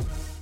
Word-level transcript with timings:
you 0.00 0.41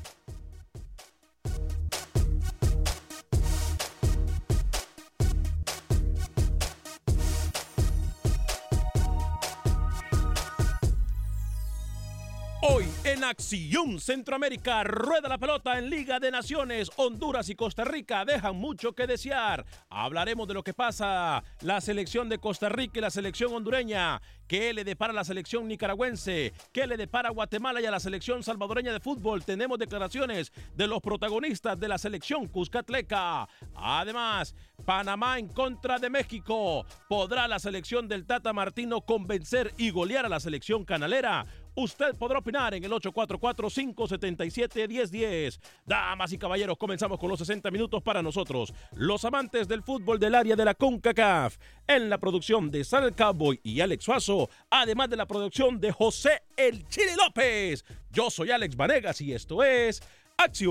Hoy 12.63 12.85
en 13.05 13.25
Acción 13.25 13.99
Centroamérica 13.99 14.85
rueda 14.85 15.31
la 15.31 15.39
pelota 15.39 15.79
en 15.79 15.89
Liga 15.89 16.21
de 16.21 16.31
Naciones. 16.31 16.91
Honduras 16.97 17.49
y 17.49 17.55
Costa 17.55 17.85
Rica 17.85 18.27
dejan 18.27 18.55
mucho 18.55 18.93
que 18.93 19.07
desear. 19.07 19.65
Hablaremos 19.89 20.47
de 20.47 20.53
lo 20.53 20.63
que 20.63 20.75
pasa 20.75 21.43
la 21.63 21.81
selección 21.81 22.29
de 22.29 22.37
Costa 22.37 22.69
Rica 22.69 22.99
y 22.99 23.01
la 23.01 23.09
selección 23.09 23.55
hondureña. 23.55 24.21
¿Qué 24.47 24.75
le 24.75 24.85
depara 24.85 25.15
la 25.15 25.25
selección 25.25 25.69
nicaragüense? 25.69 26.53
¿Qué 26.71 26.87
le 26.87 26.99
depara 26.99 27.31
Guatemala 27.31 27.81
y 27.81 27.87
a 27.87 27.91
la 27.91 28.01
selección 28.01 28.43
salvadoreña 28.43 28.93
de 28.93 29.01
fútbol? 29.01 29.43
Tenemos 29.43 29.79
declaraciones 29.79 30.53
de 30.75 30.87
los 30.87 31.01
protagonistas 31.01 31.81
de 31.81 31.89
la 31.89 31.97
selección 31.97 32.47
Cuscatleca. 32.47 33.49
Además, 33.75 34.55
Panamá 34.85 35.39
en 35.39 35.49
contra 35.49 35.99
de 35.99 36.11
México. 36.11 36.85
¿Podrá 37.09 37.49
la 37.49 37.59
selección 37.59 38.09
del 38.09 38.27
Tata 38.27 38.53
Martino 38.53 39.01
convencer 39.01 39.73
y 39.79 39.91
golear 39.91 40.27
a 40.27 40.29
la 40.29 40.41
selección 40.41 40.85
canalera? 40.85 41.47
Usted 41.75 42.15
podrá 42.17 42.39
opinar 42.39 42.73
en 42.75 42.85
el 42.85 42.93
844-577-1010. 42.93 45.59
Damas 45.87 46.33
y 46.33 46.39
caballeros, 46.39 46.79
comenzamos 46.79 47.19
con 47.19 47.29
los 47.29 47.39
60 47.39 47.71
minutos 47.71 48.03
para 48.03 48.23
nosotros, 48.23 48.73
los 48.93 49.23
amantes 49.25 49.69
del 49.69 49.83
fútbol 49.83 50.19
del 50.19 50.35
área 50.35 50.57
de 50.57 50.65
la 50.65 50.75
CONCACAF. 50.75 51.57
En 51.87 52.11
la 52.11 52.19
producción 52.19 52.71
de 52.71 52.85
Sal 52.85 53.15
Cowboy 53.15 53.61
y 53.63 53.81
Alex 53.81 54.05
Suazo, 54.05 54.51
además 54.71 55.11
de 55.11 55.17
la 55.17 55.27
producción 55.27 55.81
de 55.81 55.93
José 55.93 56.43
El 56.57 56.87
Chile 56.89 57.13
López. 57.17 57.85
Yo 58.11 58.31
soy 58.31 58.51
Alex 58.51 58.75
Vanegas 58.77 59.21
y 59.21 59.33
esto 59.33 59.63
es 59.63 60.03
Acción 60.37 60.71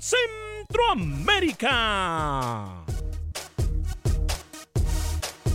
Centroamérica. 0.00 2.89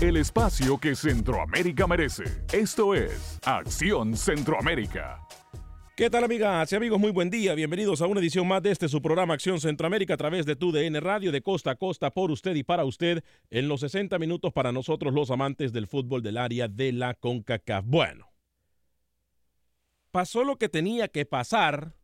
El 0.01 0.17
espacio 0.17 0.77
que 0.77 0.93
Centroamérica 0.93 1.87
merece. 1.87 2.25
Esto 2.51 2.93
es 2.93 3.39
Acción 3.45 4.17
Centroamérica. 4.17 5.25
¿Qué 5.95 6.09
tal 6.09 6.25
amigas 6.25 6.69
y 6.69 6.75
amigos? 6.75 6.99
Muy 6.99 7.11
buen 7.11 7.29
día. 7.29 7.55
Bienvenidos 7.55 8.01
a 8.01 8.07
una 8.07 8.19
edición 8.19 8.45
más 8.45 8.61
de 8.61 8.71
este 8.71 8.89
su 8.89 9.01
programa 9.01 9.35
Acción 9.35 9.61
Centroamérica 9.61 10.15
a 10.15 10.17
través 10.17 10.45
de 10.45 10.57
tu 10.57 10.73
DN 10.73 10.99
Radio 10.99 11.31
de 11.31 11.41
costa 11.41 11.71
a 11.71 11.75
costa 11.75 12.11
por 12.11 12.29
usted 12.29 12.55
y 12.55 12.63
para 12.63 12.83
usted 12.83 13.23
en 13.49 13.69
los 13.69 13.79
60 13.79 14.19
minutos 14.19 14.51
para 14.51 14.73
nosotros 14.73 15.13
los 15.13 15.31
amantes 15.31 15.71
del 15.71 15.87
fútbol 15.87 16.21
del 16.21 16.39
área 16.39 16.67
de 16.67 16.91
la 16.91 17.13
CONCACAF. 17.13 17.85
Bueno, 17.85 18.33
pasó 20.11 20.43
lo 20.43 20.57
que 20.57 20.67
tenía 20.67 21.07
que 21.07 21.25
pasar. 21.25 21.95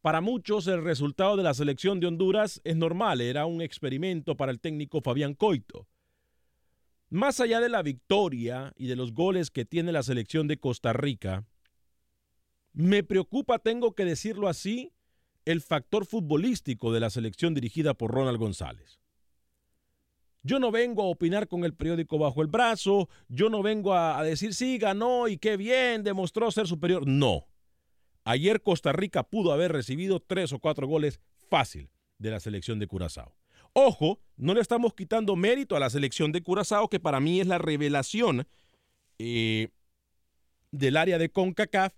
Para 0.00 0.22
muchos 0.22 0.66
el 0.68 0.82
resultado 0.82 1.36
de 1.36 1.42
la 1.42 1.52
selección 1.52 2.00
de 2.00 2.06
Honduras 2.06 2.62
es 2.64 2.76
normal, 2.76 3.20
era 3.20 3.44
un 3.44 3.60
experimento 3.60 4.38
para 4.38 4.52
el 4.52 4.58
técnico 4.58 5.02
Fabián 5.02 5.34
Coito. 5.34 5.86
Más 7.10 7.40
allá 7.40 7.60
de 7.60 7.68
la 7.68 7.82
victoria 7.82 8.72
y 8.76 8.86
de 8.86 8.94
los 8.94 9.12
goles 9.12 9.50
que 9.50 9.64
tiene 9.64 9.90
la 9.90 10.04
selección 10.04 10.46
de 10.46 10.58
Costa 10.58 10.92
Rica, 10.92 11.44
me 12.72 13.02
preocupa, 13.02 13.58
tengo 13.58 13.96
que 13.96 14.04
decirlo 14.04 14.46
así, 14.46 14.92
el 15.44 15.60
factor 15.60 16.06
futbolístico 16.06 16.92
de 16.92 17.00
la 17.00 17.10
selección 17.10 17.52
dirigida 17.52 17.94
por 17.94 18.12
Ronald 18.12 18.38
González. 18.38 19.00
Yo 20.42 20.60
no 20.60 20.70
vengo 20.70 21.02
a 21.02 21.06
opinar 21.06 21.48
con 21.48 21.64
el 21.64 21.74
periódico 21.74 22.16
bajo 22.16 22.42
el 22.42 22.48
brazo, 22.48 23.08
yo 23.28 23.50
no 23.50 23.62
vengo 23.62 23.94
a, 23.94 24.22
decir 24.22 24.54
sí, 24.54 24.78
ganó 24.78 25.26
y 25.26 25.36
qué 25.36 25.56
bien, 25.56 26.04
demostró 26.04 26.50
ser 26.52 26.68
superior. 26.68 27.06
No. 27.08 27.46
Ayer 28.24 28.62
Costa 28.62 28.92
Rica 28.92 29.24
pudo 29.24 29.52
haber 29.52 29.72
recibido 29.72 30.20
tres 30.20 30.52
o 30.52 30.60
cuatro 30.60 30.86
goles 30.86 31.20
fácil 31.50 31.90
de 32.18 32.30
la 32.30 32.40
selección 32.40 32.78
de 32.78 32.86
Curazao. 32.86 33.39
Ojo, 33.72 34.20
no 34.36 34.54
le 34.54 34.60
estamos 34.60 34.94
quitando 34.94 35.36
mérito 35.36 35.76
a 35.76 35.80
la 35.80 35.90
selección 35.90 36.32
de 36.32 36.42
Curazao, 36.42 36.88
que 36.88 37.00
para 37.00 37.20
mí 37.20 37.40
es 37.40 37.46
la 37.46 37.58
revelación 37.58 38.46
eh, 39.18 39.68
del 40.70 40.96
área 40.96 41.18
de 41.18 41.30
CONCACAF, 41.30 41.94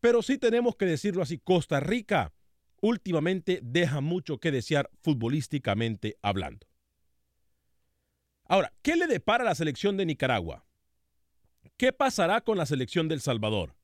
pero 0.00 0.22
sí 0.22 0.38
tenemos 0.38 0.76
que 0.76 0.86
decirlo 0.86 1.22
así, 1.22 1.38
Costa 1.38 1.80
Rica 1.80 2.32
últimamente 2.80 3.60
deja 3.62 4.00
mucho 4.00 4.38
que 4.38 4.50
desear 4.50 4.90
futbolísticamente 5.02 6.16
hablando. 6.22 6.66
Ahora, 8.44 8.72
¿qué 8.82 8.96
le 8.96 9.06
depara 9.06 9.44
a 9.44 9.46
la 9.46 9.54
selección 9.54 9.96
de 9.96 10.06
Nicaragua? 10.06 10.64
¿Qué 11.76 11.92
pasará 11.92 12.40
con 12.40 12.58
la 12.58 12.66
selección 12.66 13.08
del 13.08 13.20
Salvador? 13.20 13.74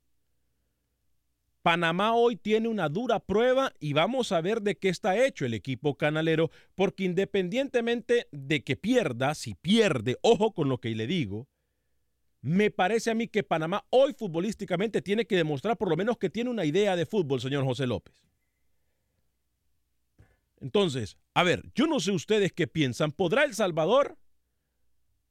Panamá 1.66 2.14
hoy 2.14 2.36
tiene 2.36 2.68
una 2.68 2.88
dura 2.88 3.18
prueba 3.18 3.72
y 3.80 3.92
vamos 3.92 4.30
a 4.30 4.40
ver 4.40 4.62
de 4.62 4.78
qué 4.78 4.88
está 4.88 5.16
hecho 5.26 5.44
el 5.44 5.52
equipo 5.52 5.96
canalero, 5.96 6.48
porque 6.76 7.02
independientemente 7.02 8.28
de 8.30 8.62
que 8.62 8.76
pierda, 8.76 9.34
si 9.34 9.56
pierde, 9.56 10.16
ojo 10.22 10.52
con 10.52 10.68
lo 10.68 10.78
que 10.78 10.94
le 10.94 11.08
digo, 11.08 11.48
me 12.40 12.70
parece 12.70 13.10
a 13.10 13.16
mí 13.16 13.26
que 13.26 13.42
Panamá 13.42 13.84
hoy 13.90 14.14
futbolísticamente 14.16 15.02
tiene 15.02 15.26
que 15.26 15.34
demostrar 15.34 15.76
por 15.76 15.88
lo 15.88 15.96
menos 15.96 16.18
que 16.18 16.30
tiene 16.30 16.50
una 16.50 16.64
idea 16.64 16.94
de 16.94 17.04
fútbol, 17.04 17.40
señor 17.40 17.64
José 17.64 17.88
López. 17.88 18.14
Entonces, 20.60 21.16
a 21.34 21.42
ver, 21.42 21.64
yo 21.74 21.88
no 21.88 21.98
sé 21.98 22.12
ustedes 22.12 22.52
qué 22.52 22.68
piensan. 22.68 23.10
¿Podrá 23.10 23.42
El 23.42 23.54
Salvador? 23.54 24.16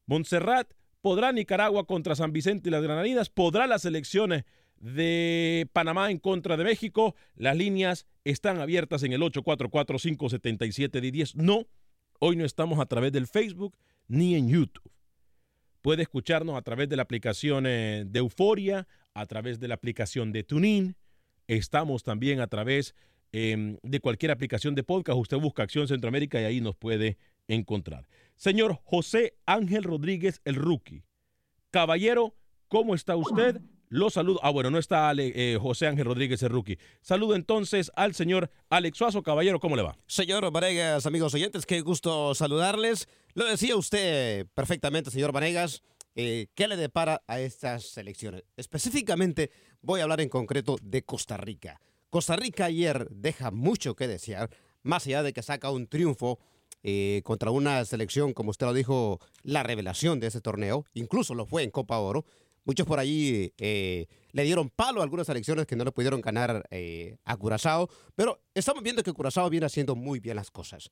Montserrat, 0.06 0.70
¿podrá 1.00 1.32
Nicaragua 1.32 1.88
contra 1.88 2.14
San 2.14 2.34
Vicente 2.34 2.68
y 2.68 2.72
las 2.74 2.84
Granadinas? 2.84 3.30
¿Podrá 3.30 3.68
las 3.68 3.86
elecciones 3.86 4.44
de 4.80 5.68
Panamá 5.74 6.12
en 6.12 6.20
contra 6.20 6.56
de 6.58 6.64
México? 6.64 7.16
Las 7.36 7.58
líneas 7.58 8.06
están 8.24 8.60
abiertas 8.60 9.02
en 9.04 9.14
el 9.14 9.22
844-577-10. 9.22 11.36
No, 11.36 11.68
hoy 12.20 12.36
no 12.36 12.46
estamos 12.46 12.80
a 12.80 12.86
través 12.86 13.12
del 13.12 13.26
Facebook 13.28 13.76
ni 14.08 14.36
en 14.36 14.50
YouTube. 14.50 14.92
Puede 15.82 16.04
escucharnos 16.04 16.56
a 16.58 16.62
través 16.62 16.88
de 16.90 16.96
la 16.96 17.02
aplicación 17.04 17.66
de 17.66 18.10
Euforia, 18.14 18.88
a 19.14 19.26
través 19.26 19.60
de 19.60 19.68
la 19.68 19.76
aplicación 19.76 20.32
de 20.32 20.44
TuneIn. 20.44 20.96
Estamos 21.48 22.04
también 22.04 22.40
a 22.40 22.48
través 22.48 22.96
eh, 23.32 23.78
de 23.84 24.00
cualquier 24.00 24.32
aplicación 24.32 24.74
de 24.76 24.84
podcast. 24.84 25.20
Usted 25.20 25.38
busca 25.38 25.64
Acción 25.64 25.88
Centroamérica 25.88 26.42
y 26.42 26.46
ahí 26.46 26.62
nos 26.62 26.76
puede 26.76 27.18
encontrar. 27.48 28.08
Señor 28.36 28.80
José 28.84 29.36
Ángel 29.46 29.84
Rodríguez, 29.84 30.42
el 30.46 30.56
rookie. 30.56 31.04
Caballero, 31.70 32.36
¿cómo 32.68 32.96
está 32.96 33.16
usted? 33.16 33.62
Lo 33.90 34.10
saludo. 34.10 34.40
Ah, 34.44 34.50
bueno, 34.50 34.72
no 34.72 34.78
está 34.78 35.12
eh, 35.18 35.58
José 35.62 35.88
Ángel 35.88 36.06
Rodríguez, 36.06 36.42
el 36.44 36.50
rookie. 36.50 36.78
Saludo 37.02 37.36
entonces 37.36 37.92
al 37.96 38.16
señor 38.16 38.50
Alex 38.70 38.98
Suazo. 38.98 39.24
Caballero, 39.24 39.60
¿cómo 39.60 39.76
le 39.76 39.84
va? 39.84 39.98
Señor 40.08 40.52
Vanegas, 40.52 41.06
amigos 41.06 41.34
oyentes, 41.34 41.66
qué 41.66 41.82
gusto 41.82 42.34
saludarles. 42.34 43.08
Lo 43.34 43.46
decía 43.46 43.76
usted 43.76 44.48
perfectamente, 44.54 45.12
señor 45.12 45.32
Vanegas. 45.32 45.84
Eh, 46.16 46.48
¿Qué 46.56 46.68
le 46.68 46.78
depara 46.78 47.22
a 47.28 47.40
estas 47.40 47.98
elecciones? 47.98 48.44
Específicamente, 48.56 49.52
voy 49.82 50.00
a 50.00 50.04
hablar 50.04 50.22
en 50.22 50.30
concreto 50.30 50.78
de 50.82 51.04
Costa 51.04 51.36
Rica. 51.38 51.82
Costa 52.10 52.38
Rica 52.38 52.66
ayer 52.66 53.10
deja 53.12 53.52
mucho 53.52 53.96
que 53.96 54.08
desear, 54.08 54.50
más 54.82 55.06
allá 55.06 55.24
de 55.24 55.34
que 55.34 55.44
saca 55.44 55.70
un 55.72 55.88
triunfo 55.88 56.40
eh, 56.84 57.22
contra 57.26 57.52
una 57.52 57.84
selección, 57.84 58.34
como 58.34 58.52
usted 58.52 58.68
lo 58.68 58.74
dijo, 58.74 59.20
la 59.44 59.64
revelación 59.64 60.20
de 60.20 60.28
ese 60.28 60.40
torneo, 60.40 60.86
incluso 60.94 61.36
lo 61.36 61.46
fue 61.46 61.64
en 61.64 61.72
Copa 61.72 61.98
Oro. 61.98 62.26
Muchos 62.66 62.88
por 62.88 63.00
allí 63.00 63.54
eh, 63.60 64.08
le 64.32 64.44
dieron 64.44 64.72
palo 64.72 65.00
a 65.00 65.04
algunas 65.04 65.30
elecciones 65.30 65.68
que 65.68 65.76
no 65.76 65.84
le 65.86 65.92
pudieron 65.92 66.20
ganar 66.20 66.66
eh, 66.72 67.18
a 67.24 67.38
Curazao, 67.38 67.90
pero 68.16 68.42
estamos 68.56 68.82
viendo 68.82 69.04
que 69.04 69.14
Curazao 69.14 69.52
viene 69.52 69.68
haciendo 69.68 69.96
muy 69.96 70.20
bien 70.20 70.36
las 70.36 70.50
cosas. 70.50 70.90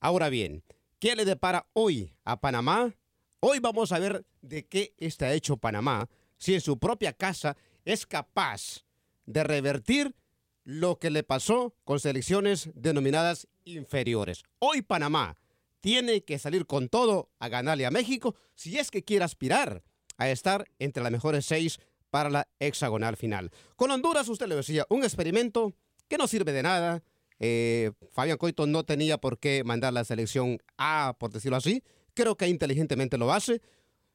Ahora 0.00 0.28
bien, 0.28 0.64
¿qué 0.98 1.14
le 1.14 1.24
depara 1.24 1.68
hoy 1.74 2.12
a 2.24 2.40
Panamá? 2.40 2.92
Hoy 3.38 3.60
vamos 3.60 3.92
a 3.92 4.00
ver 4.00 4.26
de 4.40 4.66
qué 4.66 4.94
está 4.98 5.32
hecho 5.32 5.56
Panamá, 5.56 6.08
si 6.38 6.54
en 6.54 6.60
su 6.60 6.76
propia 6.80 7.12
casa 7.12 7.56
es 7.84 8.04
capaz 8.04 8.84
de 9.24 9.44
revertir 9.44 10.16
lo 10.64 10.98
que 10.98 11.10
le 11.10 11.22
pasó 11.22 11.76
con 11.84 12.00
selecciones 12.00 12.70
denominadas 12.74 13.46
inferiores. 13.64 14.42
Hoy 14.58 14.82
Panamá 14.82 15.36
tiene 15.80 16.24
que 16.24 16.40
salir 16.40 16.66
con 16.66 16.88
todo 16.88 17.30
a 17.38 17.48
ganarle 17.48 17.86
a 17.86 17.92
México 17.92 18.34
si 18.56 18.78
es 18.78 18.90
que 18.90 19.04
quiere 19.04 19.24
aspirar 19.24 19.84
a 20.22 20.30
estar 20.30 20.66
entre 20.78 21.02
las 21.02 21.12
mejores 21.12 21.46
seis 21.46 21.78
para 22.10 22.28
la 22.28 22.48
hexagonal 22.60 23.16
final. 23.16 23.50
Con 23.74 23.90
Honduras, 23.90 24.28
usted 24.28 24.46
le 24.46 24.56
decía, 24.56 24.86
un 24.90 25.02
experimento 25.02 25.72
que 26.08 26.18
no 26.18 26.28
sirve 26.28 26.52
de 26.52 26.62
nada. 26.62 27.02
Eh, 27.40 27.90
Fabián 28.12 28.36
Coito 28.36 28.66
no 28.66 28.84
tenía 28.84 29.18
por 29.18 29.38
qué 29.38 29.64
mandar 29.64 29.92
la 29.94 30.04
selección 30.04 30.58
A, 30.76 31.16
por 31.18 31.32
decirlo 31.32 31.56
así. 31.56 31.82
Creo 32.14 32.36
que 32.36 32.46
inteligentemente 32.48 33.16
lo 33.16 33.32
hace. 33.32 33.62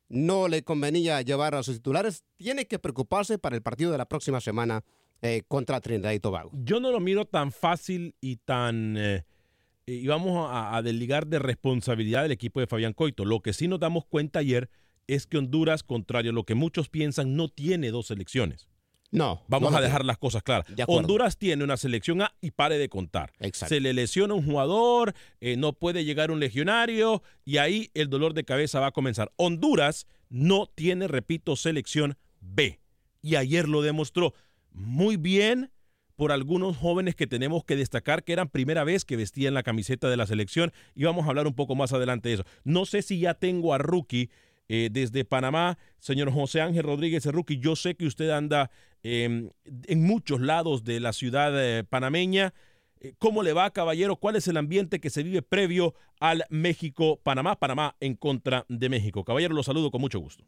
No 0.09 0.47
le 0.47 0.63
convenía 0.63 1.21
llevar 1.23 1.55
a 1.55 1.63
sus 1.63 1.77
titulares. 1.77 2.23
Tiene 2.37 2.67
que 2.67 2.77
preocuparse 2.77 3.39
para 3.39 3.55
el 3.55 3.63
partido 3.63 3.91
de 3.91 3.97
la 3.97 4.07
próxima 4.07 4.39
semana 4.41 4.83
eh, 5.23 5.41
contra 5.47 5.81
Trinidad 5.81 6.11
y 6.11 6.19
Tobago. 6.19 6.51
Yo 6.53 6.79
no 6.79 6.91
lo 6.91 6.99
miro 6.99 7.25
tan 7.25 7.51
fácil 7.51 8.15
y 8.21 8.37
tan... 8.37 8.95
Eh, 8.95 9.25
y 9.87 10.05
vamos 10.05 10.49
a, 10.51 10.77
a 10.77 10.81
desligar 10.83 11.25
de 11.27 11.39
responsabilidad 11.39 12.21
del 12.21 12.31
equipo 12.31 12.59
de 12.59 12.67
Fabián 12.67 12.93
Coito. 12.93 13.25
Lo 13.25 13.41
que 13.41 13.53
sí 13.53 13.67
nos 13.67 13.79
damos 13.79 14.05
cuenta 14.05 14.39
ayer 14.39 14.69
es 15.07 15.25
que 15.25 15.37
Honduras, 15.37 15.83
contrario 15.83 16.31
a 16.31 16.33
lo 16.33 16.43
que 16.43 16.55
muchos 16.55 16.89
piensan, 16.89 17.35
no 17.35 17.49
tiene 17.49 17.91
dos 17.91 18.07
selecciones. 18.07 18.67
No. 19.09 19.41
Vamos 19.47 19.71
no 19.71 19.77
a 19.77 19.81
dejar 19.81 20.03
las 20.03 20.17
cosas 20.17 20.43
claras. 20.43 20.67
Honduras 20.87 21.37
tiene 21.37 21.63
una 21.63 21.77
selección 21.77 22.21
A 22.21 22.33
y 22.41 22.51
pare 22.51 22.77
de 22.77 22.89
contar. 22.89 23.33
Exacto. 23.39 23.73
Se 23.73 23.79
le 23.79 23.93
lesiona 23.93 24.33
un 24.33 24.45
jugador, 24.45 25.13
eh, 25.39 25.55
no 25.55 25.73
puede 25.73 26.03
llegar 26.03 26.29
un 26.29 26.39
legionario 26.39 27.23
y 27.45 27.57
ahí 27.57 27.89
el 27.93 28.09
dolor 28.09 28.33
de 28.33 28.43
cabeza 28.43 28.79
va 28.79 28.87
a 28.87 28.91
comenzar. 28.91 29.31
Honduras 29.37 30.07
no 30.29 30.67
tiene, 30.67 31.07
repito, 31.07 31.55
selección 31.55 32.17
B. 32.41 32.79
Y 33.21 33.35
ayer 33.35 33.69
lo 33.69 33.81
demostró 33.81 34.33
muy 34.71 35.15
bien 35.15 35.71
por 36.17 36.31
algunos 36.31 36.75
jóvenes 36.75 37.15
que 37.15 37.27
tenemos 37.27 37.63
que 37.63 37.75
destacar 37.75 38.23
que 38.23 38.33
eran 38.33 38.49
primera 38.49 38.83
vez 38.83 39.05
que 39.05 39.15
vestían 39.15 39.53
la 39.53 39.63
camiseta 39.63 40.09
de 40.09 40.17
la 40.17 40.25
selección 40.25 40.73
y 40.95 41.03
vamos 41.03 41.25
a 41.25 41.29
hablar 41.29 41.45
un 41.45 41.53
poco 41.53 41.75
más 41.75 41.93
adelante 41.93 42.29
de 42.29 42.35
eso. 42.35 42.45
No 42.63 42.85
sé 42.85 43.03
si 43.03 43.19
ya 43.19 43.35
tengo 43.35 43.73
a 43.73 43.77
Rookie 43.77 44.31
eh, 44.69 44.89
desde 44.91 45.25
Panamá, 45.25 45.77
señor 45.99 46.31
José 46.31 46.61
Ángel 46.61 46.83
Rodríguez 46.83 47.25
Rookie, 47.25 47.59
yo 47.59 47.75
sé 47.75 47.95
que 47.95 48.05
usted 48.05 48.29
anda 48.29 48.69
eh, 49.03 49.49
en 49.87 50.03
muchos 50.03 50.41
lados 50.41 50.83
de 50.83 50.99
la 50.99 51.13
ciudad 51.13 51.51
eh, 51.55 51.83
panameña. 51.83 52.53
Eh, 52.99 53.13
¿Cómo 53.19 53.43
le 53.43 53.53
va, 53.53 53.69
caballero? 53.71 54.15
¿Cuál 54.15 54.35
es 54.35 54.47
el 54.47 54.57
ambiente 54.57 54.99
que 54.99 55.09
se 55.09 55.23
vive 55.23 55.41
previo 55.41 55.93
al 56.19 56.45
México-Panamá? 56.49 57.57
Panamá 57.57 57.95
en 57.99 58.15
contra 58.15 58.65
de 58.69 58.89
México. 58.89 59.23
Caballero, 59.23 59.53
lo 59.53 59.63
saludo 59.63 59.91
con 59.91 60.01
mucho 60.01 60.19
gusto. 60.19 60.43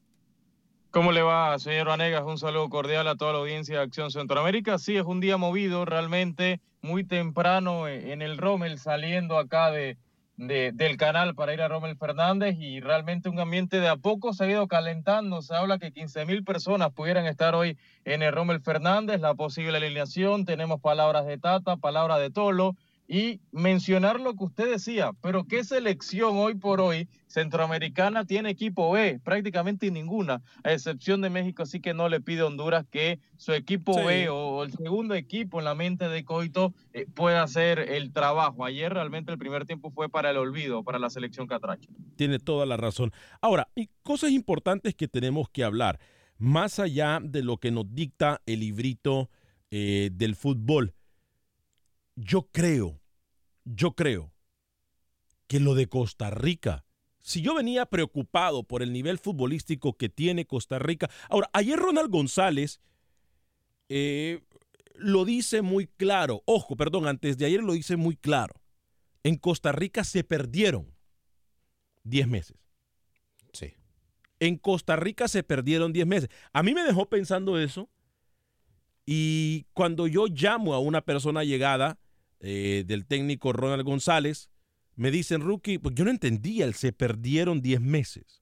¿Cómo 0.92 1.12
le 1.12 1.22
va, 1.22 1.58
señor 1.60 1.88
Vanegas? 1.88 2.24
Un 2.24 2.40
saludo 2.40 2.68
cordial 2.70 3.08
a 3.08 3.16
toda 3.16 3.34
la 3.34 3.40
audiencia 3.40 3.78
de 3.78 3.84
Acción 3.84 4.10
Centroamérica. 4.10 4.80
Sí, 4.80 4.98
es 4.98 5.06
un 5.06 5.20
día 5.20 5.38
movido, 5.38 5.86
realmente 5.86 6.62
muy 6.82 7.04
temprano 7.04 7.88
eh, 7.88 8.12
en 8.12 8.24
el 8.24 8.38
Rommel, 8.38 8.80
saliendo 8.80 9.38
acá 9.38 9.70
de, 9.70 9.98
de- 10.40 10.72
del 10.74 10.96
canal 10.96 11.36
para 11.36 11.54
ir 11.54 11.62
a 11.62 11.68
Rommel 11.68 11.98
Fernández 11.98 12.56
y 12.58 12.80
realmente 12.80 13.28
un 13.28 13.40
ambiente 13.40 13.82
de 13.82 13.90
a 13.90 13.98
poco 13.98 14.34
se 14.34 14.46
ha 14.46 14.50
ido 14.50 14.68
calentando. 14.70 15.42
Se 15.42 15.54
habla 15.54 15.80
que 15.80 15.92
15 15.92 16.26
mil 16.26 16.46
personas 16.46 16.92
pudieran 16.94 17.26
estar 17.26 17.56
hoy 17.56 17.78
en 18.06 18.24
el 18.24 18.32
Rommel 18.32 18.62
Fernández, 18.62 19.20
la 19.20 19.36
posible 19.36 19.78
alineación. 19.78 20.46
Tenemos 20.46 20.80
palabras 20.80 21.26
de 21.26 21.38
Tata, 21.38 21.76
palabras 21.76 22.20
de 22.20 22.32
Tolo 22.32 22.76
y 23.12 23.42
mencionar 23.52 24.20
lo 24.20 24.36
que 24.36 24.44
usted 24.44 24.70
decía, 24.70 25.14
pero 25.20 25.46
¿qué 25.46 25.64
selección 25.64 26.38
hoy 26.38 26.54
por 26.54 26.80
hoy 26.80 27.10
centroamericana 27.26 28.24
tiene 28.24 28.52
equipo 28.52 28.92
B? 28.92 29.20
Prácticamente 29.24 29.90
ninguna, 29.90 30.44
a 30.64 30.74
excepción 30.74 31.20
de 31.22 31.32
México, 31.32 31.64
así 31.64 31.80
que 31.80 31.96
no 31.96 32.08
le 32.08 32.22
pide 32.22 32.42
a 32.42 32.46
Honduras 32.46 32.86
que 32.92 33.20
su 33.36 33.54
equipo 33.54 33.96
Sí. 33.96 34.02
B 34.06 34.30
o 34.30 34.64
el 34.64 34.72
segundo 34.74 35.16
equipo 35.16 35.58
en 35.58 35.66
la 35.66 35.74
mente 35.74 36.08
de 36.08 36.24
Coito 36.24 36.76
eh, 36.94 37.08
pueda 37.12 37.42
hacer 37.42 37.80
el 37.80 38.14
trabajo. 38.14 38.64
Ayer 38.64 38.94
realmente 38.94 39.32
el 39.32 39.40
primer 39.40 39.66
tiempo 39.66 39.90
fue 39.90 40.08
para 40.08 40.30
el 40.30 40.38
olvido, 40.38 40.84
para 40.84 41.00
la 41.00 41.10
selección 41.10 41.48
catracha. 41.48 41.90
Tiene 42.16 42.38
toda 42.38 42.68
la 42.68 42.78
razón. 42.78 43.12
Ahora, 43.42 43.70
y 43.76 43.90
cosas 44.04 44.30
importantes 44.30 44.94
que 44.94 45.08
tenemos 45.08 45.50
que 45.50 45.64
hablar, 45.64 46.00
más 46.38 46.78
allá 46.78 47.20
de 47.24 47.42
lo 47.42 47.58
que 47.58 47.72
nos 47.72 47.92
dicta 47.92 48.40
el 48.46 48.60
librito 48.60 49.32
eh, 49.72 50.12
del 50.14 50.36
fútbol, 50.36 50.94
yo 52.16 52.50
creo, 52.52 52.99
yo 53.76 53.94
creo 53.94 54.34
que 55.48 55.60
lo 55.60 55.76
de 55.76 55.88
Costa 55.88 56.30
Rica, 56.30 56.86
si 57.20 57.42
yo 57.42 57.54
venía 57.56 57.86
preocupado 57.86 58.64
por 58.64 58.82
el 58.82 58.92
nivel 58.94 59.20
futbolístico 59.20 59.94
que 59.94 60.10
tiene 60.10 60.46
Costa 60.46 60.80
Rica, 60.80 61.10
ahora, 61.30 61.50
ayer 61.54 61.78
Ronald 61.78 62.10
González 62.10 62.82
eh, 63.90 64.42
lo 64.96 65.26
dice 65.26 65.62
muy 65.62 65.88
claro, 65.88 66.42
ojo, 66.46 66.76
perdón, 66.76 67.08
antes 67.08 67.38
de 67.38 67.46
ayer 67.46 67.62
lo 67.62 67.74
dice 67.74 67.96
muy 67.96 68.16
claro, 68.16 68.56
en 69.24 69.38
Costa 69.38 69.72
Rica 69.72 70.04
se 70.04 70.24
perdieron 70.24 70.94
10 72.04 72.28
meses. 72.28 72.58
Sí. 73.54 73.74
En 74.40 74.58
Costa 74.58 74.96
Rica 74.96 75.28
se 75.28 75.44
perdieron 75.44 75.94
10 75.94 76.08
meses. 76.08 76.30
A 76.54 76.64
mí 76.64 76.74
me 76.74 76.84
dejó 76.84 77.10
pensando 77.10 77.60
eso. 77.60 77.90
Y 79.06 79.66
cuando 79.74 80.08
yo 80.08 80.28
llamo 80.28 80.74
a 80.74 80.80
una 80.80 81.02
persona 81.02 81.44
llegada 81.44 82.00
eh, 82.40 82.84
del 82.86 83.06
técnico 83.06 83.54
Ronald 83.54 83.84
González, 83.84 84.50
me 84.96 85.12
dicen, 85.12 85.42
Rookie, 85.42 85.78
pues 85.78 85.96
yo 85.96 86.04
no 86.04 86.12
entendía 86.12 86.66
el 86.66 86.74
se 86.74 86.92
perdieron 86.92 87.62
10 87.62 87.82
meses. 87.82 88.42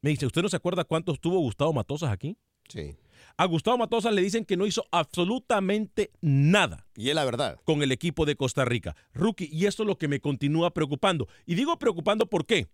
Me 0.00 0.10
dice, 0.10 0.26
¿usted 0.26 0.42
no 0.42 0.48
se 0.48 0.56
acuerda 0.56 0.84
cuántos 0.84 1.20
tuvo 1.20 1.38
Gustavo 1.38 1.72
Matosas 1.72 2.10
aquí? 2.10 2.36
Sí. 2.68 2.96
A 3.36 3.46
Gustavo 3.46 3.78
Matosas 3.78 4.12
le 4.12 4.22
dicen 4.22 4.44
que 4.44 4.56
no 4.56 4.66
hizo 4.66 4.84
absolutamente 4.92 6.12
nada 6.20 6.86
Y 6.94 7.08
es 7.08 7.14
la 7.14 7.24
verdad. 7.24 7.60
con 7.64 7.82
el 7.82 7.90
equipo 7.90 8.26
de 8.26 8.36
Costa 8.36 8.64
Rica. 8.64 8.94
Rookie, 9.12 9.48
y 9.50 9.66
esto 9.66 9.82
es 9.82 9.86
lo 9.86 9.98
que 9.98 10.08
me 10.08 10.20
continúa 10.20 10.72
preocupando. 10.72 11.28
Y 11.46 11.54
digo 11.54 11.78
preocupando 11.78 12.26
¿por 12.26 12.46
qué? 12.46 12.68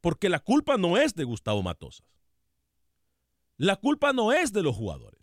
Porque 0.00 0.28
la 0.28 0.40
culpa 0.40 0.76
no 0.76 0.96
es 0.96 1.14
de 1.14 1.24
Gustavo 1.24 1.62
Matosas. 1.62 2.06
La 3.56 3.76
culpa 3.76 4.12
no 4.12 4.32
es 4.32 4.52
de 4.52 4.62
los 4.62 4.74
jugadores. 4.74 5.20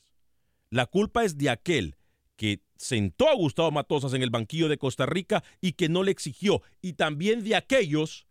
La 0.70 0.86
culpa 0.86 1.26
es 1.26 1.38
de 1.38 1.50
aquel 1.50 1.98
que 2.40 2.62
sentó 2.78 3.28
a 3.28 3.36
Gustavo 3.36 3.70
Matosas 3.70 4.14
en 4.14 4.22
el 4.22 4.30
banquillo 4.30 4.70
de 4.70 4.78
Costa 4.78 5.06
Rica 5.06 5.44
y 5.60 5.74
que 5.74 5.90
no 5.90 6.04
le 6.04 6.12
exigió. 6.12 6.62
Y 6.82 6.94
también 6.94 7.44
de 7.44 7.58
aquellos 7.58 8.28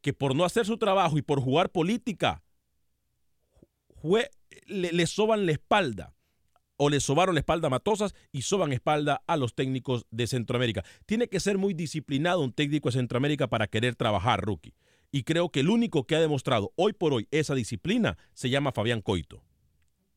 que 0.00 0.14
por 0.14 0.34
no 0.34 0.46
hacer 0.46 0.64
su 0.64 0.78
trabajo 0.78 1.18
y 1.18 1.22
por 1.22 1.42
jugar 1.42 1.70
política, 1.70 2.42
le 4.66 5.06
soban 5.06 5.44
la 5.44 5.52
espalda 5.52 6.14
o 6.78 6.88
le 6.88 7.00
sobaron 7.00 7.34
la 7.34 7.40
espalda 7.40 7.66
a 7.66 7.70
Matosas 7.70 8.14
y 8.32 8.42
soban 8.42 8.72
espalda 8.72 9.22
a 9.26 9.36
los 9.36 9.54
técnicos 9.54 10.06
de 10.10 10.26
Centroamérica. 10.26 10.82
Tiene 11.04 11.28
que 11.28 11.38
ser 11.38 11.58
muy 11.58 11.74
disciplinado 11.74 12.40
un 12.40 12.54
técnico 12.54 12.88
de 12.88 12.94
Centroamérica 12.94 13.48
para 13.48 13.66
querer 13.66 13.94
trabajar, 13.94 14.40
rookie. 14.40 14.72
Y 15.12 15.24
creo 15.24 15.50
que 15.50 15.60
el 15.60 15.68
único 15.68 16.06
que 16.06 16.16
ha 16.16 16.20
demostrado 16.20 16.72
hoy 16.76 16.94
por 16.94 17.12
hoy 17.12 17.28
esa 17.30 17.54
disciplina 17.54 18.16
se 18.32 18.48
llama 18.48 18.72
Fabián 18.72 19.02
Coito. 19.02 19.44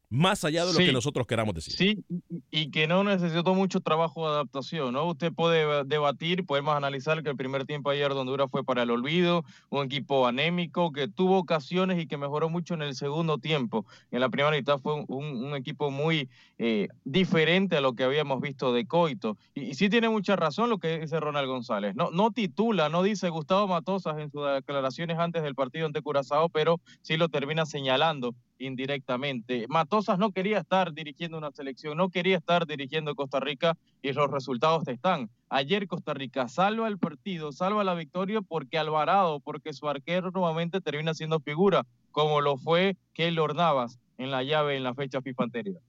Más 0.10 0.46
allá 0.46 0.66
de 0.66 0.72
lo 0.72 0.80
Sí. 0.80 0.86
que 0.86 0.94
nosotros 0.94 1.28
queramos 1.28 1.54
decir. 1.54 1.74
Sí, 1.76 2.04
y- 2.50 2.72
que 2.72 2.88
no 2.88 3.04
necesitó 3.04 3.54
mucho 3.56 3.82
trabajo 3.82 4.26
de 4.28 4.36
adaptación, 4.36 4.94
¿no? 4.94 5.06
Usted 5.06 5.34
puede 5.34 5.60
deba- 5.66 5.84
debatir, 5.84 6.46
podemos 6.46 6.76
analizar 6.76 7.22
que 7.24 7.30
el 7.30 7.36
primer 7.36 7.66
tiempo 7.66 7.90
ayer 7.90 8.14
de 8.14 8.20
Honduras 8.20 8.48
fue 8.50 8.64
para 8.64 8.84
el 8.84 8.92
olvido, 8.92 9.44
un 9.70 9.86
equipo 9.86 10.26
anémico 10.26 10.94
que 10.94 11.10
tuvo 11.10 11.38
ocasiones 11.40 12.02
y 12.02 12.08
que 12.08 12.16
mejoró 12.18 12.50
mucho 12.50 12.74
en 12.74 12.84
el 12.84 12.96
segundo 12.96 13.38
tiempo. 13.38 13.86
En 14.12 14.22
la 14.22 14.30
primera 14.30 14.56
mitad 14.56 14.80
fue 14.80 14.94
un, 14.94 15.06
un- 15.10 15.44
un 15.46 15.56
equipo 15.56 15.92
muy 15.92 16.30
eh, 16.60 16.88
diferente 17.04 17.78
a 17.78 17.82
lo 17.82 17.94
que 17.94 18.04
habíamos 18.04 18.42
visto 18.42 18.74
de 18.74 18.88
Coito. 18.88 19.38
Y, 19.54 19.62
y 19.66 19.74
sí 19.76 19.90
tiene 19.90 20.10
mucha 20.10 20.36
razón 20.36 20.70
lo 20.72 20.80
que 20.80 21.00
dice 21.00 21.20
Ronald 21.20 21.48
González. 21.48 21.96
No, 21.96 22.10
no 22.12 22.32
titula, 22.32 22.90
no 22.90 23.04
dice 23.04 23.30
Gustavo 23.30 23.68
Matosas 23.68 24.18
en 24.18 24.32
sus 24.32 24.44
declaraciones 24.56 25.20
antes 25.20 25.44
del 25.44 25.54
partido 25.54 25.86
ante 25.86 26.02
Curazao, 26.02 26.50
pero 26.50 26.80
sí 27.04 27.16
lo 27.16 27.30
termina 27.30 27.66
señalando 27.68 28.34
indirectamente. 28.60 29.66
Matosas 29.70 30.20
no 30.20 30.32
quería 30.32 30.60
estar 30.60 30.94
dirigiendo 30.94 31.38
una 31.38 31.52
selección, 31.52 31.98
no 31.98 32.10
quería 32.10 32.38
estar 32.38 32.66
dirigiendo 32.66 33.16
Costa 33.16 33.40
Rica 33.40 33.78
y 34.02 34.14
los 34.14 34.30
resultados 34.30 34.88
están. 34.88 35.30
Ayer 35.50 35.88
Costa 35.88 36.14
Rica 36.14 36.48
salva 36.48 36.88
el 36.88 36.98
partido, 36.98 37.52
salva 37.52 37.84
la 37.84 37.94
victoria 37.94 38.42
porque 38.42 38.78
Alvarado, 38.78 39.40
porque 39.40 39.74
su 39.74 39.88
arquero 39.88 40.32
nuevamente 40.32 40.82
termina 40.82 41.14
siendo 41.14 41.40
figura, 41.40 41.86
como 42.12 42.42
lo 42.42 42.58
fue 42.58 42.98
Keylor 43.14 43.56
Navas 43.56 44.00
en 44.18 44.32
la 44.32 44.44
llave 44.44 44.76
en 44.76 44.84
la 44.84 44.94
fecha 44.94 45.22
FIFA 45.22 45.44
anterior. 45.44 45.82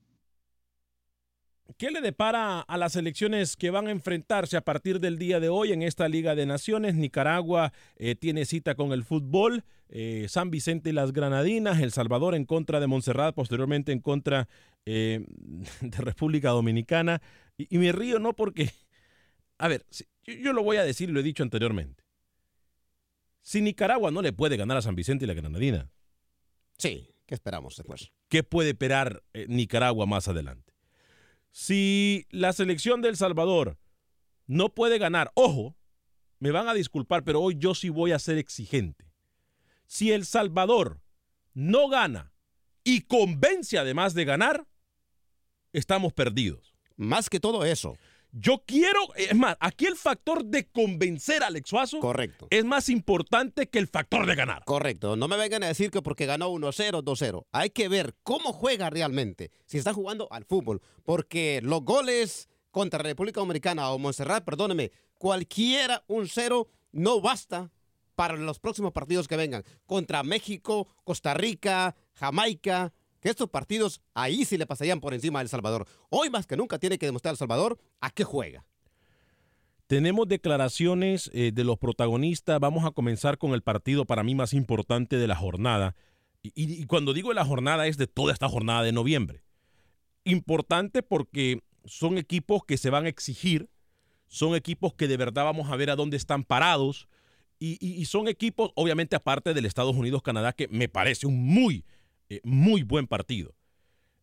¿Qué 1.76 1.90
le 1.90 2.00
depara 2.00 2.60
a 2.60 2.78
las 2.78 2.96
elecciones 2.96 3.54
que 3.54 3.70
van 3.70 3.88
a 3.88 3.90
enfrentarse 3.90 4.56
a 4.56 4.62
partir 4.62 5.00
del 5.00 5.18
día 5.18 5.38
de 5.38 5.50
hoy 5.50 5.72
en 5.72 5.82
esta 5.82 6.08
Liga 6.08 6.34
de 6.34 6.46
Naciones? 6.46 6.94
Nicaragua 6.94 7.72
eh, 7.96 8.14
tiene 8.14 8.46
cita 8.46 8.75
con 8.75 8.92
el 8.92 9.04
fútbol, 9.04 9.64
eh, 9.90 10.26
San 10.28 10.50
Vicente 10.50 10.90
y 10.90 10.92
las 10.94 11.12
Granadinas, 11.12 11.80
El 11.80 11.92
Salvador 11.92 12.34
en 12.34 12.46
contra 12.46 12.80
de 12.80 12.87
Montserrat, 12.87 13.34
posteriormente 13.34 13.92
en 13.92 14.00
contra 14.00 14.48
eh, 14.87 15.26
de 15.82 15.98
República 15.98 16.50
Dominicana. 16.50 17.20
Y, 17.58 17.76
me 17.76 17.92
río 17.92 18.18
no 18.18 18.34
porque, 18.34 18.70
a 19.58 19.68
ver, 19.68 19.84
yo, 19.90 20.34
yo 20.34 20.52
lo 20.54 20.62
voy 20.62 20.78
a 20.78 20.84
decir 20.84 21.10
y 21.10 21.12
lo 21.12 21.20
he 21.20 21.25
dicho 21.25 21.42
anteriormente. 21.42 22.02
Si 23.42 23.60
Nicaragua 23.60 24.10
no 24.10 24.22
le 24.22 24.32
puede 24.32 24.56
ganar 24.56 24.78
a 24.78 24.82
San 24.82 24.94
Vicente 24.94 25.26
y 25.26 25.28
la 25.28 25.34
Granadina. 25.34 25.90
Sí, 26.78 27.10
¿qué 27.26 27.34
esperamos 27.34 27.76
después? 27.76 28.10
¿Qué 28.28 28.42
puede 28.42 28.70
esperar 28.70 29.22
Nicaragua 29.48 30.06
más 30.06 30.28
adelante? 30.28 30.67
Si 31.60 32.24
la 32.30 32.52
selección 32.52 33.02
de 33.02 33.08
El 33.08 33.16
Salvador 33.16 33.80
no 34.46 34.76
puede 34.76 34.96
ganar, 34.96 35.32
ojo, 35.34 35.76
me 36.38 36.52
van 36.52 36.68
a 36.68 36.72
disculpar, 36.72 37.24
pero 37.24 37.40
hoy 37.40 37.56
yo 37.58 37.74
sí 37.74 37.88
voy 37.88 38.12
a 38.12 38.20
ser 38.20 38.38
exigente. 38.38 39.10
Si 39.84 40.12
El 40.12 40.24
Salvador 40.24 41.00
no 41.54 41.88
gana 41.88 42.32
y 42.84 43.00
convence 43.00 43.76
además 43.76 44.14
de 44.14 44.24
ganar, 44.24 44.68
estamos 45.72 46.12
perdidos. 46.12 46.76
Más 46.96 47.28
que 47.28 47.40
todo 47.40 47.64
eso. 47.64 47.98
Yo 48.40 48.62
quiero, 48.64 49.00
es 49.16 49.35
más, 49.35 49.57
aquí 49.59 49.87
el 49.87 49.97
factor 49.97 50.45
de 50.45 50.68
convencer 50.68 51.42
a 51.42 51.49
Alex 51.49 51.68
Suazo 51.68 51.99
Correcto. 51.99 52.47
es 52.50 52.64
más 52.64 52.88
importante 52.88 53.68
que 53.68 53.80
el 53.80 53.88
factor 53.88 54.26
de 54.26 54.37
ganar. 54.37 54.64
Correcto. 54.64 55.16
No 55.16 55.26
me 55.26 55.37
vengan 55.37 55.64
a 55.64 55.66
decir 55.66 55.90
que 55.90 56.02
porque 56.02 56.25
ganó 56.25 56.49
1-0, 56.50 57.02
2-0. 57.02 57.47
Hay 57.50 57.71
que 57.71 57.88
ver 57.88 58.14
cómo 58.23 58.52
juega 58.52 58.90
realmente, 58.90 59.50
si 59.66 59.78
está 59.78 59.92
jugando 59.92 60.28
al 60.30 60.45
fútbol. 60.45 60.80
Porque 61.02 61.61
los 61.64 61.83
goles 61.83 62.49
contra 62.71 63.02
República 63.02 63.40
Dominicana 63.40 63.90
o 63.90 63.99
Montserrat, 63.99 64.45
perdóneme, 64.45 64.92
cualquiera 65.18 66.04
un 66.07 66.28
cero 66.28 66.68
no 66.92 67.21
basta 67.21 67.73
para 68.14 68.37
los 68.37 68.61
próximos 68.61 68.92
partidos 68.92 69.26
que 69.26 69.37
vengan. 69.37 69.64
Contra 69.85 70.23
México, 70.23 70.87
Costa 71.02 71.35
Rica, 71.35 71.97
Jamaica, 72.14 72.92
que 73.20 73.28
estos 73.28 73.48
partidos 73.50 74.00
ahí 74.14 74.44
sí 74.44 74.56
le 74.56 74.66
pasarían 74.66 75.00
por 75.00 75.14
encima 75.14 75.38
a 75.38 75.42
El 75.42 75.48
Salvador. 75.48 75.87
Hoy 76.10 76.30
más 76.30 76.46
que 76.46 76.56
nunca 76.56 76.78
tiene 76.78 76.98
que 76.98 77.06
demostrar 77.06 77.32
El 77.32 77.38
Salvador 77.38 77.78
a 78.00 78.10
qué 78.10 78.25
juega. 78.25 78.64
Tenemos 79.88 80.28
declaraciones 80.28 81.30
eh, 81.32 81.50
de 81.52 81.64
los 81.64 81.78
protagonistas. 81.78 82.60
Vamos 82.60 82.84
a 82.84 82.90
comenzar 82.90 83.38
con 83.38 83.54
el 83.54 83.62
partido 83.62 84.04
para 84.04 84.22
mí 84.22 84.34
más 84.34 84.52
importante 84.52 85.16
de 85.16 85.26
la 85.26 85.34
jornada. 85.34 85.96
Y, 86.42 86.84
cuando 86.84 87.14
digo 87.14 87.32
la 87.32 87.44
jornada 87.44 87.87
es 87.87 87.96
de 87.96 88.06
toda 88.06 88.32
esta 88.32 88.48
jornada 88.48 88.82
de 88.82 88.92
noviembre. 88.92 89.42
Importante 90.25 91.02
porque 91.02 91.62
son 91.84 92.18
equipos 92.18 92.64
que 92.66 92.76
se 92.76 92.90
van 92.90 93.06
a 93.06 93.08
exigir, 93.08 93.70
son 94.26 94.54
equipos 94.54 94.92
que 94.94 95.08
de 95.08 95.16
verdad 95.16 95.44
vamos 95.44 95.70
a 95.70 95.76
ver 95.76 95.90
a 95.90 95.96
dónde 95.96 96.16
están 96.16 96.44
parados. 96.44 97.08
Y, 97.58 97.78
y 97.80 98.04
son 98.04 98.28
equipos, 98.28 98.70
obviamente, 98.76 99.16
aparte 99.16 99.52
del 99.52 99.64
Estados 99.64 99.96
Unidos-Canadá, 99.96 100.52
que 100.52 100.68
me 100.68 100.88
parece 100.88 101.26
un 101.26 101.44
muy, 101.44 101.84
eh, 102.28 102.40
muy 102.44 102.82
buen 102.82 103.06
partido. 103.06 103.54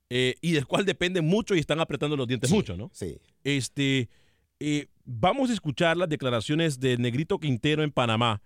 Eh, 0.09 0.35
y 0.41 0.51
del 0.51 0.67
cual 0.67 0.85
depende 0.85 1.21
mucho 1.21 1.55
y 1.55 1.59
están 1.59 1.79
apretando 1.79 2.15
los 2.15 2.27
dientes 2.27 2.49
Sí, 2.49 2.55
mucho, 2.55 2.77
¿no? 2.77 2.91
Sí. 2.93 3.17
Este, 3.43 4.09
eh, 4.59 4.87
vamos 5.03 5.49
a 5.49 5.53
escuchar 5.53 5.97
las 5.97 6.09
declaraciones 6.09 6.79
de 6.79 6.97
Negrito 6.97 7.39
Quintero 7.39 7.83
en 7.83 7.91
Panamá, 7.91 8.41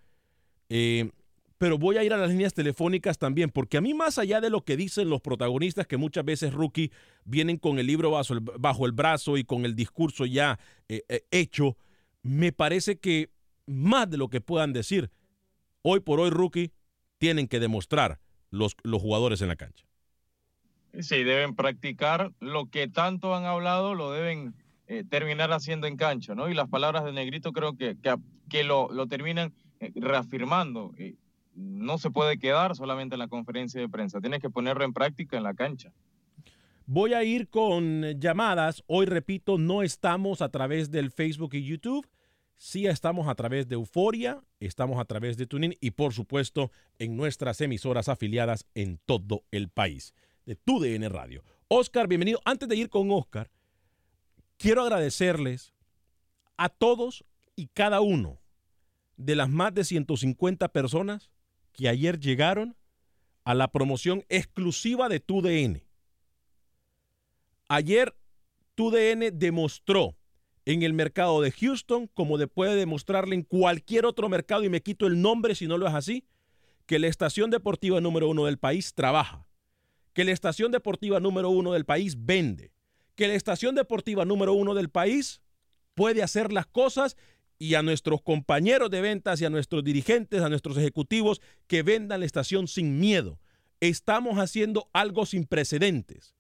eh, 0.69 1.11
pero 1.57 1.77
voy 1.77 1.97
a 1.97 2.03
ir 2.05 2.13
a 2.13 2.17
las 2.17 2.29
líneas 2.29 2.53
telefónicas 2.53 3.17
también, 3.17 3.49
porque 3.49 3.75
a 3.75 3.81
mí 3.81 3.93
más 3.93 4.17
allá 4.17 4.39
de 4.39 4.49
lo 4.49 4.63
que 4.63 4.77
dicen 4.77 5.09
los 5.09 5.19
protagonistas, 5.19 5.85
que 5.85 5.97
muchas 5.97 6.23
veces, 6.23 6.53
Rookie, 6.53 6.91
vienen 7.25 7.57
con 7.57 7.77
el 7.77 7.87
libro 7.87 8.11
bajo 8.11 8.33
el, 8.33 8.39
bajo 8.39 8.85
el 8.85 8.93
brazo 8.93 9.35
y 9.35 9.43
con 9.43 9.65
el 9.65 9.75
discurso 9.75 10.25
ya 10.25 10.57
hecho, 11.31 11.75
me 12.23 12.53
parece 12.53 12.97
que 12.97 13.29
más 13.65 14.09
de 14.09 14.15
lo 14.15 14.29
que 14.29 14.39
puedan 14.39 14.71
decir, 14.71 15.11
hoy 15.81 15.99
por 15.99 16.21
hoy, 16.21 16.29
Rookie, 16.29 16.71
tienen 17.17 17.49
que 17.49 17.59
demostrar 17.59 18.21
los, 18.51 18.75
los 18.83 19.01
jugadores 19.01 19.41
en 19.41 19.47
la 19.49 19.55
cancha. 19.55 19.85
Sí, 20.99 21.23
deben 21.23 21.55
practicar 21.55 22.31
lo 22.39 22.65
que 22.65 22.87
tanto 22.87 23.35
han 23.35 23.45
hablado, 23.45 23.93
lo 23.93 24.11
deben 24.11 24.55
eh, 24.87 25.03
terminar 25.07 25.51
haciendo 25.51 25.85
en 25.85 25.97
cancha, 25.97 26.33
¿no? 26.33 26.49
Y 26.49 26.55
las 26.55 26.67
palabras 26.67 27.05
de 27.05 27.11
Negrito 27.11 27.51
creo 27.51 27.77
que, 27.77 27.95
que, 28.01 28.15
que 28.49 28.63
lo, 28.63 28.89
lo, 28.91 29.07
terminan 29.07 29.53
eh, 29.79 29.91
reafirmando. 29.95 30.93
Eh, 30.97 31.15
no 31.53 31.97
se 31.97 32.09
puede 32.09 32.39
quedar 32.39 32.75
solamente 32.75 33.15
en 33.15 33.19
la 33.19 33.27
conferencia 33.27 33.79
de 33.79 33.89
prensa, 33.89 34.19
tienes 34.19 34.41
que 34.41 34.49
ponerlo 34.49 34.83
en 34.83 34.93
práctica 34.93 35.37
en 35.37 35.43
la 35.43 35.53
cancha. 35.53 35.91
Voy 36.87 37.13
a 37.13 37.23
ir 37.23 37.49
con 37.49 38.19
llamadas. 38.19 38.83
Hoy, 38.87 39.05
repito, 39.05 39.59
no 39.59 39.83
estamos 39.83 40.41
a 40.41 40.49
través 40.49 40.89
del 40.89 41.11
Facebook 41.11 41.53
y 41.53 41.63
YouTube. 41.63 42.07
Sí 42.61 42.87
estamos 42.87 43.29
a 43.29 43.35
través 43.35 43.69
de 43.69 43.75
Euforia, 43.75 44.43
estamos 44.59 44.99
a 44.99 45.05
través 45.05 45.37
de 45.37 45.45
TuneIn 45.45 45.77
y, 45.79 45.91
por 45.91 46.13
supuesto, 46.13 46.71
en 46.97 47.15
nuestras 47.15 47.61
emisoras 47.61 48.09
afiliadas 48.09 48.65
en 48.75 48.99
todo 49.05 49.45
el 49.51 49.69
país 49.69 50.13
de 50.45 50.57
TUDN 50.57 51.09
Radio. 51.09 51.45
Oscar, 51.69 52.09
bienvenido. 52.09 52.41
Antes 52.43 52.67
de 52.67 52.75
ir 52.75 52.89
con 52.89 53.09
Oscar, 53.11 53.49
quiero 54.57 54.81
agradecerles 54.81 55.73
a 56.57 56.67
todos 56.67 57.23
y 57.55 57.67
cada 57.67 58.01
uno 58.01 58.41
de 59.15 59.37
las 59.37 59.47
más 59.47 59.73
de 59.73 59.85
150 59.85 60.67
personas 60.73 61.31
que 61.71 61.87
ayer 61.87 62.19
llegaron 62.19 62.75
a 63.45 63.53
la 63.53 63.69
promoción 63.69 64.25
exclusiva 64.27 65.07
de 65.07 65.21
TUDN. 65.21 65.81
Ayer 67.69 68.13
TUDN 68.75 69.39
demostró 69.39 70.18
en 70.71 70.83
el 70.83 70.93
mercado 70.93 71.41
de 71.41 71.51
Houston, 71.51 72.07
como 72.13 72.37
de 72.37 72.47
puede 72.47 72.75
demostrarle 72.75 73.35
en 73.35 73.43
cualquier 73.43 74.05
otro 74.05 74.29
mercado, 74.29 74.63
y 74.63 74.69
me 74.69 74.81
quito 74.81 75.07
el 75.07 75.21
nombre 75.21 75.55
si 75.55 75.67
no 75.67 75.77
lo 75.77 75.87
es 75.87 75.93
así, 75.93 76.25
que 76.85 76.99
la 76.99 77.07
estación 77.07 77.49
deportiva 77.49 78.01
número 78.01 78.29
uno 78.29 78.45
del 78.45 78.57
país 78.57 78.93
trabaja 78.93 79.45
que 80.13 80.25
la 80.25 80.31
estación 80.31 80.71
deportiva 80.71 81.19
número 81.19 81.49
uno 81.49 81.71
del 81.71 81.85
país 81.85 82.25
vende, 82.25 82.73
que 83.15 83.27
la 83.27 83.35
estación 83.35 83.75
deportiva 83.75 84.25
número 84.25 84.53
uno 84.53 84.73
del 84.73 84.89
país 84.89 85.41
puede 85.95 86.23
hacer 86.23 86.51
las 86.51 86.65
cosas 86.65 87.17
y 87.57 87.75
a 87.75 87.83
nuestros 87.83 88.21
compañeros 88.21 88.89
de 88.89 89.01
ventas 89.01 89.41
y 89.41 89.45
a 89.45 89.49
nuestros 89.49 89.83
dirigentes, 89.83 90.41
a 90.41 90.49
nuestros 90.49 90.77
ejecutivos 90.77 91.41
que 91.67 91.83
vendan 91.83 92.21
la 92.21 92.25
estación 92.25 92.67
sin 92.67 92.99
miedo. 92.99 93.39
Estamos 93.79 94.39
haciendo 94.39 94.89
algo 94.93 95.25
sin 95.25 95.45
precedentes 95.45 96.35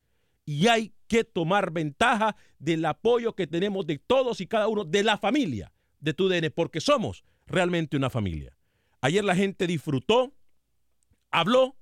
y 0.49 0.67
hay 0.67 0.95
que 1.07 1.23
tomar 1.23 1.69
ventaja 1.69 2.35
del 2.57 2.83
apoyo 2.85 3.35
que 3.35 3.45
tenemos 3.45 3.85
de 3.85 3.99
todos 3.99 4.41
y 4.41 4.47
cada 4.47 4.67
uno 4.67 4.83
de 4.83 5.03
la 5.03 5.19
familia 5.19 5.71
de 5.99 6.15
TUDN, 6.15 6.51
porque 6.55 6.81
somos 6.81 7.23
realmente 7.45 7.95
una 7.95 8.09
familia. 8.09 8.57
Ayer 8.99 9.23
la 9.23 9.35
gente 9.35 9.67
disfrutó, 9.67 10.33
habló, 11.29 11.77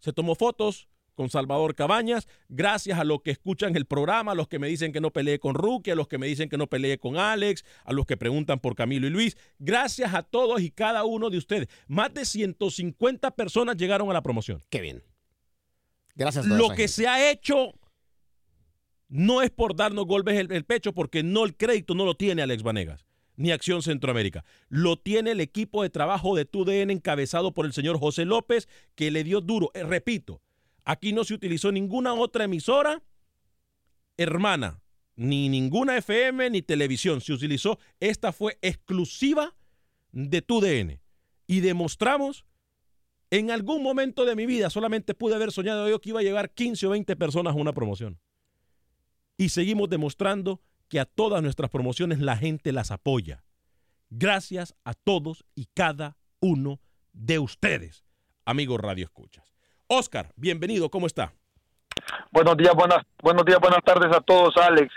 se 0.00 0.12
tomó 0.12 0.34
fotos, 0.34 0.88
con 1.14 1.30
Salvador 1.30 1.76
Cabañas, 1.76 2.26
gracias 2.48 2.98
a 2.98 3.04
los 3.04 3.22
que 3.22 3.30
escuchan 3.30 3.76
el 3.76 3.86
programa, 3.86 4.32
a 4.32 4.34
los 4.34 4.48
que 4.48 4.58
me 4.58 4.66
dicen 4.66 4.92
que 4.92 5.00
no 5.00 5.12
peleé 5.12 5.38
con 5.38 5.54
Rookie, 5.54 5.92
a 5.92 5.94
los 5.94 6.08
que 6.08 6.18
me 6.18 6.26
dicen 6.26 6.48
que 6.48 6.56
no 6.58 6.66
peleé 6.66 6.98
con 6.98 7.16
Alex, 7.16 7.64
a 7.84 7.92
los 7.92 8.06
que 8.06 8.16
preguntan 8.16 8.58
por 8.58 8.74
Camilo 8.74 9.06
y 9.06 9.10
Luis. 9.10 9.36
Gracias 9.60 10.14
a 10.14 10.24
todos 10.24 10.62
y 10.62 10.72
cada 10.72 11.04
uno 11.04 11.30
de 11.30 11.38
ustedes. 11.38 11.68
Más 11.86 12.12
de 12.12 12.24
150 12.24 13.30
personas 13.36 13.76
llegaron 13.76 14.10
a 14.10 14.14
la 14.14 14.22
promoción. 14.22 14.60
Qué 14.68 14.80
bien. 14.80 15.04
Gracias 16.16 16.46
a 16.46 16.48
Lo 16.48 16.70
que 16.70 16.76
gente. 16.76 16.88
se 16.88 17.06
ha 17.06 17.30
hecho 17.30 17.74
no 19.10 19.42
es 19.42 19.50
por 19.50 19.76
darnos 19.76 20.06
golpes 20.06 20.38
el, 20.38 20.50
el 20.50 20.64
pecho, 20.64 20.94
porque 20.94 21.22
no 21.22 21.44
el 21.44 21.54
crédito 21.56 21.94
no 21.94 22.06
lo 22.06 22.14
tiene 22.14 22.40
Alex 22.40 22.62
Vanegas 22.62 23.04
ni 23.36 23.52
Acción 23.52 23.82
Centroamérica. 23.82 24.44
Lo 24.68 24.96
tiene 24.96 25.30
el 25.30 25.40
equipo 25.40 25.82
de 25.82 25.88
trabajo 25.88 26.36
de 26.36 26.44
TUDN 26.44 26.90
encabezado 26.90 27.54
por 27.54 27.64
el 27.64 27.72
señor 27.72 27.98
José 27.98 28.26
López, 28.26 28.68
que 28.94 29.10
le 29.10 29.24
dio 29.24 29.40
duro. 29.40 29.70
Eh, 29.72 29.82
repito, 29.82 30.42
Aquí 30.84 31.12
no 31.12 31.24
se 31.24 31.34
utilizó 31.34 31.72
ninguna 31.72 32.14
otra 32.14 32.44
emisora 32.44 33.02
hermana, 34.16 34.82
ni 35.16 35.48
ninguna 35.48 35.96
FM 35.96 36.50
ni 36.50 36.62
televisión. 36.62 37.20
Se 37.20 37.32
utilizó, 37.32 37.78
esta 38.00 38.32
fue 38.32 38.58
exclusiva 38.60 39.54
de 40.12 40.42
tu 40.42 40.60
DN. 40.60 41.00
Y 41.46 41.60
demostramos, 41.60 42.44
en 43.30 43.50
algún 43.50 43.82
momento 43.82 44.24
de 44.24 44.36
mi 44.36 44.46
vida, 44.46 44.68
solamente 44.68 45.14
pude 45.14 45.34
haber 45.34 45.52
soñado 45.52 45.88
yo 45.88 46.00
que 46.00 46.10
iba 46.10 46.20
a 46.20 46.24
llegar 46.24 46.52
15 46.52 46.86
o 46.86 46.90
20 46.90 47.16
personas 47.16 47.54
a 47.54 47.56
una 47.56 47.72
promoción. 47.72 48.18
Y 49.40 49.48
seguimos 49.48 49.88
demostrando 49.88 50.60
que 50.90 51.00
a 51.00 51.06
todas 51.06 51.42
nuestras 51.42 51.70
promociones 51.70 52.18
la 52.18 52.36
gente 52.36 52.72
las 52.72 52.90
apoya. 52.90 53.42
Gracias 54.10 54.74
a 54.84 54.92
todos 54.92 55.46
y 55.54 55.64
cada 55.72 56.18
uno 56.40 56.78
de 57.14 57.38
ustedes, 57.38 58.04
amigos 58.44 58.78
Radio 58.82 59.06
Escuchas. 59.06 59.54
Oscar, 59.86 60.34
bienvenido, 60.36 60.90
¿cómo 60.90 61.06
está? 61.06 61.32
Buenos 62.30 62.54
días, 62.58 62.74
buenas, 62.74 62.98
buenos 63.22 63.46
días, 63.46 63.58
buenas 63.60 63.82
tardes 63.82 64.14
a 64.14 64.20
todos, 64.20 64.54
Alex. 64.58 64.92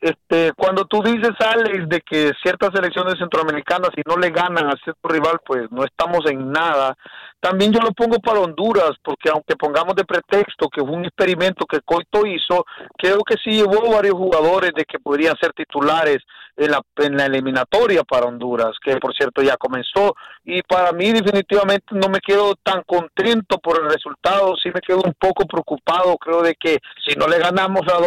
Este, 0.00 0.52
cuando 0.56 0.84
tú 0.84 1.02
dices, 1.02 1.32
Alex, 1.40 1.88
de 1.88 2.00
que 2.02 2.32
ciertas 2.40 2.70
selecciones 2.72 3.18
centroamericanas, 3.18 3.90
si 3.96 4.02
no 4.06 4.16
le 4.16 4.30
ganan 4.30 4.68
a 4.68 4.76
cierto 4.84 5.08
rival, 5.08 5.40
pues 5.44 5.70
no 5.72 5.84
estamos 5.84 6.24
en 6.30 6.52
nada. 6.52 6.96
También 7.40 7.72
yo 7.72 7.80
lo 7.80 7.90
pongo 7.92 8.18
para 8.20 8.40
Honduras, 8.40 8.92
porque 9.02 9.28
aunque 9.28 9.56
pongamos 9.56 9.96
de 9.96 10.04
pretexto 10.04 10.68
que 10.68 10.82
fue 10.82 10.90
un 10.90 11.04
experimento 11.04 11.66
que 11.66 11.80
Coito 11.80 12.26
hizo, 12.26 12.64
creo 12.96 13.22
que 13.24 13.36
sí 13.42 13.50
llevó 13.50 13.90
varios 13.90 14.14
jugadores 14.14 14.70
de 14.74 14.84
que 14.84 15.00
podrían 15.00 15.36
ser 15.40 15.52
titulares 15.52 16.18
en 16.56 16.70
la, 16.70 16.80
en 16.96 17.16
la 17.16 17.26
eliminatoria 17.26 18.04
para 18.04 18.26
Honduras, 18.26 18.76
que 18.82 18.96
por 18.98 19.14
cierto 19.14 19.42
ya 19.42 19.56
comenzó. 19.56 20.14
Y 20.44 20.62
para 20.62 20.92
mí 20.92 21.12
definitivamente 21.12 21.86
no 21.90 22.08
me 22.08 22.20
quedo 22.20 22.54
tan 22.62 22.82
contento 22.84 23.58
por 23.58 23.82
el 23.82 23.90
resultado, 23.90 24.54
sí 24.56 24.70
me 24.72 24.80
quedo 24.80 25.02
un 25.04 25.14
poco 25.18 25.44
preocupado, 25.44 26.16
creo 26.18 26.42
de 26.42 26.54
que 26.54 26.78
si 27.04 27.16
no 27.16 27.26
le 27.26 27.38
ganamos 27.38 27.82
a, 27.88 27.98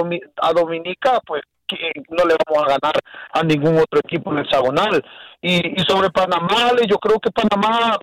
a 0.48 0.54
Dominica, 0.54 1.20
pues 1.26 1.42
no 2.10 2.26
le 2.26 2.36
vamos 2.46 2.64
a 2.64 2.78
ganar 2.78 2.94
a 3.34 3.44
ningún 3.44 3.78
otro 3.78 4.00
equipo 4.00 4.32
en 4.32 4.40
el 4.40 4.46
hexagonal. 4.46 5.04
Y, 5.42 5.82
y 5.82 5.84
sobre 5.88 6.10
Panamá, 6.10 6.72
yo 6.88 6.98
creo 6.98 7.20
que 7.20 7.32
Panamá 7.32 7.98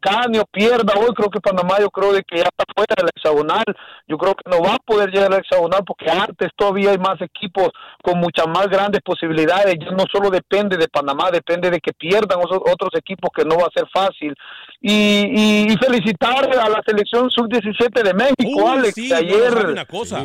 gane 0.00 0.40
o 0.40 0.44
pierda 0.46 0.94
hoy, 0.98 1.12
creo 1.14 1.30
que 1.30 1.40
Panamá 1.40 1.76
yo 1.80 1.90
creo 1.90 2.12
de 2.12 2.22
que 2.22 2.36
ya 2.36 2.44
está 2.44 2.64
fuera 2.74 2.94
del 2.96 3.08
hexagonal, 3.14 3.64
yo 4.06 4.18
creo 4.18 4.34
que 4.34 4.50
no 4.50 4.62
va 4.62 4.74
a 4.74 4.78
poder 4.78 5.10
llegar 5.10 5.32
al 5.32 5.40
hexagonal 5.40 5.82
porque 5.86 6.10
antes 6.10 6.50
todavía 6.56 6.90
hay 6.90 6.98
más 6.98 7.20
equipos 7.20 7.70
con 8.02 8.18
muchas 8.18 8.46
más 8.48 8.68
grandes 8.68 9.00
posibilidades, 9.02 9.76
ya 9.80 9.90
no 9.92 10.04
solo 10.10 10.30
depende 10.30 10.76
de 10.76 10.88
Panamá, 10.88 11.30
depende 11.30 11.70
de 11.70 11.80
que 11.80 11.92
pierdan 11.92 12.38
otros 12.40 12.90
equipos 12.94 13.30
que 13.34 13.44
no 13.44 13.56
va 13.56 13.64
a 13.64 13.78
ser 13.78 13.88
fácil. 13.92 14.34
Y, 14.80 15.70
y, 15.72 15.76
felicitar 15.76 16.48
a 16.58 16.68
la 16.68 16.82
selección 16.84 17.30
sub-17 17.30 18.02
de 18.02 18.14
México, 18.14 18.68
Alex, 18.68 18.98
ayer... 19.12 19.52
sabe 19.52 19.72
una 19.72 19.84
cosa, 19.84 20.24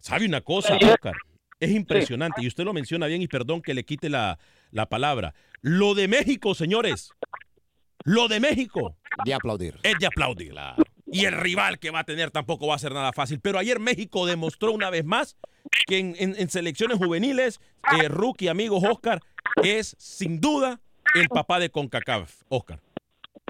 sabe 0.00 0.26
una 0.26 0.40
cosa, 0.40 0.76
Oscar. 0.76 1.14
Es 1.60 1.70
impresionante, 1.70 2.42
y 2.42 2.46
usted 2.46 2.64
lo 2.64 2.72
menciona 2.72 3.06
bien, 3.06 3.22
y 3.22 3.28
perdón 3.28 3.62
que 3.62 3.74
le 3.74 3.84
quite 3.84 4.08
la, 4.08 4.38
palabra. 4.88 5.34
Lo 5.60 5.94
de 5.94 6.06
México, 6.08 6.54
señores. 6.54 7.10
Lo 8.04 8.28
de 8.28 8.40
México. 8.40 8.96
De 9.24 9.34
aplaudir. 9.34 9.78
Es 9.82 9.98
de 9.98 10.06
aplaudir. 10.06 10.54
Y 11.06 11.24
el 11.24 11.32
rival 11.32 11.78
que 11.78 11.90
va 11.90 12.00
a 12.00 12.04
tener 12.04 12.30
tampoco 12.30 12.68
va 12.68 12.76
a 12.76 12.78
ser 12.78 12.92
nada 12.92 13.12
fácil. 13.12 13.40
Pero 13.40 13.58
ayer 13.58 13.80
México 13.80 14.26
demostró 14.26 14.72
una 14.72 14.90
vez 14.90 15.04
más 15.04 15.36
que 15.86 15.98
en, 15.98 16.50
selecciones 16.50 16.98
juveniles, 16.98 17.60
eh, 17.98 18.08
rookie, 18.08 18.48
amigos, 18.48 18.84
Oscar, 18.84 19.20
es 19.62 19.96
sin 19.98 20.40
duda 20.40 20.80
el 21.14 21.28
papá 21.28 21.58
de 21.58 21.70
CONCACAF, 21.70 22.42
Oscar. 22.48 22.80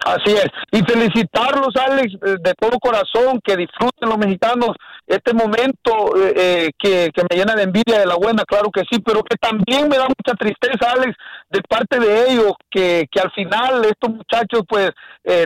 Así 0.05 0.33
es. 0.33 0.47
Y 0.71 0.83
felicitarlos, 0.83 1.75
Alex, 1.77 2.15
eh, 2.15 2.37
de 2.41 2.55
todo 2.55 2.79
corazón, 2.79 3.41
que 3.43 3.57
disfruten 3.57 4.09
los 4.09 4.19
mexicanos 4.19 4.71
este 5.07 5.33
momento 5.33 6.17
eh, 6.17 6.35
eh, 6.37 6.71
que, 6.79 7.11
que, 7.15 7.23
me 7.31 7.37
llena 7.37 7.55
de 7.55 7.63
envidia 7.63 7.99
de 7.99 8.07
la 8.07 8.17
buena, 8.17 8.45
claro 8.45 8.71
que 8.71 8.83
sí, 8.91 9.01
pero 9.01 9.23
que 9.23 9.37
también 9.37 9.89
me 9.89 9.97
da 9.97 10.07
mucha 10.07 10.37
tristeza, 10.39 10.93
Alex, 10.93 11.17
de 11.49 11.63
parte 11.63 11.99
de 11.99 12.31
ellos, 12.31 12.53
que, 12.71 13.07
que 13.11 13.21
al 13.21 13.31
final 13.33 13.85
estos 13.87 14.11
muchachos 14.11 14.63
pues 14.69 14.91